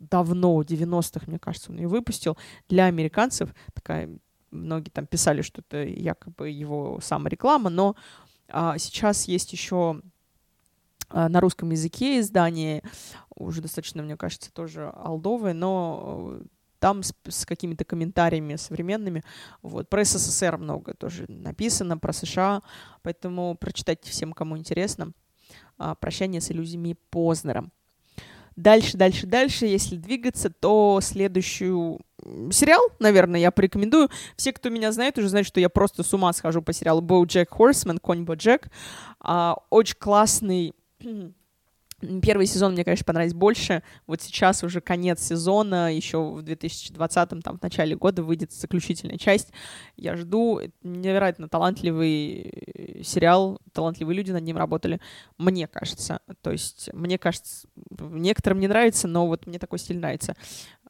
давно, 0.00 0.62
90-х, 0.62 1.26
мне 1.26 1.38
кажется, 1.38 1.70
он 1.70 1.78
ее 1.78 1.88
выпустил. 1.88 2.36
Для 2.68 2.86
американцев 2.86 3.54
такая, 3.74 4.10
многие 4.50 4.90
там 4.90 5.06
писали, 5.06 5.42
что 5.42 5.60
это 5.60 5.84
якобы 5.84 6.50
его 6.50 7.00
самореклама, 7.00 7.70
но 7.70 7.94
а, 8.48 8.78
сейчас 8.78 9.28
есть 9.28 9.52
еще 9.52 10.00
а, 11.10 11.28
на 11.28 11.40
русском 11.40 11.70
языке 11.70 12.20
издание, 12.20 12.82
уже 13.34 13.60
достаточно, 13.60 14.02
мне 14.02 14.16
кажется, 14.16 14.52
тоже 14.52 14.88
алдовое, 14.88 15.52
но 15.52 16.40
там 16.78 17.02
с, 17.02 17.14
с 17.28 17.44
какими-то 17.46 17.84
комментариями 17.84 18.56
современными. 18.56 19.22
Вот. 19.62 19.88
Про 19.88 20.04
СССР 20.04 20.56
много 20.58 20.94
тоже 20.94 21.26
написано, 21.28 21.98
про 21.98 22.12
США, 22.12 22.62
поэтому 23.02 23.56
прочитайте 23.56 24.10
всем, 24.10 24.32
кому 24.32 24.56
интересно. 24.56 25.12
А, 25.78 25.94
«Прощание 25.94 26.40
с 26.40 26.50
иллюзиями 26.50 26.96
Познера». 27.10 27.70
Дальше, 28.58 28.96
дальше, 28.96 29.28
дальше, 29.28 29.66
если 29.66 29.96
двигаться, 29.96 30.50
то 30.50 30.98
следующую 31.00 32.00
сериал, 32.50 32.80
наверное, 32.98 33.38
я 33.38 33.52
порекомендую. 33.52 34.08
Все, 34.36 34.52
кто 34.52 34.68
меня 34.68 34.90
знает, 34.90 35.16
уже 35.16 35.28
знают, 35.28 35.46
что 35.46 35.60
я 35.60 35.68
просто 35.68 36.02
с 36.02 36.12
ума 36.12 36.32
схожу 36.32 36.60
по 36.60 36.72
сериалу 36.72 37.24
Джек 37.24 37.50
Хорсман, 37.50 37.98
Конь 37.98 38.24
Боджек. 38.24 38.68
А, 39.20 39.56
очень 39.70 39.94
классный 39.96 40.74
Первый 42.22 42.46
сезон 42.46 42.72
мне, 42.72 42.84
конечно, 42.84 43.04
понравился 43.04 43.36
больше. 43.36 43.82
Вот 44.06 44.22
сейчас 44.22 44.62
уже 44.62 44.80
конец 44.80 45.20
сезона, 45.20 45.94
еще 45.94 46.18
в 46.18 46.38
2020-м, 46.38 47.42
там, 47.42 47.58
в 47.58 47.62
начале 47.62 47.96
года 47.96 48.22
выйдет 48.22 48.52
заключительная 48.52 49.18
часть. 49.18 49.52
Я 49.96 50.16
жду. 50.16 50.60
Невероятно 50.82 51.48
талантливый 51.48 52.52
э, 52.52 53.02
сериал, 53.02 53.60
талантливые 53.72 54.16
люди 54.16 54.30
над 54.30 54.44
ним 54.44 54.56
работали, 54.56 55.00
мне 55.38 55.66
кажется. 55.66 56.20
То 56.40 56.52
есть, 56.52 56.88
мне 56.92 57.18
кажется, 57.18 57.66
некоторым 57.98 58.60
не 58.60 58.68
нравится, 58.68 59.08
но 59.08 59.26
вот 59.26 59.46
мне 59.46 59.58
такой 59.58 59.80
стиль 59.80 59.98
нравится. 59.98 60.36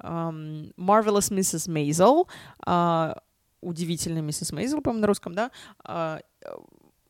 Um, 0.01 0.75
Marvelous 0.77 1.33
Mrs. 1.33 1.69
Maisel, 1.69 2.29
uh, 2.67 3.19
удивительная 3.63 4.23
миссис 4.23 4.53
Мейзел, 4.53 4.83
по-моему, 4.83 5.01
на 5.01 5.07
русском, 5.07 5.35
да, 5.35 5.51
uh, 5.85 6.23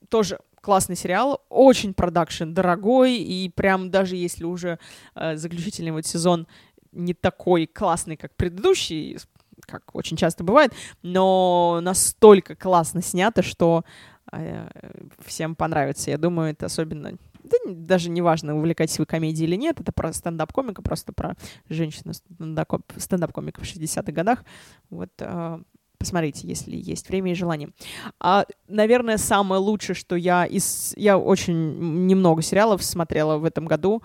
тоже 0.09 0.38
классный 0.61 0.96
сериал, 0.96 1.42
очень 1.48 1.94
продакшн 1.94 2.52
дорогой, 2.52 3.16
и 3.16 3.48
прям 3.48 3.90
даже 3.90 4.16
если 4.16 4.44
уже 4.44 4.78
э, 5.14 5.36
заключительный 5.36 5.92
вот 5.92 6.06
сезон 6.06 6.46
не 6.92 7.14
такой 7.14 7.66
классный, 7.66 8.16
как 8.16 8.34
предыдущий, 8.36 9.18
как 9.62 9.94
очень 9.94 10.16
часто 10.16 10.44
бывает, 10.44 10.72
но 11.02 11.80
настолько 11.82 12.54
классно 12.56 13.02
снято, 13.02 13.42
что 13.42 13.84
э, 14.32 14.68
всем 15.24 15.54
понравится. 15.54 16.11
Я 16.11 16.18
думаю, 16.18 16.50
это 16.50 16.66
особенно 16.66 17.12
да, 17.42 17.56
даже 17.66 18.11
не 18.11 18.22
важно, 18.22 18.56
увлекаетесь 18.56 18.98
вы 18.98 19.06
комедией 19.06 19.48
или 19.48 19.56
нет, 19.56 19.80
это 19.80 19.92
про 19.92 20.12
стендап-комика, 20.12 20.82
просто 20.82 21.12
про 21.12 21.36
женщину 21.68 22.12
стендап-комика 22.14 23.61
в 23.61 23.64
60-х 23.64 24.12
годах. 24.12 24.44
Вот 24.90 25.11
э, 25.18 25.62
Посмотрите, 25.99 26.46
если 26.46 26.76
есть 26.76 27.09
время 27.09 27.32
и 27.32 27.34
желание. 27.34 27.70
А, 28.20 28.46
наверное, 28.68 29.18
самое 29.18 29.61
лучшее, 29.61 29.96
что 29.96 30.14
я 30.14 30.46
из... 30.46 30.94
Я 30.96 31.18
очень 31.18 32.07
немного 32.07 32.40
сериалов 32.40 32.84
смотрела 32.84 33.38
в 33.38 33.44
этом 33.44 33.66
году, 33.66 34.03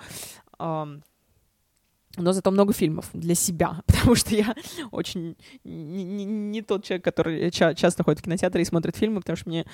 но 2.17 2.31
зато 2.31 2.51
много 2.51 2.73
фильмов 2.73 3.09
для 3.13 3.35
себя, 3.35 3.81
потому 3.87 4.15
что 4.15 4.35
я 4.35 4.55
очень 4.91 5.35
не, 5.63 6.03
не, 6.03 6.25
не 6.25 6.61
тот 6.61 6.83
человек, 6.83 7.03
который 7.03 7.49
ча- 7.51 7.73
часто 7.73 8.03
ходит 8.03 8.19
в 8.19 8.23
кинотеатр 8.23 8.59
и 8.59 8.65
смотрит 8.65 8.95
фильмы, 8.95 9.21
потому 9.21 9.35
что 9.35 9.49
мне 9.49 9.65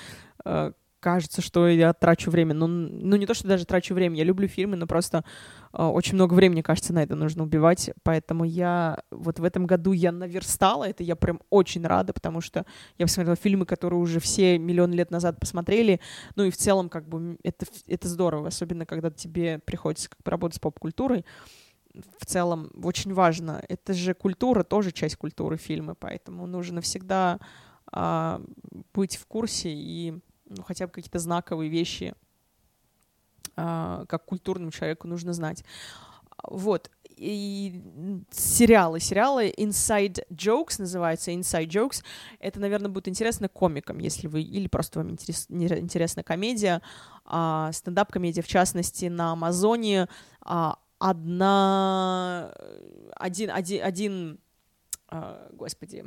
э, 0.44 0.72
кажется, 1.00 1.42
что 1.42 1.66
я 1.66 1.92
трачу 1.92 2.30
время. 2.30 2.54
Ну, 2.54 2.66
ну, 2.66 3.16
не 3.16 3.26
то, 3.26 3.34
что 3.34 3.48
даже 3.48 3.64
трачу 3.64 3.94
время. 3.94 4.16
Я 4.16 4.24
люблю 4.24 4.46
фильмы, 4.46 4.76
но 4.76 4.86
просто 4.86 5.24
э, 5.72 5.82
очень 5.82 6.14
много 6.14 6.34
времени, 6.34 6.62
кажется, 6.62 6.92
на 6.92 7.02
это 7.02 7.16
нужно 7.16 7.42
убивать. 7.42 7.90
Поэтому 8.02 8.44
я 8.44 9.00
вот 9.10 9.38
в 9.38 9.44
этом 9.44 9.66
году 9.66 9.92
я 9.92 10.12
наверстала 10.12 10.88
это. 10.88 11.02
Я 11.02 11.16
прям 11.16 11.40
очень 11.50 11.84
рада, 11.86 12.12
потому 12.12 12.40
что 12.40 12.66
я 12.98 13.06
посмотрела 13.06 13.36
фильмы, 13.36 13.66
которые 13.66 13.98
уже 13.98 14.20
все 14.20 14.58
миллион 14.58 14.92
лет 14.92 15.10
назад 15.10 15.40
посмотрели. 15.40 16.00
Ну 16.36 16.44
и 16.44 16.50
в 16.50 16.56
целом, 16.56 16.88
как 16.88 17.08
бы, 17.08 17.38
это, 17.42 17.66
это 17.86 18.08
здорово, 18.08 18.48
особенно 18.48 18.86
когда 18.86 19.10
тебе 19.10 19.58
приходится 19.58 20.10
как 20.10 20.22
бы 20.22 20.30
работать 20.30 20.56
с 20.56 20.60
поп-культурой. 20.60 21.24
в 22.18 22.26
целом 22.26 22.70
очень 22.84 23.14
важно. 23.14 23.62
Это 23.68 23.94
же 23.94 24.14
культура, 24.14 24.62
тоже 24.62 24.92
часть 24.92 25.16
культуры 25.16 25.56
фильма, 25.56 25.94
поэтому 25.94 26.46
нужно 26.46 26.80
всегда 26.80 27.40
а, 27.92 28.40
быть 28.94 29.16
в 29.16 29.26
курсе 29.26 29.70
и 29.72 30.20
ну, 30.50 30.62
хотя 30.62 30.86
бы 30.86 30.92
какие-то 30.92 31.18
знаковые 31.18 31.70
вещи, 31.70 32.14
а, 33.56 34.04
как 34.06 34.24
культурному 34.24 34.70
человеку 34.70 35.08
нужно 35.08 35.32
знать. 35.32 35.64
Вот. 36.44 36.90
И 37.16 37.82
сериалы. 38.30 38.98
Сериалы 38.98 39.52
Inside 39.56 40.26
Jokes 40.30 40.76
называется. 40.78 41.30
Inside 41.30 41.66
Jokes. 41.66 42.02
Это, 42.38 42.60
наверное, 42.60 42.90
будет 42.90 43.08
интересно 43.08 43.48
комикам, 43.48 43.98
если 43.98 44.26
вы... 44.26 44.42
Или 44.42 44.66
просто 44.68 45.00
вам 45.00 45.10
интерес, 45.10 45.46
интересна 45.50 46.22
комедия. 46.22 46.80
А, 47.24 47.70
стендап-комедия, 47.72 48.42
в 48.42 48.48
частности, 48.48 49.06
на 49.06 49.32
Амазоне. 49.32 50.08
А, 50.40 50.78
одна... 50.98 52.54
Один... 53.16 53.50
Один... 53.50 53.84
один 53.84 54.38
а, 55.08 55.48
господи. 55.52 56.06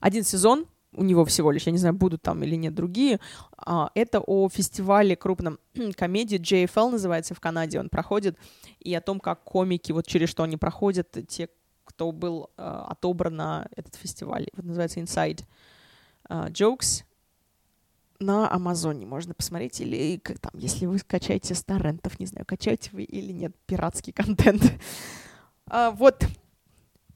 Один 0.00 0.22
сезон 0.22 0.66
у 0.92 1.04
него 1.04 1.24
всего 1.24 1.50
лишь, 1.50 1.64
я 1.64 1.72
не 1.72 1.78
знаю, 1.78 1.94
будут 1.94 2.22
там 2.22 2.42
или 2.42 2.56
нет 2.56 2.74
другие, 2.74 3.20
а, 3.56 3.90
это 3.94 4.20
о 4.20 4.48
фестивале 4.48 5.16
крупном 5.16 5.58
комедии, 5.96 6.38
JFL 6.38 6.90
называется 6.90 7.34
в 7.34 7.40
Канаде, 7.40 7.78
он 7.78 7.88
проходит, 7.88 8.36
и 8.80 8.94
о 8.94 9.00
том, 9.00 9.20
как 9.20 9.44
комики, 9.44 9.92
вот 9.92 10.06
через 10.06 10.28
что 10.28 10.42
они 10.42 10.56
проходят, 10.56 11.16
те, 11.28 11.48
кто 11.84 12.12
был 12.12 12.50
а, 12.56 12.86
отобран 12.90 13.36
на 13.36 13.68
этот 13.76 13.94
фестиваль, 13.96 14.48
вот 14.54 14.64
называется 14.64 15.00
Inside 15.00 15.44
а, 16.28 16.48
Jokes, 16.48 17.04
на 18.20 18.50
Амазоне. 18.52 19.06
Можно 19.06 19.32
посмотреть, 19.32 19.80
или 19.80 20.16
как 20.16 20.40
там, 20.40 20.50
если 20.54 20.86
вы 20.86 20.98
скачаете 20.98 21.54
с 21.54 21.62
торрентов, 21.62 22.18
не 22.18 22.26
знаю, 22.26 22.44
качаете 22.46 22.90
вы 22.92 23.04
или 23.04 23.30
нет 23.30 23.54
пиратский 23.66 24.12
контент. 24.12 24.60
вот, 25.92 26.26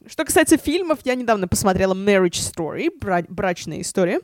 что 0.07 0.24
касается 0.24 0.57
фильмов, 0.57 1.00
я 1.05 1.14
недавно 1.14 1.48
посмотрела 1.48 1.94
Marriage 1.94 2.40
Story, 2.40 2.90
бра- 2.98 3.24
брачная 3.28 3.80
история, 3.80 4.20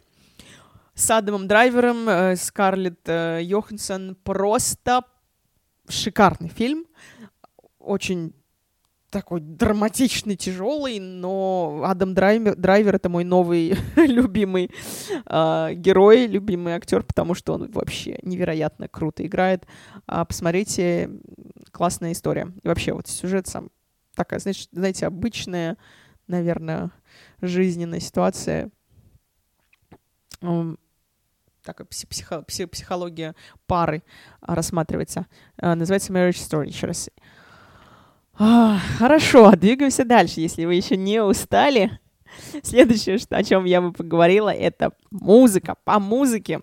с 0.95 1.11
Адамом 1.11 1.47
Драйвером, 1.47 2.09
э, 2.09 2.37
Скарлетт 2.37 3.09
э, 3.09 3.41
Йоханссон. 3.43 4.17
Просто 4.25 5.05
шикарный 5.89 6.49
фильм. 6.49 6.87
Очень 7.79 8.35
такой 9.11 9.41
драматичный, 9.41 10.37
тяжелый, 10.37 10.99
но 10.99 11.83
Адам 11.85 12.15
Драйвер, 12.15 12.57
Драйвер 12.57 12.97
это 12.97 13.09
мой 13.09 13.25
новый 13.25 13.75
любимый 13.97 14.71
э, 15.25 15.69
герой, 15.75 16.27
любимый 16.27 16.75
актер, 16.75 17.03
потому 17.05 17.35
что 17.35 17.55
он 17.55 17.71
вообще 17.71 18.19
невероятно 18.23 18.89
круто 18.89 19.25
играет. 19.25 19.67
А, 20.07 20.25
посмотрите, 20.25 21.11
классная 21.71 22.13
история. 22.13 22.53
И 22.63 22.69
вообще 22.69 22.93
вот 22.93 23.07
сюжет 23.07 23.47
сам 23.47 23.71
такая, 24.19 24.41
значит, 24.41 24.69
знаете, 24.73 25.07
обычная, 25.07 25.77
наверное, 26.27 26.91
жизненная 27.41 28.01
ситуация. 28.01 28.71
Такая 31.63 31.87
психо 31.87 32.43
психология 32.43 33.35
пары 33.67 34.03
рассматривается. 34.41 35.27
А, 35.57 35.75
называется 35.75 36.13
Marriage 36.13 36.33
Story, 36.33 36.69
еще 36.69 36.87
раз. 36.87 37.11
А, 38.39 38.79
хорошо, 38.99 39.53
двигаемся 39.53 40.05
дальше, 40.05 40.41
если 40.41 40.65
вы 40.65 40.75
еще 40.75 40.97
не 40.97 41.23
устали. 41.23 42.01
Следующее, 42.63 43.19
о 43.31 43.45
чем 43.45 43.67
я 43.67 43.81
бы 43.81 43.93
поговорила, 43.93 44.51
это 44.51 44.93
музыка. 45.11 45.77
По 45.85 46.01
музыке 46.01 46.61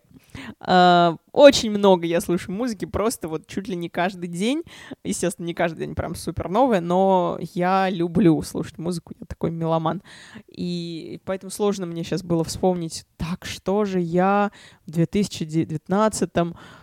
очень 0.59 1.71
много 1.71 2.05
я 2.05 2.21
слушаю 2.21 2.55
музыки, 2.55 2.86
просто 2.86 3.27
вот 3.27 3.47
чуть 3.47 3.67
ли 3.67 3.75
не 3.75 3.89
каждый 3.89 4.27
день. 4.27 4.63
Естественно, 5.03 5.45
не 5.45 5.53
каждый 5.53 5.79
день 5.79 5.95
прям 5.95 6.15
супер 6.15 6.49
новое, 6.49 6.81
но 6.81 7.38
я 7.53 7.89
люблю 7.89 8.41
слушать 8.41 8.77
музыку, 8.77 9.13
я 9.19 9.25
такой 9.25 9.51
меломан. 9.51 10.01
И 10.47 11.21
поэтому 11.25 11.51
сложно 11.51 11.86
мне 11.86 12.03
сейчас 12.03 12.23
было 12.23 12.43
вспомнить, 12.43 13.05
так, 13.17 13.45
что 13.45 13.86
же 13.86 13.99
я 13.99 14.51
в 14.86 14.91
2019 14.91 16.29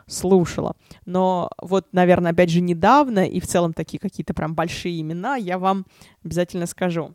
слушала. 0.06 0.76
Но 1.06 1.50
вот, 1.60 1.92
наверное, 1.92 2.32
опять 2.32 2.50
же, 2.50 2.60
недавно, 2.60 3.26
и 3.26 3.40
в 3.40 3.46
целом 3.46 3.72
такие 3.72 3.98
какие-то 3.98 4.34
прям 4.34 4.54
большие 4.54 5.00
имена 5.00 5.36
я 5.36 5.58
вам 5.58 5.86
обязательно 6.24 6.66
скажу. 6.66 7.14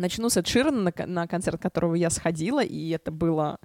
Начну 0.00 0.30
с 0.30 0.38
Эд 0.38 0.46
Ширана, 0.46 0.90
на, 0.96 1.06
на 1.06 1.26
концерт 1.26 1.60
которого 1.60 1.94
я 1.94 2.08
сходила, 2.08 2.64
и 2.64 2.88
это 2.88 3.10
было 3.10 3.58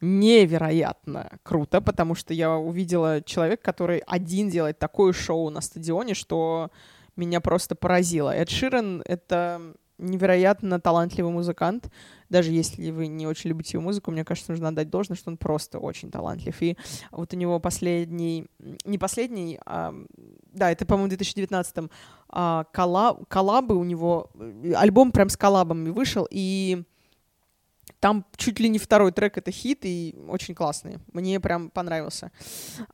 невероятно 0.00 1.38
круто, 1.44 1.80
потому 1.80 2.16
что 2.16 2.34
я 2.34 2.56
увидела 2.56 3.22
человека, 3.22 3.62
который 3.62 4.02
один 4.04 4.48
делает 4.48 4.80
такое 4.80 5.12
шоу 5.12 5.48
на 5.50 5.60
стадионе, 5.60 6.14
что 6.14 6.70
меня 7.14 7.40
просто 7.40 7.76
поразило. 7.76 8.34
Эд 8.34 8.48
Ширен— 8.48 9.00
это 9.06 9.74
невероятно 10.00 10.80
талантливый 10.80 11.32
музыкант. 11.32 11.90
Даже 12.28 12.50
если 12.52 12.90
вы 12.90 13.06
не 13.06 13.26
очень 13.26 13.50
любите 13.50 13.76
его 13.76 13.82
музыку, 13.82 14.10
мне 14.10 14.24
кажется, 14.24 14.52
нужно 14.52 14.68
отдать 14.68 14.90
должное, 14.90 15.16
что 15.16 15.30
он 15.30 15.36
просто 15.36 15.78
очень 15.78 16.10
талантлив. 16.10 16.60
И 16.62 16.76
вот 17.10 17.32
у 17.32 17.36
него 17.36 17.60
последний, 17.60 18.46
не 18.84 18.98
последний, 18.98 19.58
а, 19.66 19.94
да, 20.52 20.70
это, 20.70 20.86
по-моему, 20.86 21.10
в 21.10 21.14
2019-м, 21.14 21.90
а, 22.28 22.64
коллаб, 22.72 23.26
коллабы 23.28 23.76
у 23.76 23.84
него, 23.84 24.30
альбом 24.76 25.12
прям 25.12 25.28
с 25.28 25.36
коллабами 25.36 25.90
вышел, 25.90 26.26
и 26.30 26.84
там 28.00 28.24
чуть 28.36 28.58
ли 28.58 28.68
не 28.68 28.78
второй 28.78 29.12
трек 29.12 29.36
это 29.36 29.50
хит, 29.50 29.80
и 29.82 30.16
очень 30.28 30.54
классный. 30.54 30.98
Мне 31.12 31.38
прям 31.38 31.68
понравился. 31.68 32.32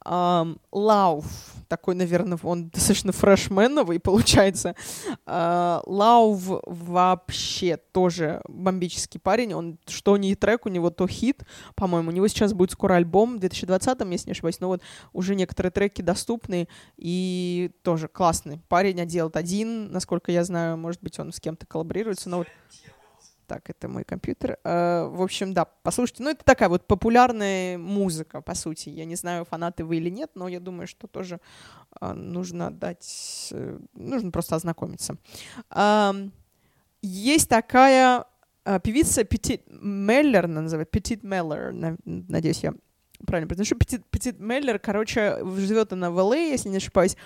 Um, 0.05 0.59
Lauv, 0.73 1.25
такой, 1.69 1.95
наверное, 1.95 2.39
он 2.43 2.69
достаточно 2.69 3.13
фрешменовый 3.13 4.01
получается. 4.07 4.75
Uh, 5.25 5.81
Lauv 5.87 6.61
вообще 6.67 7.77
тоже 7.93 8.43
бомбический 8.49 9.21
парень. 9.21 9.55
Он 9.55 9.79
что 9.87 10.17
ни 10.17 10.35
трек, 10.35 10.67
у 10.67 10.69
него 10.69 10.91
то 10.91 11.07
хит, 11.07 11.45
по-моему. 11.77 12.11
У 12.11 12.13
него 12.13 12.27
сейчас 12.27 12.53
будет 12.53 12.73
скоро 12.73 12.95
альбом 12.95 13.39
в 13.39 13.41
2020-м, 13.41 14.11
если 14.11 14.27
не 14.27 14.33
ошибаюсь. 14.33 14.59
Но 14.59 14.69
вот 14.69 14.83
уже 15.13 15.37
некоторые 15.37 15.71
треки 15.71 16.03
доступны, 16.03 16.69
и 16.97 17.71
тоже 17.83 18.09
классный. 18.09 18.61
Парень 18.69 19.07
делает 19.07 19.37
один, 19.37 19.93
насколько 19.93 20.33
я 20.33 20.43
знаю, 20.43 20.77
может 20.77 21.01
быть, 21.01 21.19
он 21.21 21.33
с 21.33 21.39
кем-то 21.39 21.65
коллаборируется, 21.67 22.29
но 22.29 22.39
вот 22.39 22.49
так, 23.47 23.71
это 23.71 23.89
мой 23.89 24.05
компьютер. 24.05 24.59
Э, 24.65 25.07
в 25.09 25.23
общем, 25.23 25.55
да, 25.55 25.65
послушайте. 25.65 26.23
Ну, 26.23 26.31
это 26.31 26.45
такая 26.45 26.69
вот 26.69 26.87
популярная 26.87 27.79
музыка, 27.79 28.41
по 28.41 28.55
сути. 28.55 28.89
Я 28.91 29.05
не 29.05 29.17
знаю, 29.17 29.45
фанаты 29.45 29.85
вы 29.85 29.97
или 29.97 30.11
нет, 30.11 30.31
но 30.35 30.49
я 30.49 30.61
думаю, 30.61 30.87
что 30.87 31.07
тоже 31.07 31.41
э, 32.01 32.13
нужно 32.13 32.71
дать... 32.71 33.49
Э, 33.53 33.79
нужно 33.95 34.31
просто 34.31 34.57
ознакомиться. 34.57 35.17
Есть 37.03 37.49
такая 37.49 38.25
певица 38.83 39.23
Петит 39.23 39.63
Меллер, 39.69 40.47
она 40.47 40.63
называется, 40.63 40.91
Петит 40.91 41.23
Меллер, 41.23 41.73
надеюсь, 42.05 42.65
я 42.65 42.75
правильно 43.25 43.49
произношу. 43.49 43.77
Петит, 43.77 44.05
Петит 44.11 44.41
Меллер, 44.41 44.79
короче, 44.79 45.39
живет 45.57 45.93
она 45.93 46.11
в 46.11 46.17
ЛА, 46.17 46.37
если 46.37 46.69
не 46.69 46.79
ошибаюсь. 46.79 47.17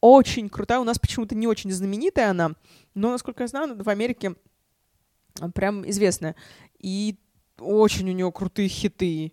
Очень 0.00 0.48
крутая. 0.48 0.78
У 0.78 0.84
нас 0.84 0.98
почему-то 0.98 1.34
не 1.34 1.46
очень 1.46 1.70
знаменитая 1.70 2.30
она, 2.30 2.52
но, 2.94 3.10
насколько 3.10 3.42
я 3.42 3.48
знаю, 3.48 3.82
в 3.82 3.88
Америке 3.88 4.36
прям 5.54 5.88
известная. 5.88 6.34
И 6.78 7.16
очень 7.58 8.08
у 8.08 8.12
нее 8.12 8.30
крутые 8.32 8.68
хиты 8.68 9.32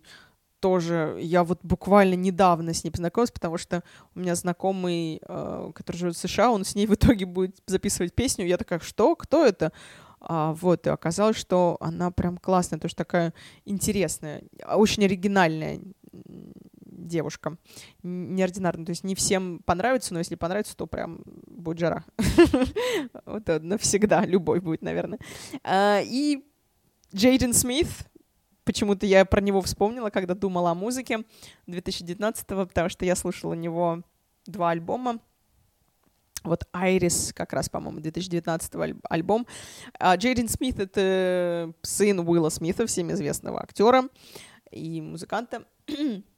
тоже. 0.60 1.18
Я 1.20 1.44
вот 1.44 1.60
буквально 1.62 2.14
недавно 2.14 2.72
с 2.72 2.84
ней 2.84 2.90
познакомилась, 2.90 3.30
потому 3.30 3.58
что 3.58 3.82
у 4.14 4.20
меня 4.20 4.34
знакомый, 4.34 5.20
э, 5.20 5.72
который 5.74 5.96
живет 5.98 6.16
в 6.16 6.18
США, 6.18 6.50
он 6.50 6.64
с 6.64 6.74
ней 6.74 6.86
в 6.86 6.94
итоге 6.94 7.26
будет 7.26 7.56
записывать 7.66 8.14
песню. 8.14 8.46
Я 8.46 8.56
такая, 8.56 8.78
что? 8.80 9.14
Кто 9.14 9.44
это? 9.44 9.72
А, 10.26 10.54
вот, 10.54 10.86
и 10.86 10.90
оказалось, 10.90 11.36
что 11.36 11.76
она 11.80 12.10
прям 12.10 12.38
классная, 12.38 12.78
тоже 12.78 12.94
такая 12.94 13.34
интересная, 13.66 14.42
очень 14.66 15.04
оригинальная 15.04 15.80
девушка. 16.96 17.56
Неординарная. 18.02 18.86
То 18.86 18.90
есть 18.90 19.04
не 19.04 19.14
всем 19.14 19.60
понравится, 19.64 20.12
но 20.12 20.20
если 20.20 20.34
понравится, 20.34 20.76
то 20.76 20.86
прям 20.86 21.20
будет 21.46 21.78
жара. 21.78 22.04
Вот 23.26 23.48
навсегда. 23.62 24.24
Любой 24.24 24.60
будет, 24.60 24.82
наверное. 24.82 25.18
А, 25.62 26.00
и 26.02 26.44
Джейден 27.14 27.52
Смит, 27.52 27.88
почему-то 28.64 29.06
я 29.06 29.24
про 29.24 29.40
него 29.40 29.60
вспомнила, 29.60 30.10
когда 30.10 30.34
думала 30.34 30.70
о 30.70 30.74
музыке 30.74 31.24
2019-го, 31.66 32.66
потому 32.66 32.88
что 32.88 33.04
я 33.04 33.14
слушала 33.14 33.52
у 33.52 33.54
него 33.54 34.02
два 34.46 34.70
альбома. 34.70 35.20
Вот 36.42 36.68
«Айрис» 36.72 37.32
как 37.34 37.54
раз, 37.54 37.70
по-моему, 37.70 38.00
2019 38.00 38.74
альбом. 39.08 39.46
А 39.98 40.14
Джейден 40.16 40.48
Смит— 40.48 40.78
это 40.80 41.72
сын 41.80 42.20
Уилла 42.20 42.50
Смита, 42.50 42.86
всем 42.86 43.10
известного 43.12 43.62
актера 43.62 44.08
и 44.70 45.00
музыканта. 45.00 45.64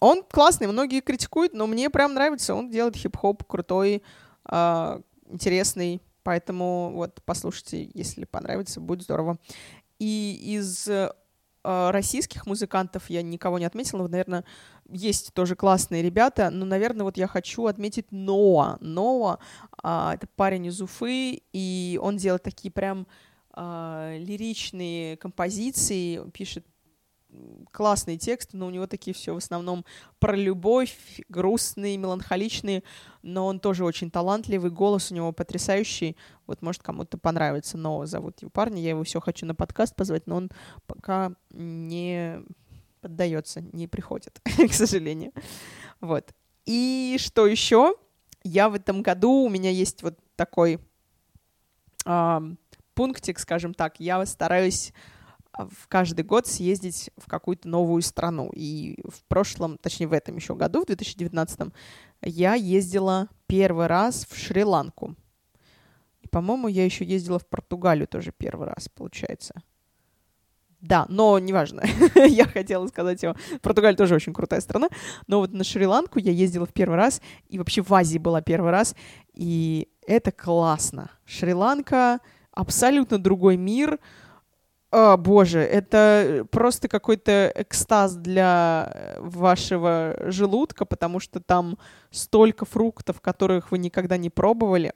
Он 0.00 0.24
классный, 0.24 0.66
многие 0.66 1.00
критикуют, 1.00 1.52
но 1.52 1.66
мне 1.66 1.90
прям 1.90 2.14
нравится. 2.14 2.54
Он 2.54 2.70
делает 2.70 2.96
хип-хоп 2.96 3.44
крутой, 3.44 4.02
э, 4.50 5.00
интересный. 5.28 6.00
Поэтому 6.22 6.92
вот 6.94 7.20
послушайте, 7.24 7.90
если 7.94 8.24
понравится, 8.24 8.80
будет 8.80 9.02
здорово. 9.02 9.38
И 9.98 10.40
из 10.42 10.88
э, 10.88 11.10
российских 11.62 12.46
музыкантов 12.46 13.10
я 13.10 13.20
никого 13.20 13.58
не 13.58 13.66
отметила. 13.66 14.08
Наверное, 14.08 14.44
есть 14.88 15.34
тоже 15.34 15.54
классные 15.54 16.02
ребята, 16.02 16.48
но, 16.48 16.64
наверное, 16.64 17.04
вот 17.04 17.18
я 17.18 17.26
хочу 17.26 17.66
отметить 17.66 18.10
Ноа. 18.10 18.78
Ноа 18.80 19.38
э,— 19.82 20.12
это 20.14 20.26
парень 20.34 20.66
из 20.66 20.80
Уфы, 20.80 21.42
и 21.52 22.00
он 22.02 22.16
делает 22.16 22.42
такие 22.42 22.72
прям 22.72 23.06
лиричные 23.56 25.16
композиции, 25.16 26.22
пишет 26.30 26.64
классные 27.72 28.18
тексты, 28.18 28.56
но 28.56 28.66
у 28.66 28.70
него 28.70 28.86
такие 28.86 29.14
все 29.14 29.34
в 29.34 29.38
основном 29.38 29.84
про 30.18 30.34
любовь, 30.34 30.96
грустные, 31.28 31.96
меланхоличные, 31.96 32.82
но 33.22 33.46
он 33.46 33.60
тоже 33.60 33.84
очень 33.84 34.10
талантливый, 34.10 34.70
голос 34.70 35.10
у 35.10 35.14
него 35.14 35.32
потрясающий. 35.32 36.16
Вот, 36.46 36.62
может, 36.62 36.82
кому-то 36.82 37.18
понравится, 37.18 37.78
но 37.78 38.06
зовут 38.06 38.40
его 38.42 38.50
парня, 38.50 38.80
я 38.82 38.90
его 38.90 39.04
все 39.04 39.20
хочу 39.20 39.46
на 39.46 39.54
подкаст 39.54 39.94
позвать, 39.94 40.26
но 40.26 40.36
он 40.36 40.50
пока 40.86 41.32
не 41.50 42.42
поддается, 43.00 43.60
не 43.60 43.86
приходит, 43.86 44.40
к 44.68 44.72
сожалению. 44.72 45.32
Вот. 46.00 46.34
И 46.66 47.16
что 47.18 47.46
еще? 47.46 47.94
Я 48.42 48.68
в 48.68 48.74
этом 48.74 49.02
году, 49.02 49.44
у 49.44 49.48
меня 49.48 49.70
есть 49.70 50.02
вот 50.02 50.18
такой 50.36 50.78
пунктик, 52.94 53.38
скажем 53.38 53.74
так, 53.74 54.00
я 54.00 54.24
стараюсь 54.26 54.92
в 55.52 55.88
каждый 55.88 56.24
год 56.24 56.46
съездить 56.46 57.10
в 57.16 57.28
какую-то 57.28 57.68
новую 57.68 58.02
страну. 58.02 58.50
И 58.54 58.98
в 59.08 59.22
прошлом, 59.24 59.78
точнее 59.78 60.06
в 60.06 60.12
этом 60.12 60.36
еще 60.36 60.54
году, 60.54 60.82
в 60.82 60.86
2019, 60.86 61.72
я 62.22 62.54
ездила 62.54 63.28
первый 63.46 63.86
раз 63.86 64.26
в 64.28 64.36
Шри-Ланку. 64.36 65.16
И, 66.22 66.28
по-моему, 66.28 66.68
я 66.68 66.84
еще 66.84 67.04
ездила 67.04 67.38
в 67.38 67.46
Португалию 67.46 68.06
тоже 68.06 68.32
первый 68.36 68.68
раз, 68.68 68.88
получается. 68.88 69.62
Да, 70.80 71.04
но 71.08 71.38
неважно. 71.38 71.82
я 72.14 72.46
хотела 72.46 72.86
сказать 72.86 73.22
его. 73.22 73.36
Португалия 73.60 73.96
тоже 73.96 74.14
очень 74.14 74.32
крутая 74.32 74.60
страна. 74.60 74.88
Но 75.26 75.40
вот 75.40 75.52
на 75.52 75.62
Шри-Ланку 75.62 76.18
я 76.18 76.32
ездила 76.32 76.64
в 76.64 76.72
первый 76.72 76.96
раз. 76.96 77.20
И 77.48 77.58
вообще 77.58 77.82
в 77.82 77.92
Азии 77.92 78.18
была 78.18 78.40
первый 78.40 78.70
раз. 78.70 78.94
И 79.34 79.88
это 80.06 80.32
классно. 80.32 81.10
Шри-Ланка 81.26 82.20
абсолютно 82.52 83.18
другой 83.18 83.58
мир. 83.58 83.98
О, 84.92 85.16
боже, 85.16 85.60
это 85.60 86.44
просто 86.50 86.88
какой-то 86.88 87.52
экстаз 87.54 88.16
для 88.16 89.16
вашего 89.18 90.16
желудка, 90.26 90.84
потому 90.84 91.20
что 91.20 91.38
там 91.38 91.78
столько 92.10 92.64
фруктов, 92.64 93.20
которых 93.20 93.70
вы 93.70 93.78
никогда 93.78 94.16
не 94.16 94.30
пробовали. 94.30 94.92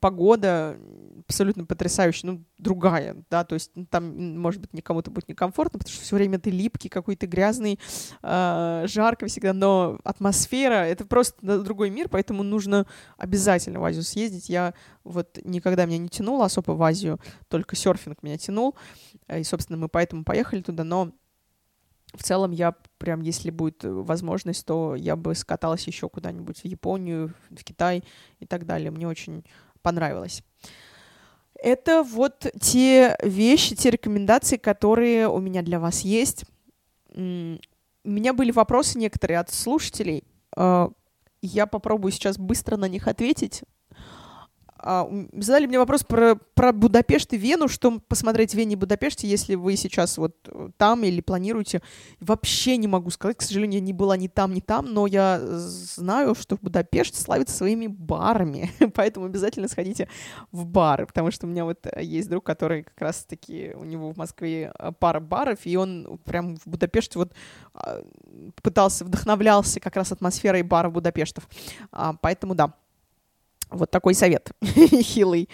Погода 0.00 0.78
абсолютно 1.26 1.64
потрясающая, 1.64 2.30
ну, 2.30 2.44
другая, 2.58 3.16
да, 3.30 3.44
то 3.44 3.54
есть 3.54 3.70
ну, 3.74 3.86
там, 3.86 4.38
может 4.38 4.60
быть, 4.60 4.72
никому-то 4.72 5.10
будет 5.10 5.28
некомфортно, 5.28 5.78
потому 5.78 5.94
что 5.94 6.02
все 6.02 6.16
время 6.16 6.38
ты 6.38 6.50
липкий, 6.50 6.88
какой-то 6.88 7.26
грязный, 7.26 7.78
э, 8.22 8.84
жарко 8.88 9.26
всегда, 9.26 9.52
но 9.52 9.98
атмосфера— 10.04 10.74
это 10.86 11.04
просто 11.04 11.62
другой 11.62 11.90
мир, 11.90 12.08
поэтому 12.08 12.42
нужно 12.42 12.86
обязательно 13.16 13.80
в 13.80 13.84
Азию 13.84 14.02
съездить. 14.02 14.48
Я 14.48 14.74
вот 15.04 15.38
никогда 15.44 15.86
меня 15.86 15.98
не 15.98 16.08
тянула 16.08 16.46
особо 16.46 16.72
в 16.72 16.82
Азию, 16.82 17.20
только 17.48 17.76
серфинг 17.76 18.22
меня 18.22 18.38
тянул, 18.38 18.74
э, 19.28 19.40
и, 19.40 19.44
собственно, 19.44 19.78
мы 19.78 19.88
поэтому 19.88 20.24
поехали 20.24 20.60
туда, 20.62 20.84
но 20.84 21.12
в 22.14 22.22
целом 22.22 22.50
я 22.50 22.74
прям, 22.98 23.22
если 23.22 23.50
будет 23.50 23.84
возможность, 23.84 24.66
то 24.66 24.94
я 24.94 25.16
бы 25.16 25.34
скаталась 25.34 25.86
еще 25.86 26.08
куда-нибудь 26.08 26.60
в 26.60 26.64
Японию, 26.66 27.32
в 27.50 27.64
Китай 27.64 28.04
и 28.38 28.46
так 28.46 28.66
далее. 28.66 28.90
Мне 28.90 29.08
очень 29.08 29.44
понравилось. 29.82 30.42
Это 31.54 32.02
вот 32.02 32.46
те 32.60 33.16
вещи, 33.22 33.76
те 33.76 33.90
рекомендации, 33.90 34.56
которые 34.56 35.28
у 35.28 35.38
меня 35.38 35.62
для 35.62 35.78
вас 35.78 36.00
есть. 36.00 36.44
У 37.14 37.58
меня 38.04 38.32
были 38.32 38.50
вопросы 38.50 38.98
некоторые 38.98 39.38
от 39.38 39.50
слушателей. 39.50 40.24
А, 40.56 40.90
я 41.40 41.66
попробую 41.66 42.10
сейчас 42.10 42.36
быстро 42.36 42.76
на 42.76 42.88
них 42.88 43.06
ответить. 43.06 43.62
А, 44.84 45.08
задали 45.32 45.66
мне 45.66 45.78
вопрос 45.78 46.02
про, 46.02 46.34
про 46.54 46.72
Будапешт 46.72 47.32
и 47.32 47.36
Вену, 47.36 47.68
что 47.68 48.00
посмотреть 48.00 48.50
в 48.50 48.54
Вене 48.54 48.72
и 48.72 48.76
Будапеште, 48.76 49.28
если 49.28 49.54
вы 49.54 49.76
сейчас 49.76 50.18
вот 50.18 50.36
э, 50.48 50.70
там 50.76 51.04
или 51.04 51.20
планируете. 51.20 51.82
Вообще 52.18 52.76
не 52.76 52.88
могу 52.88 53.10
сказать, 53.10 53.36
к 53.36 53.42
сожалению, 53.42 53.80
я 53.80 53.86
не 53.86 53.92
была 53.92 54.16
ни 54.16 54.26
там, 54.26 54.52
ни 54.52 54.60
там, 54.60 54.92
но 54.92 55.06
я 55.06 55.40
знаю, 55.40 56.34
что 56.34 56.58
Будапешт 56.60 57.14
славится 57.14 57.54
своими 57.54 57.86
барами, 57.86 58.72
поэтому 58.94 59.26
обязательно 59.26 59.68
сходите 59.68 60.08
в 60.50 60.66
бары, 60.66 61.06
потому 61.06 61.30
что 61.30 61.46
у 61.46 61.50
меня 61.50 61.64
вот 61.64 61.86
э, 61.86 62.02
есть 62.02 62.28
друг, 62.28 62.44
который 62.44 62.82
как 62.82 63.00
раз-таки, 63.00 63.74
у 63.76 63.84
него 63.84 64.12
в 64.12 64.16
Москве 64.16 64.72
э, 64.76 64.90
пара 64.98 65.20
баров, 65.20 65.60
и 65.62 65.76
он 65.76 66.18
прям 66.24 66.56
в 66.56 66.66
Будапеште 66.66 67.20
вот 67.20 67.32
а, 67.74 68.02
пытался, 68.62 69.04
вдохновлялся 69.04 69.78
как 69.78 69.94
раз 69.94 70.10
атмосферой 70.10 70.62
баров 70.62 70.92
Будапештов. 70.92 71.48
А, 71.92 72.14
поэтому 72.20 72.56
да, 72.56 72.74
вот 73.72 73.90
такой 73.90 74.14
совет 74.14 74.50
хилый. 74.62 75.48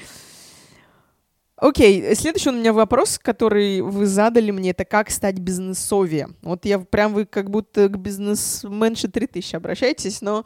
Окей, 1.60 2.14
следующий 2.14 2.50
у 2.50 2.52
меня 2.52 2.72
вопрос, 2.72 3.18
который 3.18 3.80
вы 3.80 4.06
задали 4.06 4.52
мне, 4.52 4.70
это 4.70 4.84
как 4.84 5.10
стать 5.10 5.40
бизнесовее. 5.40 6.28
Вот 6.42 6.64
я 6.64 6.78
прям, 6.78 7.12
вы 7.12 7.26
как 7.26 7.50
будто 7.50 7.88
к 7.88 7.98
бизнесменше 7.98 9.08
3000 9.08 9.56
обращаетесь, 9.56 10.22
но 10.22 10.44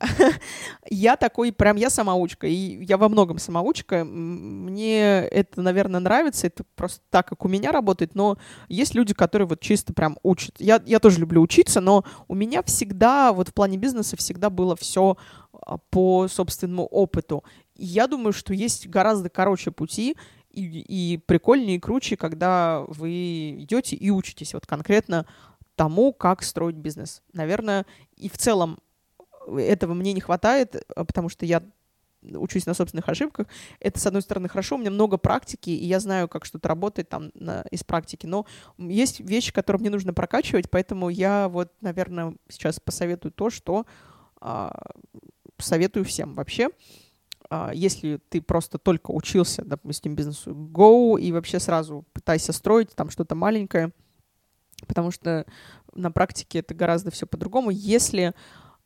я 0.88 1.16
такой, 1.16 1.52
прям 1.52 1.76
я 1.76 1.90
самоучка, 1.90 2.46
и 2.46 2.82
я 2.82 2.96
во 2.96 3.10
многом 3.10 3.38
самоучка. 3.38 4.06
Мне 4.06 5.26
это, 5.26 5.60
наверное, 5.60 6.00
нравится, 6.00 6.46
это 6.46 6.64
просто 6.76 7.02
так, 7.10 7.28
как 7.28 7.44
у 7.44 7.48
меня 7.48 7.70
работает, 7.70 8.14
но 8.14 8.38
есть 8.68 8.94
люди, 8.94 9.12
которые 9.12 9.46
вот 9.46 9.60
чисто 9.60 9.92
прям 9.92 10.16
учат. 10.22 10.54
Я, 10.58 10.82
я 10.86 10.98
тоже 10.98 11.20
люблю 11.20 11.42
учиться, 11.42 11.82
но 11.82 12.04
у 12.26 12.34
меня 12.34 12.62
всегда, 12.62 13.34
вот 13.34 13.50
в 13.50 13.52
плане 13.52 13.76
бизнеса 13.76 14.16
всегда 14.16 14.48
было 14.48 14.76
все 14.76 15.18
а, 15.52 15.76
по 15.90 16.26
собственному 16.26 16.86
опыту. 16.86 17.44
я 17.76 18.06
думаю, 18.06 18.32
что 18.32 18.54
есть 18.54 18.88
гораздо 18.88 19.28
короче 19.28 19.70
пути, 19.70 20.16
и, 20.54 21.14
и 21.14 21.16
прикольнее 21.18 21.76
и 21.76 21.80
круче, 21.80 22.16
когда 22.16 22.84
вы 22.88 23.62
идете 23.62 23.96
и 23.96 24.10
учитесь 24.10 24.54
вот 24.54 24.66
конкретно 24.66 25.26
тому, 25.76 26.12
как 26.12 26.42
строить 26.42 26.76
бизнес. 26.76 27.22
Наверное, 27.32 27.86
и 28.16 28.28
в 28.28 28.38
целом 28.38 28.78
этого 29.46 29.94
мне 29.94 30.12
не 30.12 30.20
хватает, 30.20 30.84
а, 30.94 31.04
потому 31.04 31.28
что 31.28 31.46
я 31.46 31.62
учусь 32.22 32.66
на 32.66 32.74
собственных 32.74 33.08
ошибках. 33.08 33.46
Это, 33.80 34.00
с 34.00 34.06
одной 34.06 34.22
стороны, 34.22 34.48
хорошо, 34.48 34.76
у 34.76 34.78
меня 34.78 34.90
много 34.90 35.18
практики, 35.18 35.70
и 35.70 35.84
я 35.84 36.00
знаю, 36.00 36.28
как 36.28 36.44
что-то 36.44 36.68
работает 36.68 37.08
там 37.08 37.30
на, 37.34 37.62
из 37.70 37.84
практики, 37.84 38.26
но 38.26 38.46
есть 38.78 39.20
вещи, 39.20 39.52
которые 39.52 39.80
мне 39.80 39.90
нужно 39.90 40.14
прокачивать, 40.14 40.70
поэтому 40.70 41.10
я 41.10 41.48
вот, 41.48 41.72
наверное, 41.80 42.34
сейчас 42.48 42.80
посоветую 42.80 43.32
то, 43.32 43.50
что 43.50 43.84
а, 44.40 44.92
советую 45.58 46.04
всем 46.04 46.34
вообще. 46.34 46.68
А, 47.54 47.70
если 47.72 48.18
ты 48.30 48.42
просто 48.42 48.78
только 48.78 49.12
учился, 49.12 49.64
допустим, 49.64 50.16
бизнесу 50.16 50.50
Go 50.50 51.20
и 51.20 51.30
вообще 51.30 51.60
сразу 51.60 52.04
пытайся 52.12 52.52
строить 52.52 52.90
там 52.96 53.10
что-то 53.10 53.36
маленькое, 53.36 53.92
потому 54.88 55.12
что 55.12 55.46
на 55.92 56.10
практике 56.10 56.58
это 56.58 56.74
гораздо 56.74 57.12
все 57.12 57.26
по-другому. 57.26 57.70
Если 57.70 58.34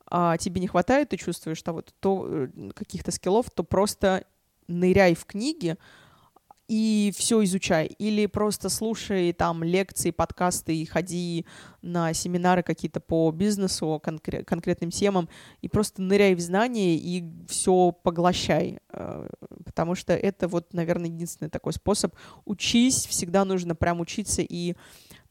а, 0.05 0.37
тебе 0.37 0.61
не 0.61 0.67
хватает, 0.67 1.09
ты 1.09 1.17
чувствуешь 1.17 1.63
того, 1.63 1.83
то, 1.99 2.27
э, 2.27 2.69
каких-то 2.75 3.11
скиллов, 3.11 3.49
то 3.49 3.63
просто 3.63 4.25
ныряй 4.67 5.15
в 5.15 5.25
книги, 5.25 5.75
и 6.69 7.11
все 7.17 7.43
изучай. 7.43 7.87
Или 7.97 8.27
просто 8.27 8.69
слушай 8.69 9.33
там 9.33 9.63
лекции, 9.63 10.11
подкасты 10.11 10.77
и 10.77 10.85
ходи 10.85 11.47
на 11.81 12.13
семинары 12.13 12.61
какие-то 12.61 12.99
по 12.99 13.31
бизнесу, 13.31 13.99
конкре- 14.03 14.43
конкретным 14.43 14.91
темам, 14.91 15.29
и 15.61 15.67
просто 15.67 16.03
ныряй 16.03 16.35
в 16.35 16.39
знания 16.39 16.95
и 16.95 17.25
все 17.47 17.91
поглощай. 17.91 18.77
Э, 18.93 19.27
потому 19.65 19.95
что 19.95 20.13
это 20.13 20.47
вот, 20.47 20.71
наверное, 20.73 21.09
единственный 21.09 21.49
такой 21.49 21.73
способ. 21.73 22.13
Учись, 22.45 23.07
всегда 23.07 23.45
нужно 23.45 23.73
прям 23.73 23.99
учиться, 23.99 24.43
и, 24.43 24.75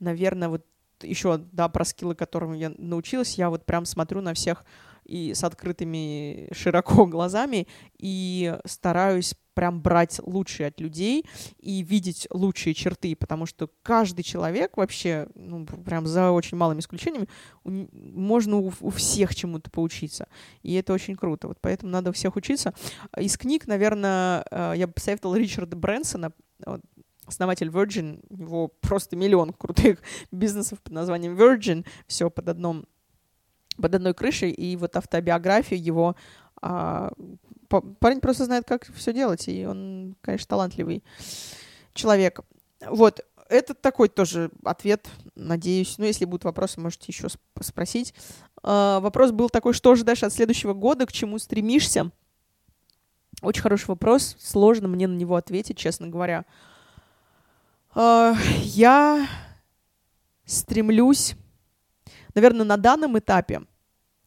наверное, 0.01 0.49
вот 0.49 0.66
еще, 1.03 1.39
да, 1.53 1.68
про 1.68 1.84
скиллы, 1.84 2.16
которым 2.16 2.53
я 2.55 2.72
научилась, 2.76 3.39
я 3.39 3.49
вот 3.49 3.64
прям 3.64 3.84
смотрю 3.84 4.20
на 4.22 4.34
всех 4.34 4.64
и 5.09 5.35
с 5.35 5.43
открытыми 5.43 6.49
широко 6.53 7.07
глазами 7.07 7.67
и 7.99 8.57
стараюсь 8.65 9.35
прям 9.55 9.81
брать 9.81 10.21
лучшие 10.23 10.69
от 10.69 10.79
людей 10.79 11.25
и 11.59 11.83
видеть 11.83 12.29
лучшие 12.31 12.75
черты, 12.75 13.17
потому 13.17 13.45
что 13.45 13.69
каждый 13.83 14.23
человек 14.23 14.77
вообще, 14.77 15.27
ну, 15.35 15.67
прям 15.67 16.07
за 16.07 16.31
очень 16.31 16.57
малыми 16.57 16.79
исключениями, 16.79 17.29
можно 17.65 18.59
у, 18.59 18.73
у 18.81 18.91
всех 18.91 19.35
чему-то 19.35 19.69
поучиться. 19.69 20.29
И 20.63 20.75
это 20.75 20.93
очень 20.93 21.17
круто. 21.17 21.49
Вот 21.49 21.59
поэтому 21.61 21.91
надо 21.91 22.11
у 22.11 22.13
всех 22.13 22.37
учиться. 22.37 22.73
Из 23.19 23.37
книг, 23.37 23.67
наверное, 23.67 24.45
э, 24.49 24.75
я 24.77 24.87
бы 24.87 24.93
посоветовала 24.93 25.35
Ричарда 25.35 25.75
Брэнсона, 25.75 26.33
основатель 27.27 27.69
Virgin, 27.69 28.25
у 28.31 28.37
него 28.37 28.69
просто 28.69 29.17
миллион 29.17 29.53
крутых 29.53 30.01
бизнесов 30.31 30.81
под 30.81 30.93
названием 30.93 31.37
Virgin, 31.37 31.85
все 32.07 32.31
под 32.31 32.49
одном 32.49 32.87
под 33.81 33.95
одной 33.95 34.14
крышей, 34.14 34.51
и 34.51 34.76
вот 34.76 34.97
автобиография 34.97 35.76
его 35.76 36.16
а, 36.61 37.11
парень 37.68 38.20
просто 38.20 38.45
знает, 38.45 38.64
как 38.66 38.87
все 38.95 39.12
делать, 39.12 39.49
и 39.49 39.66
он, 39.66 40.16
конечно, 40.20 40.49
талантливый 40.49 41.03
человек. 41.95 42.41
Вот. 42.87 43.20
это 43.49 43.74
такой 43.74 44.09
тоже 44.09 44.51
ответ, 44.64 45.09
надеюсь. 45.35 45.97
Ну, 45.99 46.05
если 46.05 46.24
будут 46.24 46.45
вопросы, 46.45 46.81
можете 46.81 47.07
еще 47.09 47.29
спросить. 47.61 48.14
А, 48.62 49.01
вопрос 49.01 49.33
был 49.33 49.49
такой, 49.49 49.72
что 49.72 49.93
ожидаешь 49.93 50.22
от 50.22 50.33
следующего 50.33 50.74
года, 50.74 51.07
к 51.07 51.12
чему 51.12 51.39
стремишься? 51.39 52.11
Очень 53.41 53.62
хороший 53.62 53.89
вопрос, 53.89 54.37
сложно 54.41 54.89
мне 54.89 55.07
на 55.07 55.14
него 55.14 55.37
ответить, 55.37 55.79
честно 55.79 56.09
говоря. 56.09 56.45
А, 57.95 58.35
я 58.62 59.26
стремлюсь, 60.45 61.35
наверное, 62.39 62.64
на 62.64 62.76
данном 62.76 63.18
этапе 63.18 63.62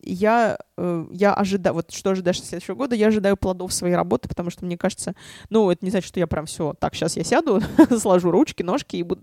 я, 0.03 0.57
э, 0.77 1.05
я 1.11 1.33
ожидаю, 1.33 1.75
вот 1.75 1.91
что 1.91 2.11
ожидаешь 2.11 2.41
следующего 2.41 2.75
года, 2.75 2.95
я 2.95 3.07
ожидаю 3.07 3.37
плодов 3.37 3.71
своей 3.71 3.95
работы, 3.95 4.27
потому 4.27 4.49
что 4.49 4.65
мне 4.65 4.77
кажется, 4.77 5.15
ну, 5.49 5.69
это 5.69 5.85
не 5.85 5.91
значит, 5.91 6.07
что 6.07 6.19
я 6.19 6.27
прям 6.27 6.45
все, 6.45 6.73
так, 6.79 6.95
сейчас 6.95 7.17
я 7.17 7.23
сяду, 7.23 7.61
сложу 7.99 8.31
ручки, 8.31 8.63
ножки 8.63 8.97
и 8.97 9.03
буду 9.03 9.21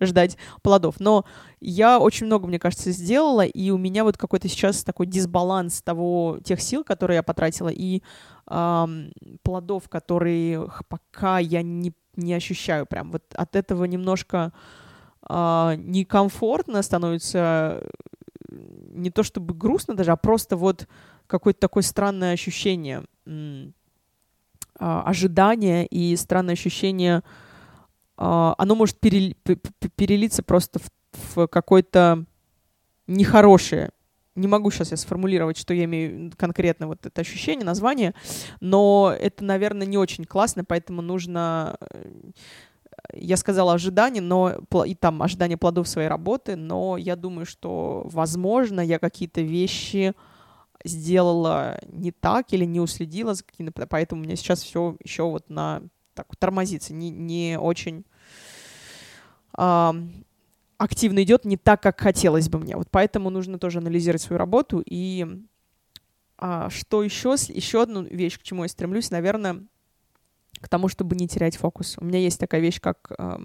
ждать 0.00 0.38
плодов. 0.62 1.00
Но 1.00 1.24
я 1.60 1.98
очень 1.98 2.26
много, 2.26 2.46
мне 2.46 2.58
кажется, 2.58 2.92
сделала, 2.92 3.44
и 3.44 3.70
у 3.70 3.78
меня 3.78 4.04
вот 4.04 4.16
какой-то 4.16 4.48
сейчас 4.48 4.84
такой 4.84 5.06
дисбаланс 5.06 5.82
того, 5.82 6.38
тех 6.44 6.60
сил, 6.60 6.84
которые 6.84 7.16
я 7.16 7.22
потратила, 7.22 7.68
и 7.68 8.02
эм, 8.48 9.12
плодов, 9.42 9.88
которые 9.88 10.68
пока 10.88 11.38
я 11.38 11.62
не, 11.62 11.92
не 12.16 12.34
ощущаю 12.34 12.86
прям. 12.86 13.10
Вот 13.10 13.24
от 13.34 13.56
этого 13.56 13.84
немножко 13.84 14.52
некомфортно 15.76 16.82
становится 16.82 17.82
не 18.50 19.10
то 19.10 19.22
чтобы 19.22 19.54
грустно 19.54 19.94
даже, 19.94 20.10
а 20.10 20.16
просто 20.16 20.56
вот 20.56 20.88
какое-то 21.26 21.60
такое 21.60 21.82
странное 21.82 22.32
ощущение 22.32 23.04
а, 24.78 25.02
ожидания 25.02 25.86
и 25.86 26.16
странное 26.16 26.54
ощущение, 26.54 27.22
а, 28.16 28.54
оно 28.58 28.74
может 28.74 28.98
перелиться 28.98 30.42
просто 30.42 30.80
в, 30.80 31.36
в 31.36 31.46
какое-то 31.46 32.24
нехорошее. 33.06 33.90
Не 34.36 34.46
могу 34.46 34.70
сейчас 34.70 34.92
я 34.92 34.96
сформулировать, 34.96 35.58
что 35.58 35.74
я 35.74 35.84
имею 35.84 36.32
конкретно 36.36 36.86
вот 36.86 37.04
это 37.04 37.20
ощущение, 37.20 37.64
название, 37.64 38.14
но 38.60 39.14
это, 39.18 39.44
наверное, 39.44 39.86
не 39.86 39.98
очень 39.98 40.24
классно, 40.24 40.64
поэтому 40.64 41.02
нужно 41.02 41.76
э, 41.80 42.30
я 43.14 43.36
сказала 43.36 43.74
ожидание, 43.74 44.22
но 44.22 44.56
и 44.84 44.94
там 44.94 45.22
ожидание 45.22 45.56
плодов 45.56 45.88
своей 45.88 46.08
работы, 46.08 46.56
но 46.56 46.96
я 46.96 47.16
думаю, 47.16 47.46
что, 47.46 48.02
возможно, 48.04 48.80
я 48.80 48.98
какие-то 48.98 49.40
вещи 49.40 50.14
сделала 50.84 51.78
не 51.86 52.10
так 52.12 52.52
или 52.52 52.64
не 52.64 52.80
уследила 52.80 53.34
за 53.34 53.44
какими-то, 53.44 53.86
поэтому 53.86 54.22
у 54.22 54.24
меня 54.24 54.36
сейчас 54.36 54.62
все 54.62 54.96
еще 55.02 55.24
вот 55.24 55.50
на 55.50 55.82
так 56.14 56.26
тормозится, 56.36 56.92
не, 56.92 57.10
не 57.10 57.58
очень 57.58 58.04
э, 59.56 59.92
активно 60.78 61.22
идет, 61.22 61.44
не 61.44 61.56
так, 61.56 61.82
как 61.82 62.00
хотелось 62.00 62.48
бы 62.48 62.58
мне. 62.58 62.76
Вот 62.76 62.88
поэтому 62.90 63.30
нужно 63.30 63.58
тоже 63.58 63.78
анализировать 63.78 64.22
свою 64.22 64.38
работу. 64.38 64.82
И 64.84 65.26
э, 66.40 66.68
что 66.70 67.02
еще? 67.02 67.36
Еще 67.48 67.82
одну 67.82 68.02
вещь, 68.02 68.38
к 68.38 68.42
чему 68.42 68.64
я 68.64 68.68
стремлюсь, 68.68 69.10
наверное, 69.10 69.62
к 70.60 70.68
тому, 70.68 70.88
чтобы 70.88 71.16
не 71.16 71.28
терять 71.28 71.56
фокус. 71.56 71.96
У 71.98 72.04
меня 72.04 72.18
есть 72.18 72.38
такая 72.38 72.60
вещь, 72.60 72.80
как 72.80 73.12
э, 73.18 73.38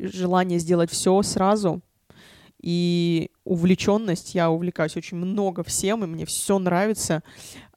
желание 0.00 0.58
сделать 0.58 0.90
все 0.90 1.22
сразу 1.22 1.82
и 2.60 3.30
увлеченность. 3.44 4.34
Я 4.34 4.50
увлекаюсь 4.50 4.96
очень 4.96 5.16
много 5.16 5.62
всем, 5.62 6.04
и 6.04 6.06
мне 6.06 6.26
все 6.26 6.58
нравится. 6.58 7.22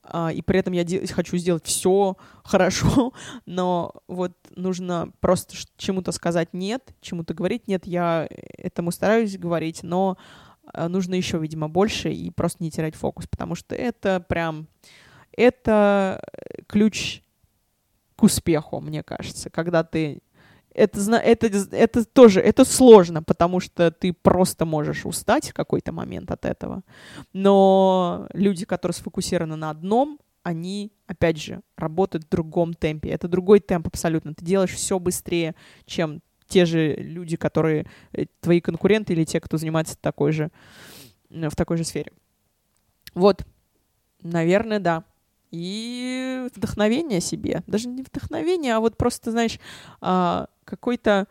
Uh, 0.01 0.33
и 0.33 0.41
при 0.41 0.57
этом 0.57 0.73
я 0.73 0.83
де- 0.83 1.05
хочу 1.05 1.37
сделать 1.37 1.65
все 1.67 2.17
хорошо, 2.43 3.13
но 3.45 3.93
вот 4.07 4.31
нужно 4.55 5.11
просто 5.19 5.55
чему-то 5.77 6.11
сказать 6.11 6.49
нет, 6.51 6.95
чему-то 6.99 7.35
говорить 7.35 7.67
нет. 7.67 7.85
Я 7.85 8.27
этому 8.57 8.89
стараюсь 8.89 9.37
говорить, 9.37 9.83
но 9.83 10.17
uh, 10.73 10.87
нужно 10.87 11.13
еще, 11.13 11.37
видимо, 11.37 11.69
больше 11.69 12.11
и 12.11 12.31
просто 12.31 12.63
не 12.63 12.71
терять 12.71 12.95
фокус, 12.95 13.27
потому 13.27 13.53
что 13.53 13.75
это 13.75 14.19
прям 14.27 14.67
это 15.37 16.23
ключ 16.67 17.21
к 18.19 18.23
успеху, 18.23 18.81
мне 18.81 19.01
кажется, 19.01 19.49
когда 19.49 19.81
ты 19.83 20.21
это, 20.73 20.99
это, 21.15 21.47
это 21.71 22.05
тоже, 22.05 22.41
это 22.41 22.65
сложно, 22.65 23.23
потому 23.23 23.61
что 23.61 23.91
ты 23.91 24.11
просто 24.11 24.65
можешь 24.65 25.05
устать 25.05 25.49
в 25.49 25.53
какой-то 25.53 25.93
момент 25.93 26.29
от 26.29 26.43
этого. 26.43 26.83
Но 27.31 28.27
люди, 28.33 28.65
которые 28.65 28.93
сфокусированы 28.93 29.55
на 29.55 29.69
одном, 29.69 30.19
они, 30.43 30.91
опять 31.07 31.37
же, 31.41 31.61
работают 31.77 32.25
в 32.25 32.29
другом 32.29 32.73
темпе. 32.73 33.09
Это 33.09 33.29
другой 33.29 33.61
темп 33.61 33.87
абсолютно. 33.87 34.33
Ты 34.33 34.43
делаешь 34.43 34.73
все 34.73 34.99
быстрее, 34.99 35.55
чем 35.85 36.21
те 36.47 36.65
же 36.65 36.95
люди, 36.95 37.37
которые 37.37 37.87
э, 38.11 38.25
твои 38.41 38.59
конкуренты 38.59 39.13
или 39.13 39.23
те, 39.23 39.39
кто 39.39 39.57
занимается 39.57 39.97
такой 39.99 40.33
же, 40.33 40.51
в 41.29 41.55
такой 41.55 41.77
же 41.77 41.85
сфере. 41.85 42.11
Вот, 43.13 43.45
наверное, 44.21 44.79
да 44.79 45.03
и 45.51 46.47
вдохновение 46.55 47.21
себе. 47.21 47.63
Даже 47.67 47.87
не 47.87 48.03
вдохновение, 48.03 48.75
а 48.75 48.79
вот 48.79 48.97
просто, 48.97 49.31
знаешь, 49.31 49.59
а, 50.01 50.47
какой-то 50.65 51.27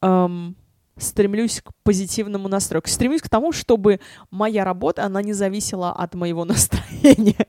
эм, 0.00 0.56
стремлюсь 0.96 1.60
к 1.60 1.70
позитивному 1.82 2.48
настрою. 2.48 2.82
Стремлюсь 2.86 3.22
к 3.22 3.28
тому, 3.28 3.52
чтобы 3.52 4.00
моя 4.30 4.64
работа, 4.64 5.04
она 5.04 5.22
не 5.22 5.32
зависела 5.32 5.92
от 5.92 6.14
моего 6.14 6.44
настроения. 6.44 7.46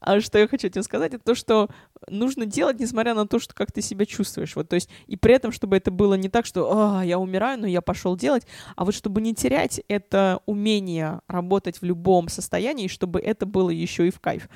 А 0.00 0.20
что 0.20 0.38
я 0.38 0.48
хочу 0.48 0.68
тебе 0.68 0.82
сказать, 0.82 1.14
это 1.14 1.24
то, 1.24 1.34
что 1.34 1.68
нужно 2.08 2.46
делать, 2.46 2.78
несмотря 2.80 3.14
на 3.14 3.26
то, 3.26 3.38
что 3.38 3.54
как 3.54 3.72
ты 3.72 3.82
себя 3.82 4.06
чувствуешь. 4.06 4.54
Вот, 4.56 4.68
то 4.68 4.74
есть, 4.74 4.88
и 5.06 5.16
при 5.16 5.34
этом, 5.34 5.52
чтобы 5.52 5.76
это 5.76 5.90
было 5.90 6.14
не 6.14 6.28
так, 6.28 6.46
что 6.46 6.98
а, 6.98 7.04
я 7.04 7.18
умираю, 7.18 7.60
но 7.60 7.66
я 7.66 7.80
пошел 7.80 8.16
делать, 8.16 8.46
а 8.76 8.84
вот 8.84 8.94
чтобы 8.94 9.20
не 9.20 9.34
терять 9.34 9.80
это 9.88 10.40
умение 10.46 11.20
работать 11.28 11.80
в 11.80 11.84
любом 11.84 12.28
состоянии, 12.28 12.88
чтобы 12.88 13.20
это 13.20 13.46
было 13.46 13.70
еще 13.70 14.06
и 14.06 14.10
в 14.10 14.20
кайф. 14.20 14.48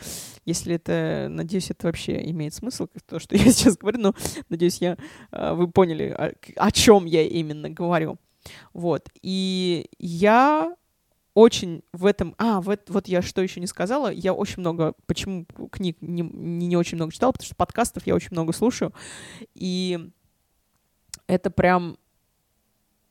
Если 0.44 0.74
это, 0.74 1.28
надеюсь, 1.30 1.70
это 1.70 1.86
вообще 1.86 2.30
имеет 2.30 2.54
смысл, 2.54 2.86
то, 3.06 3.18
что 3.18 3.36
я 3.36 3.52
сейчас 3.52 3.76
говорю, 3.76 4.00
но 4.00 4.14
надеюсь, 4.48 4.78
я, 4.80 4.96
а, 5.30 5.54
вы 5.54 5.68
поняли, 5.68 6.08
о, 6.08 6.32
о 6.56 6.70
чем 6.70 7.04
я 7.06 7.22
именно 7.22 7.70
говорю. 7.70 8.18
Вот. 8.72 9.08
И 9.22 9.88
я 9.98 10.74
очень 11.34 11.82
в 11.92 12.06
этом... 12.06 12.34
А, 12.38 12.60
вот, 12.60 12.88
вот 12.88 13.08
я 13.08 13.22
что 13.22 13.40
еще 13.40 13.60
не 13.60 13.66
сказала. 13.66 14.10
Я 14.10 14.32
очень 14.32 14.60
много... 14.60 14.94
Почему 15.06 15.46
книг 15.70 15.96
не, 16.00 16.22
не, 16.22 16.66
не 16.66 16.76
очень 16.76 16.96
много 16.96 17.12
читала? 17.12 17.32
Потому 17.32 17.46
что 17.46 17.54
подкастов 17.54 18.06
я 18.06 18.14
очень 18.14 18.30
много 18.32 18.52
слушаю. 18.52 18.92
И 19.54 20.10
это 21.26 21.50
прям 21.50 21.96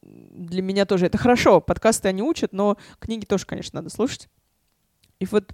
для 0.01 0.61
меня 0.61 0.85
тоже... 0.85 1.05
Это 1.05 1.17
хорошо, 1.17 1.61
подкасты 1.61 2.07
они 2.07 2.21
учат, 2.21 2.53
но 2.53 2.77
книги 2.99 3.25
тоже, 3.25 3.45
конечно, 3.45 3.79
надо 3.79 3.89
слушать. 3.89 4.29
И 5.19 5.25
вот 5.25 5.53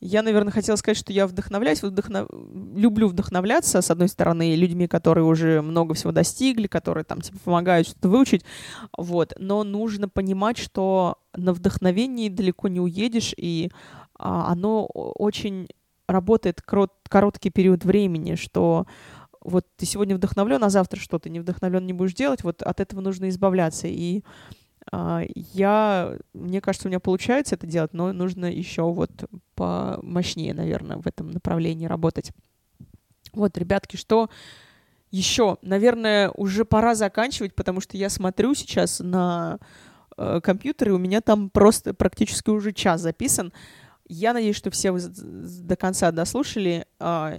я, 0.00 0.22
наверное, 0.22 0.52
хотела 0.52 0.76
сказать, 0.76 0.96
что 0.96 1.12
я 1.12 1.26
вдохновляюсь, 1.26 1.82
вдохнов... 1.82 2.28
люблю 2.74 3.08
вдохновляться, 3.08 3.82
с 3.82 3.90
одной 3.90 4.08
стороны, 4.08 4.54
людьми, 4.54 4.86
которые 4.86 5.24
уже 5.24 5.60
много 5.60 5.94
всего 5.94 6.12
достигли, 6.12 6.68
которые 6.68 7.04
там 7.04 7.20
типа 7.20 7.38
помогают 7.44 7.88
что-то 7.88 8.08
выучить, 8.08 8.44
вот. 8.96 9.32
Но 9.38 9.64
нужно 9.64 10.08
понимать, 10.08 10.58
что 10.58 11.18
на 11.34 11.52
вдохновении 11.52 12.28
далеко 12.28 12.68
не 12.68 12.80
уедешь, 12.80 13.34
и 13.36 13.70
а, 14.14 14.52
оно 14.52 14.86
очень 14.86 15.68
работает 16.06 16.62
крот... 16.62 16.92
короткий 17.08 17.50
период 17.50 17.84
времени, 17.84 18.36
что 18.36 18.86
вот 19.40 19.66
ты 19.76 19.86
сегодня 19.86 20.14
вдохновлен, 20.14 20.62
а 20.62 20.70
завтра 20.70 21.00
что 21.00 21.18
ты 21.18 21.30
не 21.30 21.40
вдохновлен 21.40 21.84
не 21.86 21.92
будешь 21.92 22.14
делать, 22.14 22.44
вот 22.44 22.62
от 22.62 22.80
этого 22.80 23.00
нужно 23.00 23.28
избавляться. 23.28 23.88
И 23.88 24.22
я, 24.92 26.16
мне 26.32 26.60
кажется, 26.60 26.88
у 26.88 26.90
меня 26.90 27.00
получается 27.00 27.56
это 27.56 27.66
делать, 27.66 27.92
но 27.92 28.12
нужно 28.12 28.46
еще 28.46 28.82
вот 28.82 29.10
помощнее, 29.54 30.54
наверное, 30.54 30.96
в 30.96 31.06
этом 31.06 31.30
направлении 31.30 31.86
работать. 31.86 32.32
Вот, 33.32 33.58
ребятки, 33.58 33.96
что 33.96 34.30
еще? 35.10 35.58
Наверное, 35.62 36.30
уже 36.30 36.64
пора 36.64 36.94
заканчивать, 36.94 37.54
потому 37.54 37.80
что 37.80 37.96
я 37.96 38.10
смотрю 38.10 38.54
сейчас 38.54 39.00
на 39.00 39.58
э, 40.16 40.40
компьютер, 40.42 40.88
и 40.88 40.92
у 40.92 40.98
меня 40.98 41.20
там 41.20 41.50
просто 41.50 41.94
практически 41.94 42.50
уже 42.50 42.72
час 42.72 43.00
записан. 43.00 43.52
Я 44.06 44.32
надеюсь, 44.32 44.56
что 44.56 44.70
все 44.70 44.90
вы 44.90 45.00
до 45.00 45.76
конца 45.76 46.10
дослушали 46.12 46.86
э, 46.98 47.38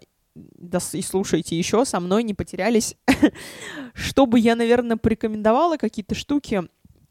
и 0.94 1.02
слушаете 1.02 1.58
еще 1.58 1.86
со 1.86 2.00
мной, 2.00 2.24
не 2.24 2.34
потерялись. 2.34 2.96
Чтобы 3.94 4.40
я, 4.40 4.56
наверное, 4.56 4.98
порекомендовала 4.98 5.78
какие-то 5.78 6.16
штуки, 6.16 6.64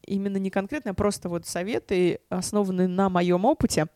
именно 0.05 0.37
не 0.37 0.49
конкретно, 0.49 0.91
а 0.91 0.93
просто 0.93 1.29
вот 1.29 1.45
советы, 1.45 2.19
основанные 2.29 2.87
на 2.87 3.09
моем 3.09 3.45
опыте. 3.45 3.87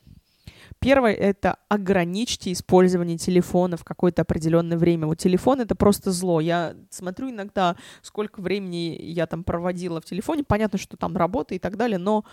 Первое— 0.80 1.14
это 1.14 1.58
ограничьте 1.70 2.52
использование 2.52 3.18
телефона 3.18 3.78
в 3.78 3.84
какое-то 3.84 4.24
определенное 4.24 4.78
время. 4.78 5.08
Вот 5.08 5.18
телефон— 5.18 5.62
это 5.62 5.76
просто 5.76 6.12
зло. 6.12 6.42
Я 6.42 6.76
смотрю 6.90 7.30
иногда, 7.30 7.78
сколько 8.02 8.42
времени 8.42 8.98
я 9.00 9.26
там 9.28 9.44
проводила 9.44 10.02
в 10.02 10.06
телефоне. 10.06 10.44
Понятно, 10.44 10.78
что 10.78 10.98
там 10.98 11.16
работа 11.16 11.56
и 11.56 11.60
так 11.60 11.78
далее, 11.78 11.98
но 11.98 12.26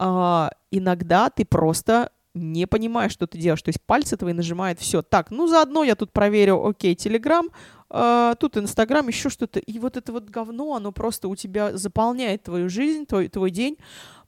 э, 0.00 0.48
иногда 0.70 1.30
ты 1.30 1.44
просто 1.44 2.10
не 2.36 2.66
понимаешь, 2.66 3.12
что 3.12 3.26
ты 3.26 3.38
делаешь. 3.38 3.62
То 3.62 3.70
есть 3.70 3.80
пальцы 3.82 4.16
твои 4.16 4.32
нажимают 4.32 4.78
все. 4.78 5.02
Так, 5.02 5.30
ну 5.30 5.46
заодно 5.46 5.84
я 5.84 5.96
тут 5.96 6.12
проверю, 6.12 6.64
окей, 6.66 6.94
Телеграм, 6.94 7.48
э, 7.90 8.34
тут 8.38 8.56
Инстаграм, 8.56 9.08
еще 9.08 9.30
что-то. 9.30 9.58
И 9.58 9.78
вот 9.78 9.96
это 9.96 10.12
вот 10.12 10.28
говно, 10.28 10.76
оно 10.76 10.92
просто 10.92 11.28
у 11.28 11.36
тебя 11.36 11.76
заполняет 11.76 12.44
твою 12.44 12.68
жизнь, 12.68 13.06
твой, 13.06 13.28
твой 13.28 13.50
день. 13.50 13.78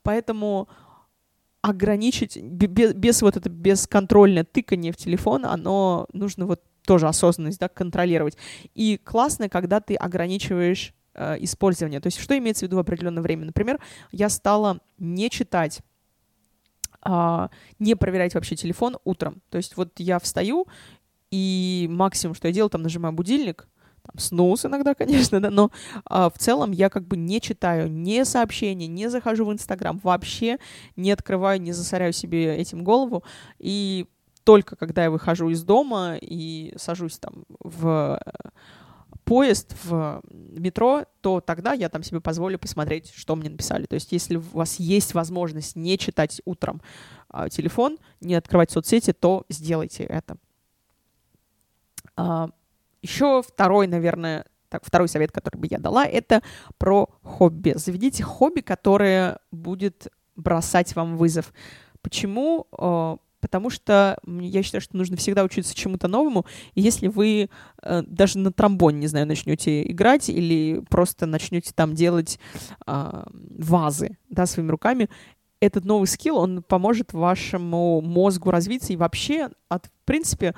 Поэтому 0.02 0.68
ограничить 1.60 2.36
без, 2.42 2.94
без 2.94 3.20
вот 3.20 3.36
это 3.36 3.50
бесконтрольное 3.50 4.44
тыкание 4.44 4.92
в 4.92 4.96
телефон, 4.96 5.44
оно 5.44 6.06
нужно 6.12 6.46
вот 6.46 6.62
тоже 6.86 7.06
осознанность, 7.08 7.58
да, 7.58 7.68
контролировать. 7.68 8.38
И 8.74 8.96
классно, 8.96 9.50
когда 9.50 9.80
ты 9.80 9.94
ограничиваешь 9.96 10.94
э, 11.12 11.36
использование. 11.40 12.00
То 12.00 12.06
есть 12.06 12.18
что 12.18 12.38
имеется 12.38 12.64
в 12.64 12.68
виду 12.68 12.76
в 12.76 12.80
определенное 12.80 13.22
время? 13.22 13.44
Например, 13.44 13.78
я 14.12 14.30
стала 14.30 14.80
не 14.98 15.28
читать 15.28 15.80
а, 17.02 17.50
не 17.78 17.94
проверять 17.94 18.34
вообще 18.34 18.56
телефон 18.56 18.98
утром. 19.04 19.42
То 19.50 19.58
есть 19.58 19.76
вот 19.76 19.92
я 19.98 20.18
встаю, 20.18 20.66
и 21.30 21.86
максимум, 21.90 22.34
что 22.34 22.48
я 22.48 22.54
делаю, 22.54 22.70
там 22.70 22.82
нажимаю 22.82 23.14
будильник, 23.14 23.68
там, 24.02 24.18
снус 24.18 24.64
иногда, 24.64 24.94
конечно, 24.98 25.40
да, 25.40 25.50
но 25.50 25.70
а, 26.04 26.30
в 26.30 26.38
целом 26.38 26.72
я 26.72 26.88
как 26.88 27.06
бы 27.06 27.16
не 27.16 27.40
читаю 27.40 27.90
ни 27.90 28.22
сообщения, 28.22 28.86
не 28.86 29.08
захожу 29.10 29.44
в 29.44 29.52
Инстаграм, 29.52 30.00
вообще 30.02 30.58
не 30.96 31.12
открываю, 31.12 31.60
не 31.60 31.72
засоряю 31.72 32.12
себе 32.12 32.56
этим 32.56 32.84
голову, 32.84 33.22
и 33.58 34.06
только 34.44 34.76
когда 34.76 35.04
я 35.04 35.10
выхожу 35.10 35.50
из 35.50 35.62
дома 35.62 36.16
и 36.18 36.72
сажусь 36.76 37.18
там 37.18 37.44
в 37.60 38.18
поезд 39.28 39.74
в 39.84 40.22
метро, 40.30 41.04
то 41.20 41.42
тогда 41.42 41.74
я 41.74 41.90
там 41.90 42.02
себе 42.02 42.18
позволю 42.18 42.58
посмотреть, 42.58 43.12
что 43.14 43.36
мне 43.36 43.50
написали. 43.50 43.84
То 43.84 43.94
есть 43.94 44.10
если 44.10 44.36
у 44.36 44.40
вас 44.40 44.80
есть 44.80 45.12
возможность 45.12 45.76
не 45.76 45.98
читать 45.98 46.40
утром 46.46 46.80
а, 47.28 47.50
телефон, 47.50 47.98
не 48.22 48.34
открывать 48.34 48.70
соцсети, 48.70 49.12
то 49.12 49.44
сделайте 49.50 50.04
это. 50.04 50.38
А, 52.16 52.48
еще 53.02 53.42
второй, 53.42 53.86
наверное, 53.86 54.46
так, 54.70 54.82
второй 54.82 55.08
совет, 55.08 55.30
который 55.30 55.58
бы 55.58 55.66
я 55.70 55.78
дала, 55.78 56.06
это 56.06 56.42
про 56.78 57.10
хобби. 57.22 57.74
Заведите 57.76 58.22
хобби, 58.22 58.60
которое 58.60 59.40
будет 59.50 60.08
бросать 60.36 60.96
вам 60.96 61.18
вызов. 61.18 61.52
Почему? 62.00 62.66
Потому 63.40 63.70
что 63.70 64.18
я 64.26 64.62
считаю, 64.62 64.80
что 64.80 64.96
нужно 64.96 65.16
всегда 65.16 65.44
учиться 65.44 65.74
чему-то 65.74 66.08
новому. 66.08 66.44
И 66.74 66.80
если 66.80 67.08
вы 67.08 67.50
э, 67.82 68.02
даже 68.02 68.38
на 68.38 68.52
тромбоне, 68.52 68.98
не 68.98 69.06
знаю, 69.06 69.26
начнете 69.26 69.88
играть 69.90 70.28
или 70.28 70.82
просто 70.90 71.26
начнете 71.26 71.72
там 71.74 71.94
делать 71.94 72.38
э, 72.86 73.22
вазы, 73.32 74.18
да, 74.28 74.46
своими 74.46 74.70
руками, 74.70 75.08
этот 75.60 75.84
новый 75.84 76.06
скилл, 76.06 76.36
он 76.36 76.62
поможет 76.62 77.12
вашему 77.12 78.00
мозгу 78.00 78.50
развиться 78.50 78.92
и 78.92 78.96
вообще, 78.96 79.50
от, 79.68 79.86
в 79.86 79.90
принципе, 80.04 80.54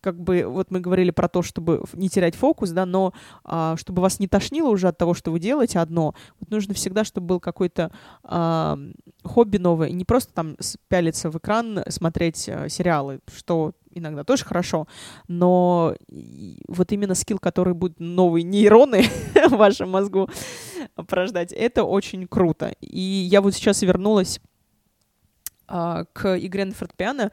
как 0.00 0.20
бы, 0.20 0.44
вот 0.46 0.70
мы 0.70 0.80
говорили 0.80 1.10
про 1.10 1.28
то, 1.28 1.42
чтобы 1.42 1.82
не 1.92 2.08
терять 2.08 2.34
фокус, 2.34 2.70
да, 2.70 2.86
но 2.86 3.12
а, 3.44 3.76
чтобы 3.76 4.02
вас 4.02 4.20
не 4.20 4.28
тошнило 4.28 4.68
уже 4.68 4.88
от 4.88 4.98
того, 4.98 5.14
что 5.14 5.30
вы 5.30 5.40
делаете 5.40 5.78
одно, 5.80 6.14
вот 6.40 6.50
нужно 6.50 6.74
всегда, 6.74 7.04
чтобы 7.04 7.26
был 7.26 7.40
какой-то 7.40 7.90
а, 8.22 8.78
хобби 9.24 9.58
новое, 9.58 9.90
не 9.90 10.04
просто 10.04 10.32
там 10.32 10.56
пялиться 10.88 11.30
в 11.30 11.38
экран, 11.38 11.82
смотреть 11.88 12.48
а, 12.48 12.68
сериалы, 12.68 13.20
что 13.34 13.72
иногда 13.92 14.22
тоже 14.22 14.44
хорошо, 14.44 14.86
но 15.26 15.94
вот 16.68 16.92
именно 16.92 17.14
скилл, 17.14 17.38
который 17.38 17.74
будет 17.74 17.98
новые 17.98 18.44
нейроны 18.44 19.02
в 19.48 19.56
вашем 19.56 19.90
мозгу 19.90 20.28
порождать, 20.94 21.52
это 21.52 21.84
очень 21.84 22.26
круто. 22.26 22.74
И 22.80 23.00
я 23.00 23.40
вот 23.40 23.54
сейчас 23.54 23.82
вернулась 23.82 24.40
а, 25.66 26.04
к 26.12 26.38
игре 26.38 26.64
на 26.64 26.72
фортепиано, 26.72 27.30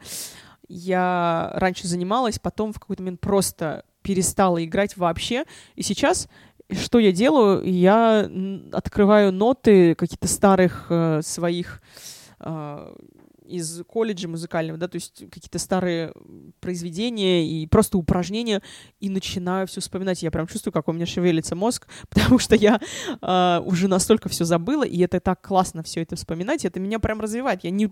я 0.68 1.50
раньше 1.54 1.86
занималась, 1.86 2.38
потом 2.38 2.72
в 2.72 2.80
какой-то 2.80 3.02
момент 3.02 3.20
просто 3.20 3.84
перестала 4.02 4.64
играть 4.64 4.96
вообще. 4.96 5.44
И 5.74 5.82
сейчас 5.82 6.28
что 6.70 6.98
я 6.98 7.12
делаю? 7.12 7.62
Я 7.64 8.28
открываю 8.72 9.32
ноты 9.32 9.94
каких-то 9.94 10.26
старых 10.26 10.86
э, 10.90 11.20
своих 11.22 11.80
э, 12.40 12.94
из 13.46 13.82
колледжа 13.84 14.28
музыкального, 14.28 14.78
да, 14.78 14.88
то 14.88 14.96
есть 14.96 15.24
какие-то 15.30 15.58
старые 15.58 16.12
произведения 16.60 17.46
и 17.48 17.66
просто 17.66 17.98
упражнения, 17.98 18.62
и 19.00 19.08
начинаю 19.08 19.66
все 19.66 19.80
вспоминать. 19.80 20.22
Я 20.22 20.30
прям 20.30 20.46
чувствую, 20.46 20.72
как 20.72 20.88
у 20.88 20.92
меня 20.92 21.06
шевелится 21.06 21.54
мозг, 21.56 21.88
потому 22.08 22.38
что 22.38 22.54
я 22.56 22.80
э, 23.20 23.60
уже 23.64 23.88
настолько 23.88 24.28
все 24.28 24.44
забыла, 24.44 24.84
и 24.84 24.98
это 25.00 25.20
так 25.20 25.40
классно 25.42 25.82
все 25.82 26.02
это 26.02 26.16
вспоминать, 26.16 26.64
это 26.64 26.80
меня 26.80 26.98
прям 26.98 27.20
развивает. 27.20 27.64
Я 27.64 27.70
не 27.70 27.90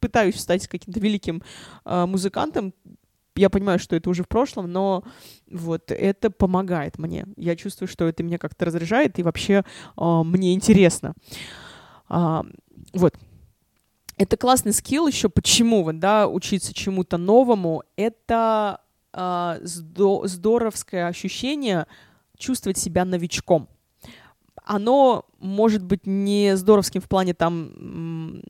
пытаюсь 0.00 0.40
стать 0.40 0.68
каким-то 0.68 1.00
великим 1.00 1.42
э, 1.84 2.06
музыкантом, 2.06 2.74
я 3.34 3.48
понимаю, 3.48 3.78
что 3.78 3.96
это 3.96 4.10
уже 4.10 4.24
в 4.24 4.28
прошлом, 4.28 4.70
но 4.70 5.04
вот 5.50 5.90
это 5.90 6.30
помогает 6.30 6.98
мне. 6.98 7.26
Я 7.36 7.56
чувствую, 7.56 7.88
что 7.88 8.06
это 8.06 8.22
меня 8.22 8.38
как-то 8.38 8.66
разряжает, 8.66 9.18
и 9.18 9.22
вообще 9.22 9.64
э, 9.96 10.22
мне 10.22 10.54
интересно. 10.54 11.14
А, 12.08 12.44
вот, 12.92 13.14
это 14.16 14.36
классный 14.36 14.72
скилл 14.72 15.06
еще. 15.06 15.28
Почему, 15.28 15.82
вот, 15.84 15.98
да, 15.98 16.28
учиться 16.28 16.74
чему-то 16.74 17.16
новому? 17.16 17.82
Это 17.96 18.80
э, 19.12 19.18
здо- 19.62 20.26
здоровское 20.26 21.06
ощущение 21.06 21.86
чувствовать 22.36 22.78
себя 22.78 23.04
новичком. 23.04 23.68
Оно 24.64 25.26
может 25.38 25.82
быть 25.82 26.06
не 26.06 26.56
здоровским 26.56 27.00
в 27.00 27.08
плане 27.08 27.34
там 27.34 28.42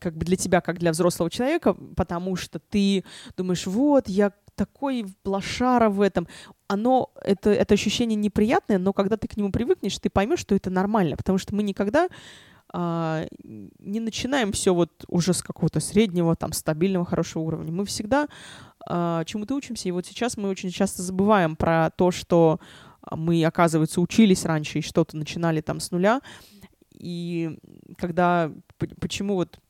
как 0.00 0.16
бы 0.16 0.24
для 0.24 0.36
тебя, 0.36 0.60
как 0.60 0.78
для 0.78 0.90
взрослого 0.90 1.30
человека, 1.30 1.74
потому 1.96 2.36
что 2.36 2.58
ты 2.58 3.04
думаешь, 3.36 3.66
вот, 3.66 4.08
я 4.08 4.32
такой 4.54 5.06
блошара 5.24 5.88
в 5.88 6.00
этом. 6.00 6.28
Оно, 6.68 7.10
это, 7.22 7.50
это 7.50 7.74
ощущение 7.74 8.16
неприятное, 8.16 8.78
но 8.78 8.92
когда 8.92 9.16
ты 9.16 9.28
к 9.28 9.36
нему 9.36 9.50
привыкнешь, 9.50 9.98
ты 9.98 10.10
поймешь, 10.10 10.40
что 10.40 10.54
это 10.54 10.70
нормально, 10.70 11.16
потому 11.16 11.38
что 11.38 11.54
мы 11.54 11.62
никогда 11.62 12.08
а, 12.76 13.24
не 13.44 14.00
начинаем 14.00 14.50
все 14.50 14.74
вот 14.74 15.04
уже 15.06 15.32
с 15.32 15.44
какого-то 15.44 15.78
среднего, 15.78 16.34
там, 16.34 16.52
стабильного, 16.52 17.04
хорошего 17.04 17.42
уровня. 17.42 17.70
Мы 17.70 17.84
всегда 17.84 18.26
а, 18.84 19.22
чему-то 19.26 19.54
учимся, 19.54 19.88
и 19.88 19.92
вот 19.92 20.06
сейчас 20.06 20.36
мы 20.36 20.48
очень 20.48 20.70
часто 20.70 21.02
забываем 21.02 21.54
про 21.54 21.90
то, 21.90 22.10
что 22.10 22.58
мы, 23.12 23.44
оказывается, 23.44 24.00
учились 24.00 24.44
раньше 24.44 24.80
и 24.80 24.82
что-то 24.82 25.16
начинали 25.16 25.60
там 25.60 25.78
с 25.78 25.92
нуля. 25.92 26.20
И 26.98 27.60
когда, 27.96 28.50
почему 29.00 29.36
вот 29.36 29.60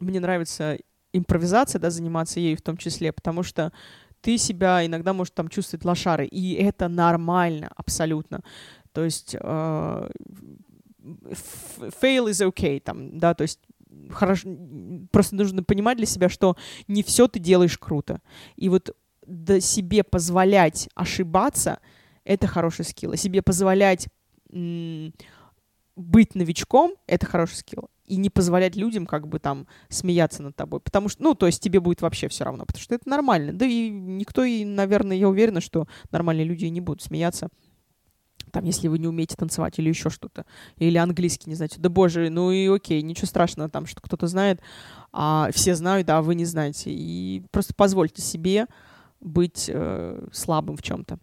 мне 0.00 0.18
нравится 0.18 0.78
импровизация, 1.12 1.78
да, 1.78 1.90
заниматься 1.90 2.40
ею 2.40 2.56
в 2.56 2.62
том 2.62 2.78
числе, 2.78 3.12
потому 3.12 3.42
что 3.42 3.74
ты 4.22 4.38
себя 4.38 4.86
иногда 4.86 5.12
можешь 5.12 5.32
там 5.32 5.48
чувствовать 5.48 5.84
лошары, 5.84 6.24
и 6.24 6.54
это 6.54 6.88
нормально 6.88 7.70
абсолютно. 7.76 8.40
То 8.92 9.04
есть 9.04 9.36
э, 9.38 10.10
fail 12.00 12.28
is 12.28 12.46
okay, 12.46 12.80
там, 12.80 13.18
да, 13.18 13.34
то 13.34 13.42
есть 13.42 13.60
хорошо, 14.10 14.48
просто 15.10 15.36
нужно 15.36 15.62
понимать 15.62 15.96
для 15.96 16.06
себя, 16.06 16.28
что 16.28 16.56
не 16.88 17.02
все 17.02 17.28
ты 17.28 17.38
делаешь 17.38 17.78
круто. 17.78 18.20
И 18.56 18.68
вот 18.68 18.94
да, 19.26 19.60
себе 19.60 20.04
позволять 20.04 20.88
ошибаться— 20.94 21.80
это 22.24 22.46
хороший 22.46 22.84
скилл. 22.84 23.12
А 23.12 23.16
себе 23.16 23.42
позволять 23.42 24.08
быть 24.50 26.34
новичком— 26.34 26.94
это 27.06 27.26
хороший 27.26 27.56
скилл. 27.56 27.90
И 28.04 28.16
не 28.16 28.30
позволять 28.30 28.76
людям 28.76 29.04
как 29.04 29.26
бы 29.26 29.40
там 29.40 29.66
смеяться 29.88 30.42
над 30.42 30.54
тобой. 30.54 30.78
Потому 30.80 31.08
что, 31.08 31.22
ну, 31.24 31.34
то 31.34 31.46
есть 31.46 31.60
тебе 31.60 31.80
будет 31.80 32.02
вообще 32.02 32.28
все 32.28 32.44
равно, 32.44 32.64
потому 32.64 32.80
что 32.80 32.94
это 32.94 33.08
нормально. 33.08 33.52
Да 33.52 33.66
и 33.66 33.90
никто, 33.90 34.44
и, 34.44 34.64
наверное, 34.64 35.16
я 35.16 35.28
уверена, 35.28 35.60
что 35.60 35.88
нормальные 36.12 36.44
люди 36.44 36.66
не 36.66 36.80
будут 36.80 37.02
смеяться 37.02 37.48
там, 38.56 38.64
если 38.64 38.88
вы 38.88 38.98
не 38.98 39.06
умеете 39.06 39.36
танцевать 39.36 39.78
или 39.78 39.90
еще 39.90 40.08
что-то, 40.08 40.46
или 40.78 40.96
английский 40.96 41.50
не 41.50 41.56
знаете, 41.56 41.76
да 41.78 41.90
боже, 41.90 42.30
ну 42.30 42.50
и 42.50 42.66
окей, 42.68 43.02
ничего 43.02 43.26
страшного 43.26 43.68
там, 43.68 43.84
что 43.84 44.00
кто-то 44.00 44.26
знает, 44.28 44.62
а 45.12 45.50
все 45.52 45.74
знают, 45.74 46.08
а 46.08 46.22
вы 46.22 46.34
не 46.34 46.46
знаете, 46.46 46.90
и 46.90 47.42
просто 47.50 47.74
позвольте 47.74 48.22
себе 48.22 48.66
быть 49.20 49.68
э, 49.68 50.26
слабым 50.32 50.78
в 50.78 50.82
чем-то. 50.82 51.18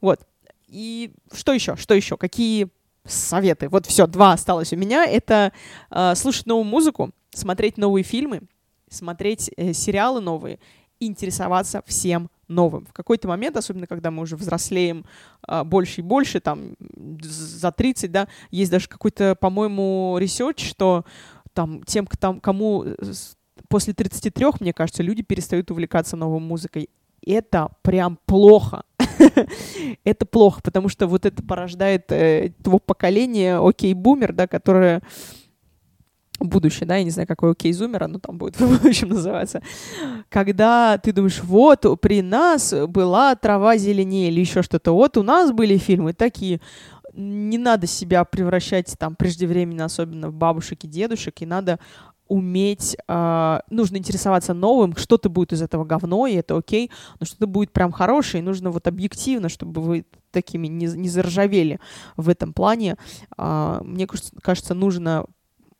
Вот. 0.00 0.20
И 0.68 1.12
что 1.32 1.52
еще? 1.52 1.74
Что 1.74 1.94
еще? 1.94 2.16
Какие 2.16 2.68
советы? 3.04 3.68
Вот 3.68 3.86
все, 3.86 4.06
два 4.06 4.34
осталось 4.34 4.72
у 4.72 4.76
меня. 4.76 5.06
Это 5.06 5.52
э, 5.90 6.14
слушать 6.14 6.46
новую 6.46 6.66
музыку, 6.66 7.10
смотреть 7.30 7.78
новые 7.78 8.04
фильмы, 8.04 8.42
смотреть 8.88 9.50
э, 9.56 9.72
сериалы 9.72 10.20
новые, 10.20 10.60
интересоваться 11.00 11.82
всем 11.86 12.30
новым. 12.48 12.86
В 12.86 12.92
какой-то 12.92 13.28
момент, 13.28 13.56
особенно 13.56 13.86
когда 13.86 14.10
мы 14.10 14.22
уже 14.22 14.36
взрослеем 14.36 15.04
а, 15.42 15.64
больше 15.64 16.00
и 16.00 16.04
больше, 16.04 16.40
там, 16.40 16.76
за 17.20 17.70
30, 17.70 18.10
да, 18.10 18.28
есть 18.50 18.70
даже 18.70 18.88
какой-то, 18.88 19.36
по-моему, 19.36 20.16
research, 20.18 20.66
что 20.66 21.04
там 21.52 21.82
тем, 21.84 22.06
там, 22.06 22.40
кому 22.40 22.84
э, 22.84 22.94
после 23.68 23.92
33, 23.92 24.46
мне 24.60 24.72
кажется, 24.72 25.02
люди 25.02 25.22
перестают 25.22 25.70
увлекаться 25.70 26.16
новой 26.16 26.40
музыкой. 26.40 26.88
Это 27.26 27.70
прям 27.82 28.18
плохо. 28.26 28.84
это 30.04 30.24
плохо, 30.24 30.60
потому 30.62 30.88
что 30.88 31.06
вот 31.06 31.26
это 31.26 31.42
порождает 31.42 32.10
э, 32.12 32.52
того 32.62 32.78
поколения, 32.78 33.58
окей, 33.58 33.92
бумер, 33.94 34.32
да, 34.32 34.46
которое 34.46 35.02
будущее, 36.38 36.86
да, 36.86 36.96
я 36.96 37.04
не 37.04 37.10
знаю, 37.10 37.26
какой 37.26 37.52
окей 37.52 37.72
зумера, 37.72 38.06
но 38.06 38.18
там 38.18 38.38
будет 38.38 38.56
в 38.60 38.82
будущем 38.82 39.08
называться, 39.08 39.62
когда 40.28 40.98
ты 40.98 41.12
думаешь, 41.12 41.42
вот 41.42 41.84
при 42.00 42.22
нас 42.22 42.74
была 42.88 43.34
трава 43.34 43.76
зеленее 43.76 44.28
или 44.28 44.40
еще 44.40 44.62
что-то, 44.62 44.92
вот 44.92 45.16
у 45.16 45.22
нас 45.22 45.52
были 45.52 45.76
фильмы 45.76 46.12
такие, 46.12 46.60
не 47.14 47.58
надо 47.58 47.86
себя 47.86 48.24
превращать 48.24 48.94
там 48.98 49.16
преждевременно, 49.16 49.84
особенно 49.84 50.28
в 50.28 50.34
бабушек 50.34 50.84
и 50.84 50.88
дедушек, 50.88 51.42
и 51.42 51.46
надо 51.46 51.80
уметь, 52.28 52.96
э, 53.08 53.60
нужно 53.70 53.96
интересоваться 53.96 54.54
новым, 54.54 54.94
что-то 54.96 55.28
будет 55.30 55.52
из 55.52 55.62
этого 55.62 55.84
говно, 55.84 56.26
и 56.26 56.34
это 56.34 56.56
окей, 56.56 56.90
но 57.18 57.26
что-то 57.26 57.46
будет 57.46 57.72
прям 57.72 57.90
хорошее, 57.90 58.42
и 58.42 58.44
нужно 58.44 58.70
вот 58.70 58.86
объективно, 58.86 59.48
чтобы 59.48 59.80
вы 59.80 60.04
такими 60.30 60.66
не, 60.68 60.86
не 60.86 61.08
заржавели 61.08 61.80
в 62.16 62.28
этом 62.28 62.52
плане. 62.52 62.96
Э, 63.36 63.80
мне 63.82 64.06
кажется, 64.42 64.74
нужно 64.74 65.24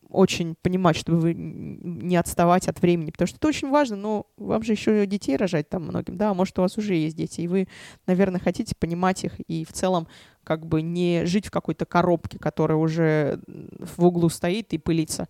очень 0.09 0.55
понимать, 0.63 0.97
чтобы 0.97 1.19
вы 1.21 1.35
не 1.35 2.17
отставать 2.17 2.69
от 2.69 2.81
времени, 2.81 3.11
потому 3.11 3.27
что 3.27 3.37
это 3.37 3.49
очень 3.49 3.71
важно, 3.71 3.97
но 3.97 4.27
вам 4.37 4.63
же 4.63 4.73
еще 4.73 5.07
детей 5.07 5.37
рожать 5.37 5.69
там 5.69 5.85
многим, 5.85 6.17
да, 6.17 6.33
может, 6.35 6.59
у 6.59 6.63
вас 6.63 6.79
уже 6.79 6.95
есть 6.95 7.17
дети, 7.17 7.43
и 7.43 7.49
вы, 7.49 7.69
наверное, 8.07 8.41
хотите 8.41 8.75
понимать 8.75 9.25
их 9.25 9.39
и 9.41 9.65
в 9.65 9.73
целом 9.73 10.09
как 10.45 10.67
бы 10.67 10.81
не 10.81 11.27
жить 11.27 11.47
в 11.47 11.51
какой-то 11.51 11.85
коробке, 11.85 12.39
которая 12.39 12.79
уже 12.79 13.41
в 13.47 14.05
углу 14.05 14.31
стоит 14.31 14.73
и 14.73 14.79
пылится. 14.79 15.29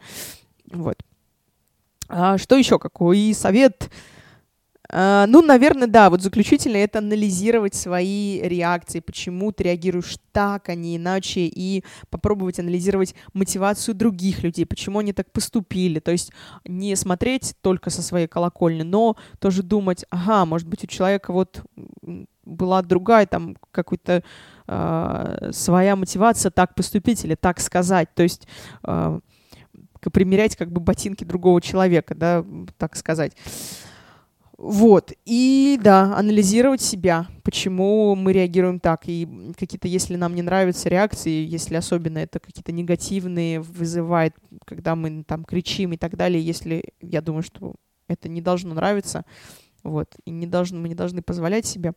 Вот. 0.70 1.02
А 2.08 2.38
что 2.38 2.56
еще? 2.56 2.78
Какой 2.78 3.34
совет? 3.34 3.90
Uh, 4.91 5.26
ну, 5.26 5.43
наверное, 5.43 5.86
да, 5.86 6.09
вот 6.09 6.22
заключительно 6.22 6.78
это 6.78 7.01
анализировать 7.01 7.74
свои 7.74 8.41
реакции, 8.41 9.01
почему 9.01 9.53
ты 9.53 9.64
реагируешь 9.64 10.16
так, 10.32 10.70
а 10.70 10.74
не 10.74 10.97
иначе, 10.97 11.41
и 11.41 11.84
попробовать 12.09 12.59
анализировать 12.59 13.14
мотивацию 13.34 13.95
других 13.95 14.43
людей, 14.43 14.64
почему 14.64 15.01
они 15.01 15.12
так 15.12 15.30
поступили. 15.30 16.01
То 16.01 16.11
есть 16.11 16.32
не 16.64 16.97
смотреть 16.97 17.55
только 17.61 17.91
со 17.91 18.01
своей 18.01 18.28
колокольни, 18.28 18.82
но 18.82 19.16
тоже 19.41 19.62
думать, 19.62 20.07
ага, 20.09 20.47
может 20.47 20.66
быть, 20.66 20.84
у 20.84 20.86
человека 20.86 21.34
вот 21.34 21.62
была 22.47 22.80
другая 22.80 23.26
там 23.26 23.57
какой-то 23.72 24.22
э, 24.66 25.51
своя 25.53 25.97
мотивация 25.97 26.51
так 26.51 26.74
поступить 26.74 27.26
или 27.26 27.34
так 27.34 27.61
сказать. 27.61 28.09
То 28.14 28.22
есть 28.22 28.49
э, 28.84 29.20
примерять 30.12 30.57
как 30.57 30.72
бы 30.72 30.80
ботинки 30.80 31.24
другого 31.24 31.61
человека, 31.61 32.14
да, 32.14 32.43
так 32.78 32.97
сказать. 32.97 33.32
Вот. 34.59 35.12
И 35.24 35.78
да, 35.80 36.16
анализировать 36.16 36.80
себя, 36.80 37.28
почему 37.44 38.16
мы 38.16 38.32
реагируем 38.32 38.80
так. 38.80 39.02
И 39.06 39.52
какие-то, 39.56 39.86
если 39.86 40.16
нам 40.16 40.34
не 40.34 40.42
нравятся 40.42 40.88
реакции, 40.88 41.46
если 41.46 41.76
особенно 41.76 42.18
это 42.18 42.40
какие-то 42.40 42.72
негативные 42.72 43.61
вызывает, 43.61 44.34
когда 44.66 44.96
мы 44.96 45.22
там 45.22 45.44
кричим 45.44 45.92
и 45.92 45.96
так 45.96 46.16
далее, 46.16 46.44
если 46.44 46.82
я 47.00 47.22
думаю, 47.22 47.44
что 47.44 47.76
это 48.09 48.28
не 48.28 48.42
должно 48.42 48.74
нравиться, 48.74 49.24
вот, 49.84 50.16
и 50.24 50.32
не 50.32 50.48
должно, 50.48 50.80
мы 50.80 50.88
не 50.88 50.96
должны 50.96 51.22
позволять 51.22 51.64
себе 51.64 51.92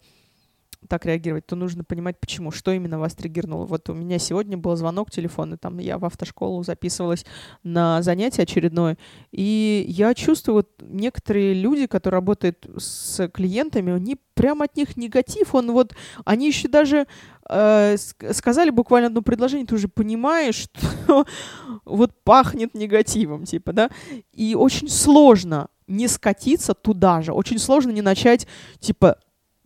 так 0.88 1.06
реагировать, 1.06 1.46
то 1.46 1.56
нужно 1.56 1.84
понимать, 1.84 2.20
почему, 2.20 2.52
что 2.52 2.72
именно 2.72 3.00
вас 3.00 3.14
триггернуло. 3.14 3.66
Вот 3.66 3.90
у 3.90 3.94
меня 3.94 4.20
сегодня 4.20 4.58
был 4.58 4.76
звонок 4.76 5.12
телефонный, 5.12 5.58
там 5.58 5.78
я 5.80 5.98
в 5.98 6.06
автошколу 6.06 6.64
записывалась 6.64 7.26
на 7.64 8.02
занятие 8.02 8.44
очередное, 8.44 8.98
и 9.32 9.86
я 9.88 10.14
чувствую, 10.14 10.56
вот 10.56 10.70
некоторые 10.82 11.54
люди, 11.54 11.88
которые 11.88 12.18
работают 12.18 12.68
с 12.78 13.28
клиентами, 13.30 13.94
они 13.94 14.18
прям 14.34 14.62
от 14.62 14.76
них 14.76 14.98
негатив, 14.98 15.54
он 15.54 15.72
вот, 15.72 15.94
они 16.26 16.48
еще 16.48 16.68
даже 16.68 17.06
э, 17.48 17.96
сказали 18.32 18.70
буквально 18.70 19.08
одно 19.08 19.22
предложение, 19.22 19.68
ты 19.68 19.76
уже 19.76 19.88
понимаешь, 19.88 20.68
что 21.06 21.26
вот 21.86 22.12
пахнет 22.24 22.74
негативом, 22.74 23.46
типа, 23.46 23.74
да, 23.74 23.90
и 24.34 24.56
очень 24.56 24.90
сложно 24.90 25.68
не 25.88 26.08
скатиться 26.08 26.74
туда 26.74 27.22
же, 27.22 27.34
очень 27.34 27.60
сложно 27.60 27.92
не 27.92 28.02
начать, 28.02 28.48
типа, 28.80 29.18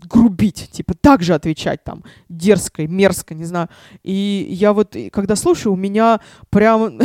грубить, 0.06 0.70
типа 0.72 0.94
так 0.94 1.22
же 1.24 1.34
отвечать 1.34 1.84
там, 1.84 2.04
дерзко, 2.30 2.88
мерзко, 2.88 3.34
не 3.34 3.46
знаю. 3.46 3.70
И 4.04 4.48
я 4.50 4.74
вот, 4.74 4.96
когда 5.12 5.36
слушаю, 5.36 5.74
у 5.74 5.78
меня 5.78 6.20
прям 6.50 7.00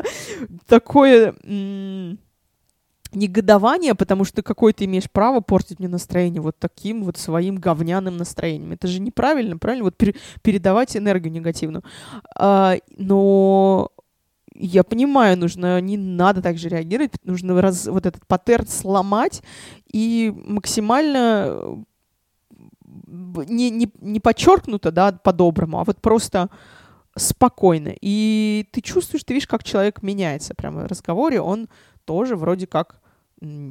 такое 0.66 1.34
негодование, 3.12 3.94
потому 3.94 4.24
что 4.24 4.42
какое 4.42 4.72
ты 4.72 4.84
имеешь 4.84 5.10
право 5.10 5.40
портить 5.40 5.78
мне 5.78 5.88
настроение 5.88 6.40
вот 6.40 6.58
таким 6.58 7.02
вот 7.04 7.16
своим 7.16 7.56
говняным 7.56 8.16
настроением. 8.16 8.72
Это 8.72 8.86
же 8.86 9.00
неправильно, 9.00 9.58
правильно? 9.58 9.84
Вот 9.84 9.96
передавать 10.42 10.96
энергию 10.96 11.32
негативную. 11.32 11.82
А, 12.36 12.76
но 12.96 13.90
я 14.54 14.84
понимаю, 14.84 15.38
нужно, 15.38 15.80
не 15.80 15.96
надо 15.96 16.42
так 16.42 16.58
же 16.58 16.68
реагировать, 16.68 17.12
нужно 17.24 17.60
раз, 17.60 17.86
вот 17.86 18.06
этот 18.06 18.26
паттерн 18.26 18.66
сломать 18.66 19.42
и 19.90 20.32
максимально 20.36 21.84
не, 23.10 23.70
не, 23.70 23.90
не 24.00 24.20
подчеркнуто, 24.20 24.92
да, 24.92 25.12
по-доброму, 25.12 25.80
а 25.80 25.84
вот 25.84 26.00
просто 26.00 26.48
спокойно. 27.16 27.92
И 28.00 28.68
ты 28.72 28.80
чувствуешь, 28.80 29.24
ты 29.24 29.34
видишь, 29.34 29.48
как 29.48 29.64
человек 29.64 30.02
меняется 30.02 30.54
прямо 30.54 30.82
в 30.82 30.86
разговоре, 30.86 31.40
он 31.40 31.68
тоже 32.04 32.36
вроде 32.36 32.66
как 32.66 33.00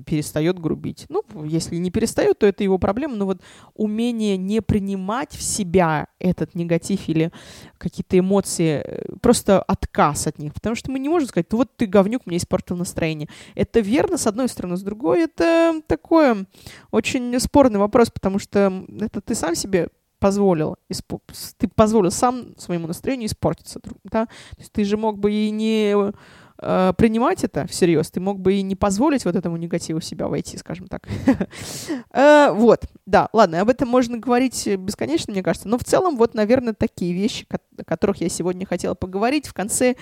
перестает 0.05 0.59
грубить. 0.59 1.05
Ну, 1.09 1.24
если 1.45 1.76
не 1.76 1.91
перестает, 1.91 2.39
то 2.39 2.47
это 2.47 2.63
его 2.63 2.80
проблема, 2.80 3.15
но 3.15 3.26
вот 3.26 3.41
умение 3.76 4.36
не 4.36 4.61
принимать 4.61 5.34
в 5.34 5.41
себя 5.41 6.07
этот 6.20 6.55
негатив 6.55 7.07
или 7.07 7.32
какие-то 7.78 8.17
эмоции, 8.17 8.82
э, 8.84 9.15
просто 9.22 9.61
отказ 9.61 10.28
от 10.28 10.39
них, 10.39 10.53
потому 10.53 10.76
что 10.76 10.91
мы 10.91 10.99
не 10.99 11.09
можем 11.09 11.30
сказать, 11.30 11.47
ну 11.51 11.59
вот 11.59 11.76
ты 11.78 11.86
говнюк, 11.86 12.26
мне 12.26 12.38
испортил 12.38 12.76
настроение. 12.78 13.30
Это 13.55 13.80
верно, 13.80 14.17
с 14.17 14.26
одной 14.26 14.49
стороны, 14.49 14.76
с 14.76 14.82
другой 14.82 15.22
это 15.22 15.82
такое 15.88 16.47
очень 16.91 17.39
спорный 17.39 17.80
вопрос, 17.80 18.09
потому 18.09 18.39
что 18.39 18.86
это 18.99 19.22
ты 19.22 19.36
сам 19.36 19.55
себе 19.55 19.89
позволил, 20.20 20.78
ты 21.57 21.67
позволил 21.70 22.11
сам 22.11 22.57
своему 22.57 22.88
настроению 22.88 23.28
испортиться, 23.28 23.80
да? 24.03 24.26
То 24.26 24.59
есть 24.59 24.72
ты 24.72 24.84
же 24.84 24.97
мог 24.97 25.17
бы 25.17 25.32
и 25.32 25.49
не 25.49 25.95
э, 26.62 26.93
принимать 26.97 27.43
это 27.43 27.68
всерьез, 27.68 28.12
ты 28.12 28.20
мог 28.20 28.39
бы 28.39 28.53
и 28.53 28.62
не 28.62 28.76
позволить 28.76 29.26
вот 29.26 29.36
этому 29.36 29.57
негативу 29.57 30.01
себя 30.01 30.28
войти, 30.28 30.57
скажем 30.57 30.88
так. 30.88 31.07
э, 32.14 32.51
вот, 32.51 32.86
да, 33.05 33.30
ладно, 33.34 33.62
об 33.62 33.70
этом 33.70 33.88
можно 33.89 34.18
говорить 34.18 34.68
бесконечно, 34.78 35.34
мне 35.34 35.43
кажется, 35.43 35.68
но 35.68 35.78
в 35.78 35.84
целом 35.84 36.18
вот, 36.18 36.34
наверное, 36.34 36.74
такие 36.74 37.14
вещи, 37.14 37.45
о 37.49 37.84
которых 37.84 38.18
я 38.22 38.30
сегодня 38.30 38.66
хотела 38.66 38.93
поговорить 38.93 39.47
в 39.47 39.53
конце 39.53 39.95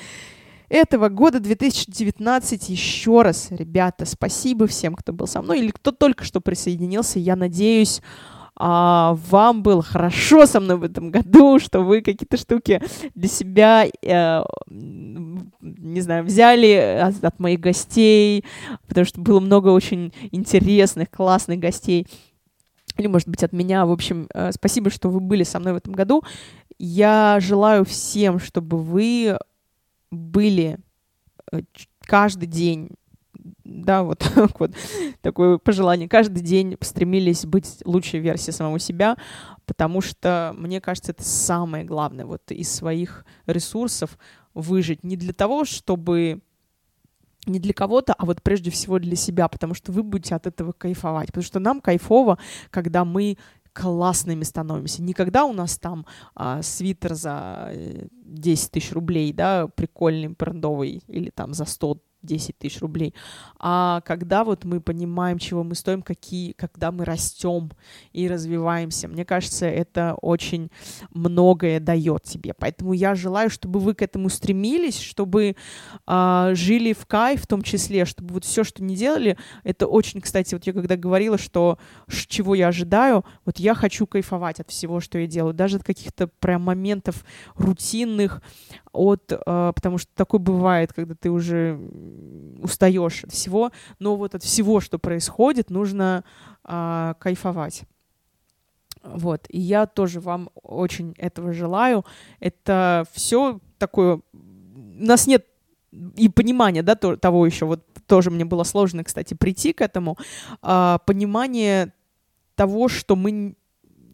этого 0.70 1.10
года 1.10 1.40
2019. 1.40 2.70
Еще 2.70 3.22
раз, 3.22 3.48
ребята, 3.52 4.06
спасибо 4.06 4.68
всем, 4.68 4.96
кто 4.96 5.14
был 5.14 5.28
со 5.28 5.42
мной 5.42 5.60
или 5.60 5.72
кто 5.72 5.92
только 5.92 6.24
что 6.24 6.42
присоединился. 6.42 7.20
Я 7.20 7.36
надеюсь, 7.36 8.02
а, 8.60 9.16
вам 9.30 9.62
было 9.62 9.84
хорошо 9.84 10.48
со 10.48 10.60
мной 10.60 10.78
в 10.78 10.84
этом 10.84 11.12
году, 11.12 11.60
что 11.60 11.82
вы 11.82 12.02
какие-то 12.02 12.38
штуки 12.38 12.82
для 13.14 13.28
себя, 13.30 13.86
э, 13.86 14.44
не 14.68 16.02
знаю, 16.02 16.24
взяли 16.24 17.00
от, 17.02 17.24
от 17.24 17.40
моих 17.40 17.60
гостей, 17.60 18.44
потому 18.88 19.06
что 19.06 19.22
было 19.22 19.40
много 19.40 19.68
очень 19.70 20.12
интересных, 20.32 21.12
классных 21.12 21.60
гостей. 21.60 22.08
Или, 22.98 23.06
может 23.06 23.28
быть, 23.28 23.44
от 23.44 23.54
меня. 23.54 23.86
В 23.86 23.92
общем, 23.92 24.28
э, 24.34 24.52
спасибо, 24.52 24.90
что 24.90 25.10
вы 25.10 25.20
были 25.20 25.44
со 25.44 25.60
мной 25.60 25.74
в 25.74 25.78
этом 25.78 25.94
году. 25.94 26.24
Я 26.80 27.38
желаю 27.40 27.86
всем, 27.86 28.40
чтобы 28.40 28.80
вы 28.80 29.38
были 30.10 30.80
э, 31.52 31.62
каждый 32.02 32.48
день 32.48 32.90
да, 33.68 34.04
вот 34.04 34.20
так 34.36 34.60
вот, 34.60 34.72
такое 35.22 35.58
пожелание. 35.58 36.08
Каждый 36.08 36.42
день 36.42 36.78
стремились 36.82 37.46
быть 37.46 37.82
лучшей 37.86 38.20
версией 38.20 38.54
самого 38.54 38.80
себя, 38.80 39.18
потому 39.66 40.02
что, 40.02 40.54
мне 40.58 40.82
кажется, 40.82 41.12
это 41.12 41.24
самое 41.24 41.84
главное, 41.84 42.26
вот 42.26 42.52
из 42.52 42.72
своих 42.72 43.26
ресурсов 43.46 44.18
выжить. 44.54 45.04
Не 45.04 45.18
для 45.18 45.34
того, 45.34 45.66
чтобы 45.66 46.42
не 47.46 47.60
для 47.60 47.74
кого-то, 47.74 48.14
а 48.14 48.26
вот 48.26 48.42
прежде 48.42 48.72
всего 48.72 49.00
для 49.00 49.16
себя, 49.16 49.48
потому 49.48 49.74
что 49.74 49.92
вы 49.92 50.04
будете 50.04 50.36
от 50.36 50.48
этого 50.48 50.74
кайфовать. 50.74 51.28
Потому 51.28 51.44
что 51.44 51.60
нам 51.60 51.80
кайфово, 51.80 52.38
когда 52.72 53.06
мы 53.06 53.38
классными 53.74 54.44
становимся. 54.44 55.04
Никогда 55.04 55.46
у 55.46 55.54
нас 55.54 55.78
там 55.78 56.06
а, 56.34 56.64
свитер 56.64 57.14
за 57.14 57.72
10 57.74 58.68
э, 58.68 58.72
тысяч 58.72 58.92
рублей, 58.92 59.32
да, 59.32 59.68
прикольный, 59.68 60.30
брендовый, 60.30 61.04
или 61.08 61.30
там 61.30 61.54
за 61.54 61.66
100 61.66 62.00
10 62.22 62.58
тысяч 62.58 62.82
рублей, 62.82 63.14
а 63.60 64.02
когда 64.02 64.44
вот 64.44 64.66
мы 64.66 64.82
понимаем, 64.82 65.38
чего 65.40 65.64
мы 65.64 65.76
стоим, 65.76 66.02
какие, 66.02 66.52
когда 66.54 66.92
мы 66.92 67.06
растем 67.06 67.72
и 68.14 68.28
развиваемся. 68.28 69.08
Мне 69.08 69.26
кажется, 69.26 69.66
это 69.66 70.16
очень 70.22 70.70
многое 71.12 71.80
дает 71.80 72.24
тебе. 72.24 72.54
Поэтому 72.54 72.94
я 72.94 73.16
желаю, 73.16 73.50
чтобы 73.50 73.80
вы 73.80 73.94
к 73.94 74.02
этому 74.02 74.30
стремились, 74.30 75.00
чтобы 75.00 75.56
а, 76.06 76.54
жили 76.54 76.94
в 76.94 77.06
кайф 77.06 77.44
в 77.44 77.48
том 77.48 77.62
числе, 77.62 78.06
чтобы 78.06 78.34
вот 78.36 78.46
все, 78.46 78.64
что 78.64 78.84
не 78.84 78.96
делали, 78.96 79.38
это 79.64 79.88
очень, 79.88 80.22
кстати, 80.22 80.54
вот 80.54 80.66
я 80.66 80.74
когда 80.74 80.96
говорила, 80.96 81.38
что 81.38 81.78
чего 82.28 82.56
я 82.56 82.68
ожидаю, 82.68 83.26
вот 83.46 83.60
я 83.60 83.74
хочу 83.74 84.06
кайфовать 84.08 84.60
от 84.60 84.70
всего, 84.70 85.00
что 85.00 85.18
я 85.20 85.28
делаю, 85.28 85.54
даже 85.54 85.78
от 85.78 85.84
каких-то 85.84 86.28
прям 86.28 86.64
моментов 86.64 87.26
рутинных, 87.56 88.42
от, 88.92 89.32
э, 89.32 89.72
потому 89.76 89.98
что 89.98 90.10
такое 90.16 90.40
бывает, 90.40 90.94
когда 90.94 91.16
ты 91.16 91.30
уже 91.30 91.80
устаешь 92.62 93.24
от 93.24 93.32
всего, 93.32 93.72
но 94.00 94.16
вот 94.16 94.36
от 94.36 94.44
всего, 94.44 94.80
что 94.80 95.00
происходит, 95.00 95.70
нужно 95.70 96.24
э, 96.64 97.14
кайфовать. 97.20 97.84
Вот, 99.04 99.46
и 99.50 99.60
я 99.60 99.86
тоже 99.86 100.20
вам 100.20 100.50
очень 100.56 101.14
этого 101.18 101.54
желаю. 101.54 102.06
Это 102.40 103.06
все 103.14 103.60
такое... 103.78 104.22
У 104.34 105.06
нас 105.06 105.28
нет 105.28 105.46
и 106.16 106.30
понимания, 106.30 106.84
да, 106.84 106.96
то, 106.96 107.16
того 107.16 107.46
еще, 107.46 107.66
вот 107.66 107.86
тоже 108.08 108.30
мне 108.30 108.46
было 108.46 108.64
сложно, 108.64 109.04
кстати, 109.04 109.34
прийти 109.34 109.74
к 109.74 109.82
этому, 109.82 110.18
а, 110.62 111.00
понимание 111.00 111.94
того, 112.56 112.88
что 112.88 113.16
мы 113.16 113.56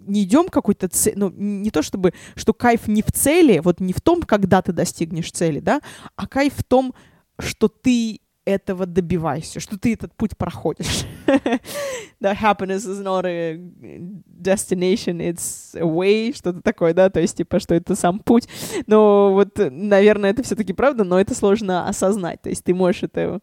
не 0.06 0.24
идем 0.24 0.50
какой-то 0.50 0.88
цель, 0.90 1.14
ну, 1.16 1.30
не 1.30 1.72
то 1.72 1.82
чтобы, 1.82 2.14
что 2.36 2.54
кайф 2.54 2.88
не 2.88 3.02
в 3.02 3.12
цели, 3.12 3.60
вот 3.60 3.80
не 3.80 3.94
в 3.94 4.02
том, 4.02 4.22
когда 4.22 4.62
ты 4.62 4.72
достигнешь 4.72 5.32
цели, 5.32 5.60
да, 5.60 5.82
а 6.16 6.28
кайф 6.28 6.54
в 6.58 6.64
том, 6.64 6.94
что 7.40 7.68
ты 7.68 8.20
этого 8.46 8.86
добивайся, 8.86 9.60
что 9.60 9.78
ты 9.78 9.94
этот 9.94 10.14
путь 10.16 10.38
проходишь. 10.38 11.06
да, 12.20 12.34
happiness 12.34 12.86
is 12.86 13.02
not 13.02 13.26
a 13.26 13.56
destination, 13.56 15.20
it's 15.20 15.78
a 15.80 15.86
way, 15.86 16.36
что-то 16.36 16.62
такое, 16.62 16.94
да, 16.94 17.10
то 17.10 17.22
есть, 17.22 17.38
типа, 17.38 17.60
что 17.60 17.74
это 17.74 17.96
сам 17.96 18.20
путь. 18.20 18.48
Но 18.86 19.34
вот, 19.34 19.58
наверное, 19.58 20.32
это 20.32 20.44
все-таки 20.44 20.74
правда, 20.74 21.04
но 21.04 21.20
это 21.20 21.34
сложно 21.34 21.88
осознать. 21.88 22.42
То 22.42 22.50
есть 22.50 22.64
ты 22.64 22.74
можешь 22.74 23.04
это 23.04 23.40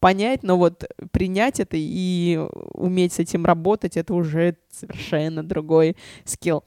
понять, 0.00 0.42
но 0.42 0.58
вот 0.58 0.84
принять 1.12 1.60
это 1.60 1.76
и 1.78 2.40
уметь 2.74 3.12
с 3.14 3.18
этим 3.20 3.44
работать, 3.44 3.96
это 3.96 4.14
уже 4.14 4.56
совершенно 4.70 5.42
другой 5.42 5.96
скилл. 6.24 6.64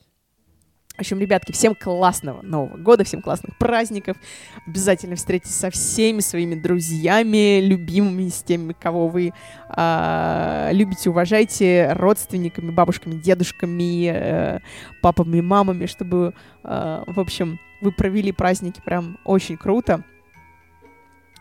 В 0.95 0.99
общем, 0.99 1.19
ребятки, 1.19 1.51
всем 1.51 1.75
классного 1.75 2.41
Нового 2.41 2.77
года, 2.77 3.03
всем 3.03 3.21
классных 3.21 3.57
праздников. 3.57 4.15
Обязательно 4.65 5.17
встретитесь 5.17 5.55
со 5.55 5.69
всеми 5.69 6.21
своими 6.21 6.55
друзьями, 6.55 7.59
любимыми, 7.59 8.29
с 8.29 8.41
теми, 8.41 8.71
кого 8.71 9.09
вы 9.09 9.33
э, 9.75 10.69
любите, 10.71 11.09
уважаете, 11.09 11.91
родственниками, 11.91 12.71
бабушками, 12.71 13.15
дедушками, 13.15 14.07
э, 14.07 14.59
папами, 15.01 15.41
мамами, 15.41 15.85
чтобы, 15.85 16.33
э, 16.63 17.03
в 17.05 17.19
общем, 17.19 17.59
вы 17.81 17.91
провели 17.91 18.31
праздники 18.31 18.81
прям 18.83 19.17
очень 19.25 19.57
круто 19.57 20.05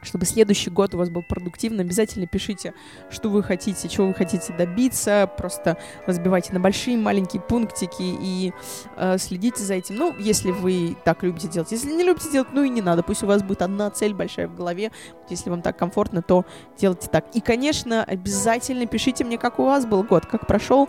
чтобы 0.05 0.27
следующий 0.27 0.71
год 0.71 0.95
у 0.95 0.99
вас 0.99 1.11
был 1.11 1.23
продуктивный, 1.23 1.85
обязательно 1.85 2.27
пишите, 2.27 2.75
что 3.11 3.29
вы 3.31 3.43
хотите, 3.43 3.89
чего 3.89 4.07
вы 4.09 4.15
хотите 4.15 4.53
добиться, 4.53 5.31
просто 5.37 5.77
разбивайте 6.07 6.53
на 6.53 6.61
большие, 6.61 6.97
маленькие 6.97 7.43
пунктики 7.43 8.03
и 8.03 8.53
э, 8.97 9.19
следите 9.19 9.63
за 9.63 9.75
этим. 9.75 9.97
Ну, 9.97 10.15
если 10.19 10.51
вы 10.51 10.97
так 11.05 11.23
любите 11.23 11.49
делать. 11.49 11.73
Если 11.73 11.91
не 11.91 12.05
любите 12.05 12.31
делать, 12.31 12.49
ну 12.53 12.63
и 12.63 12.69
не 12.69 12.83
надо, 12.83 13.03
пусть 13.03 13.23
у 13.23 13.27
вас 13.27 13.43
будет 13.43 13.63
одна 13.63 13.91
цель 13.91 14.15
большая 14.15 14.49
в 14.49 14.55
голове, 14.55 14.91
если 15.29 15.51
вам 15.51 15.63
так 15.63 15.79
комфортно, 15.79 16.23
то 16.23 16.45
делайте 16.79 17.09
так. 17.09 17.27
И, 17.35 17.41
конечно, 17.41 18.05
обязательно 18.05 18.87
пишите 18.87 19.25
мне, 19.25 19.39
как 19.39 19.59
у 19.59 19.65
вас 19.65 19.87
был 19.87 20.03
год, 20.03 20.27
как 20.27 20.47
прошел, 20.47 20.89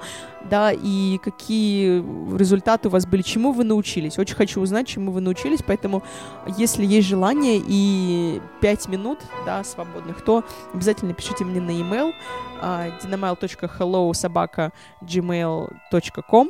да, 0.50 0.72
и 0.72 1.18
какие 1.24 2.00
результаты 2.38 2.90
у 2.90 2.92
вас 2.92 3.06
были, 3.06 3.22
чему 3.22 3.52
вы 3.52 3.64
научились. 3.64 4.18
Очень 4.18 4.36
хочу 4.36 4.62
узнать, 4.62 4.88
чему 4.88 5.12
вы 5.12 5.22
научились, 5.22 5.60
поэтому, 5.66 6.04
если 6.58 6.86
есть 6.86 7.08
желание 7.08 7.62
и 7.66 8.42
5 8.62 8.88
минут, 9.06 9.20
да, 9.46 9.64
свободных, 9.64 10.24
то 10.24 10.44
обязательно 10.74 11.14
пишите 11.14 11.46
мне 11.46 11.62
на 11.62 11.70
e-mail 11.70 12.14
uh, 12.62 12.92
dynamail.hello 13.02 14.14
собака 14.14 14.72
gmail.com 15.04 16.50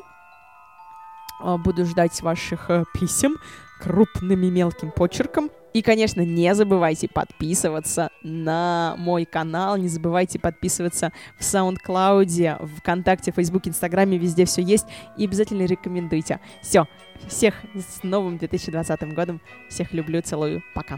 uh, 1.44 1.58
Буду 1.58 1.86
ждать 1.86 2.22
ваших 2.22 2.70
uh, 2.70 2.86
писем 2.94 3.36
крупным 3.82 4.42
и 4.42 4.50
мелким 4.50 4.92
почерком. 4.92 5.50
И, 5.74 5.82
конечно, 5.82 6.22
не 6.22 6.56
забывайте 6.56 7.10
подписываться 7.10 8.10
на 8.24 8.96
мой 8.98 9.26
канал, 9.26 9.76
не 9.76 9.90
забывайте 9.90 10.40
подписываться 10.40 11.12
в 11.38 11.42
SoundCloud, 11.42 12.78
ВКонтакте, 12.78 13.34
Фейсбуке, 13.34 13.72
Инстаграме, 13.72 14.18
везде 14.18 14.46
все 14.46 14.62
есть. 14.62 14.86
И 15.18 15.26
обязательно 15.26 15.66
рекомендуйте. 15.66 16.40
Все, 16.62 16.88
всех 17.28 17.56
с 17.76 18.04
новым 18.04 18.38
2020 18.38 19.14
годом. 19.14 19.42
Всех 19.68 19.92
люблю, 19.92 20.22
целую, 20.22 20.64
пока. 20.74 20.98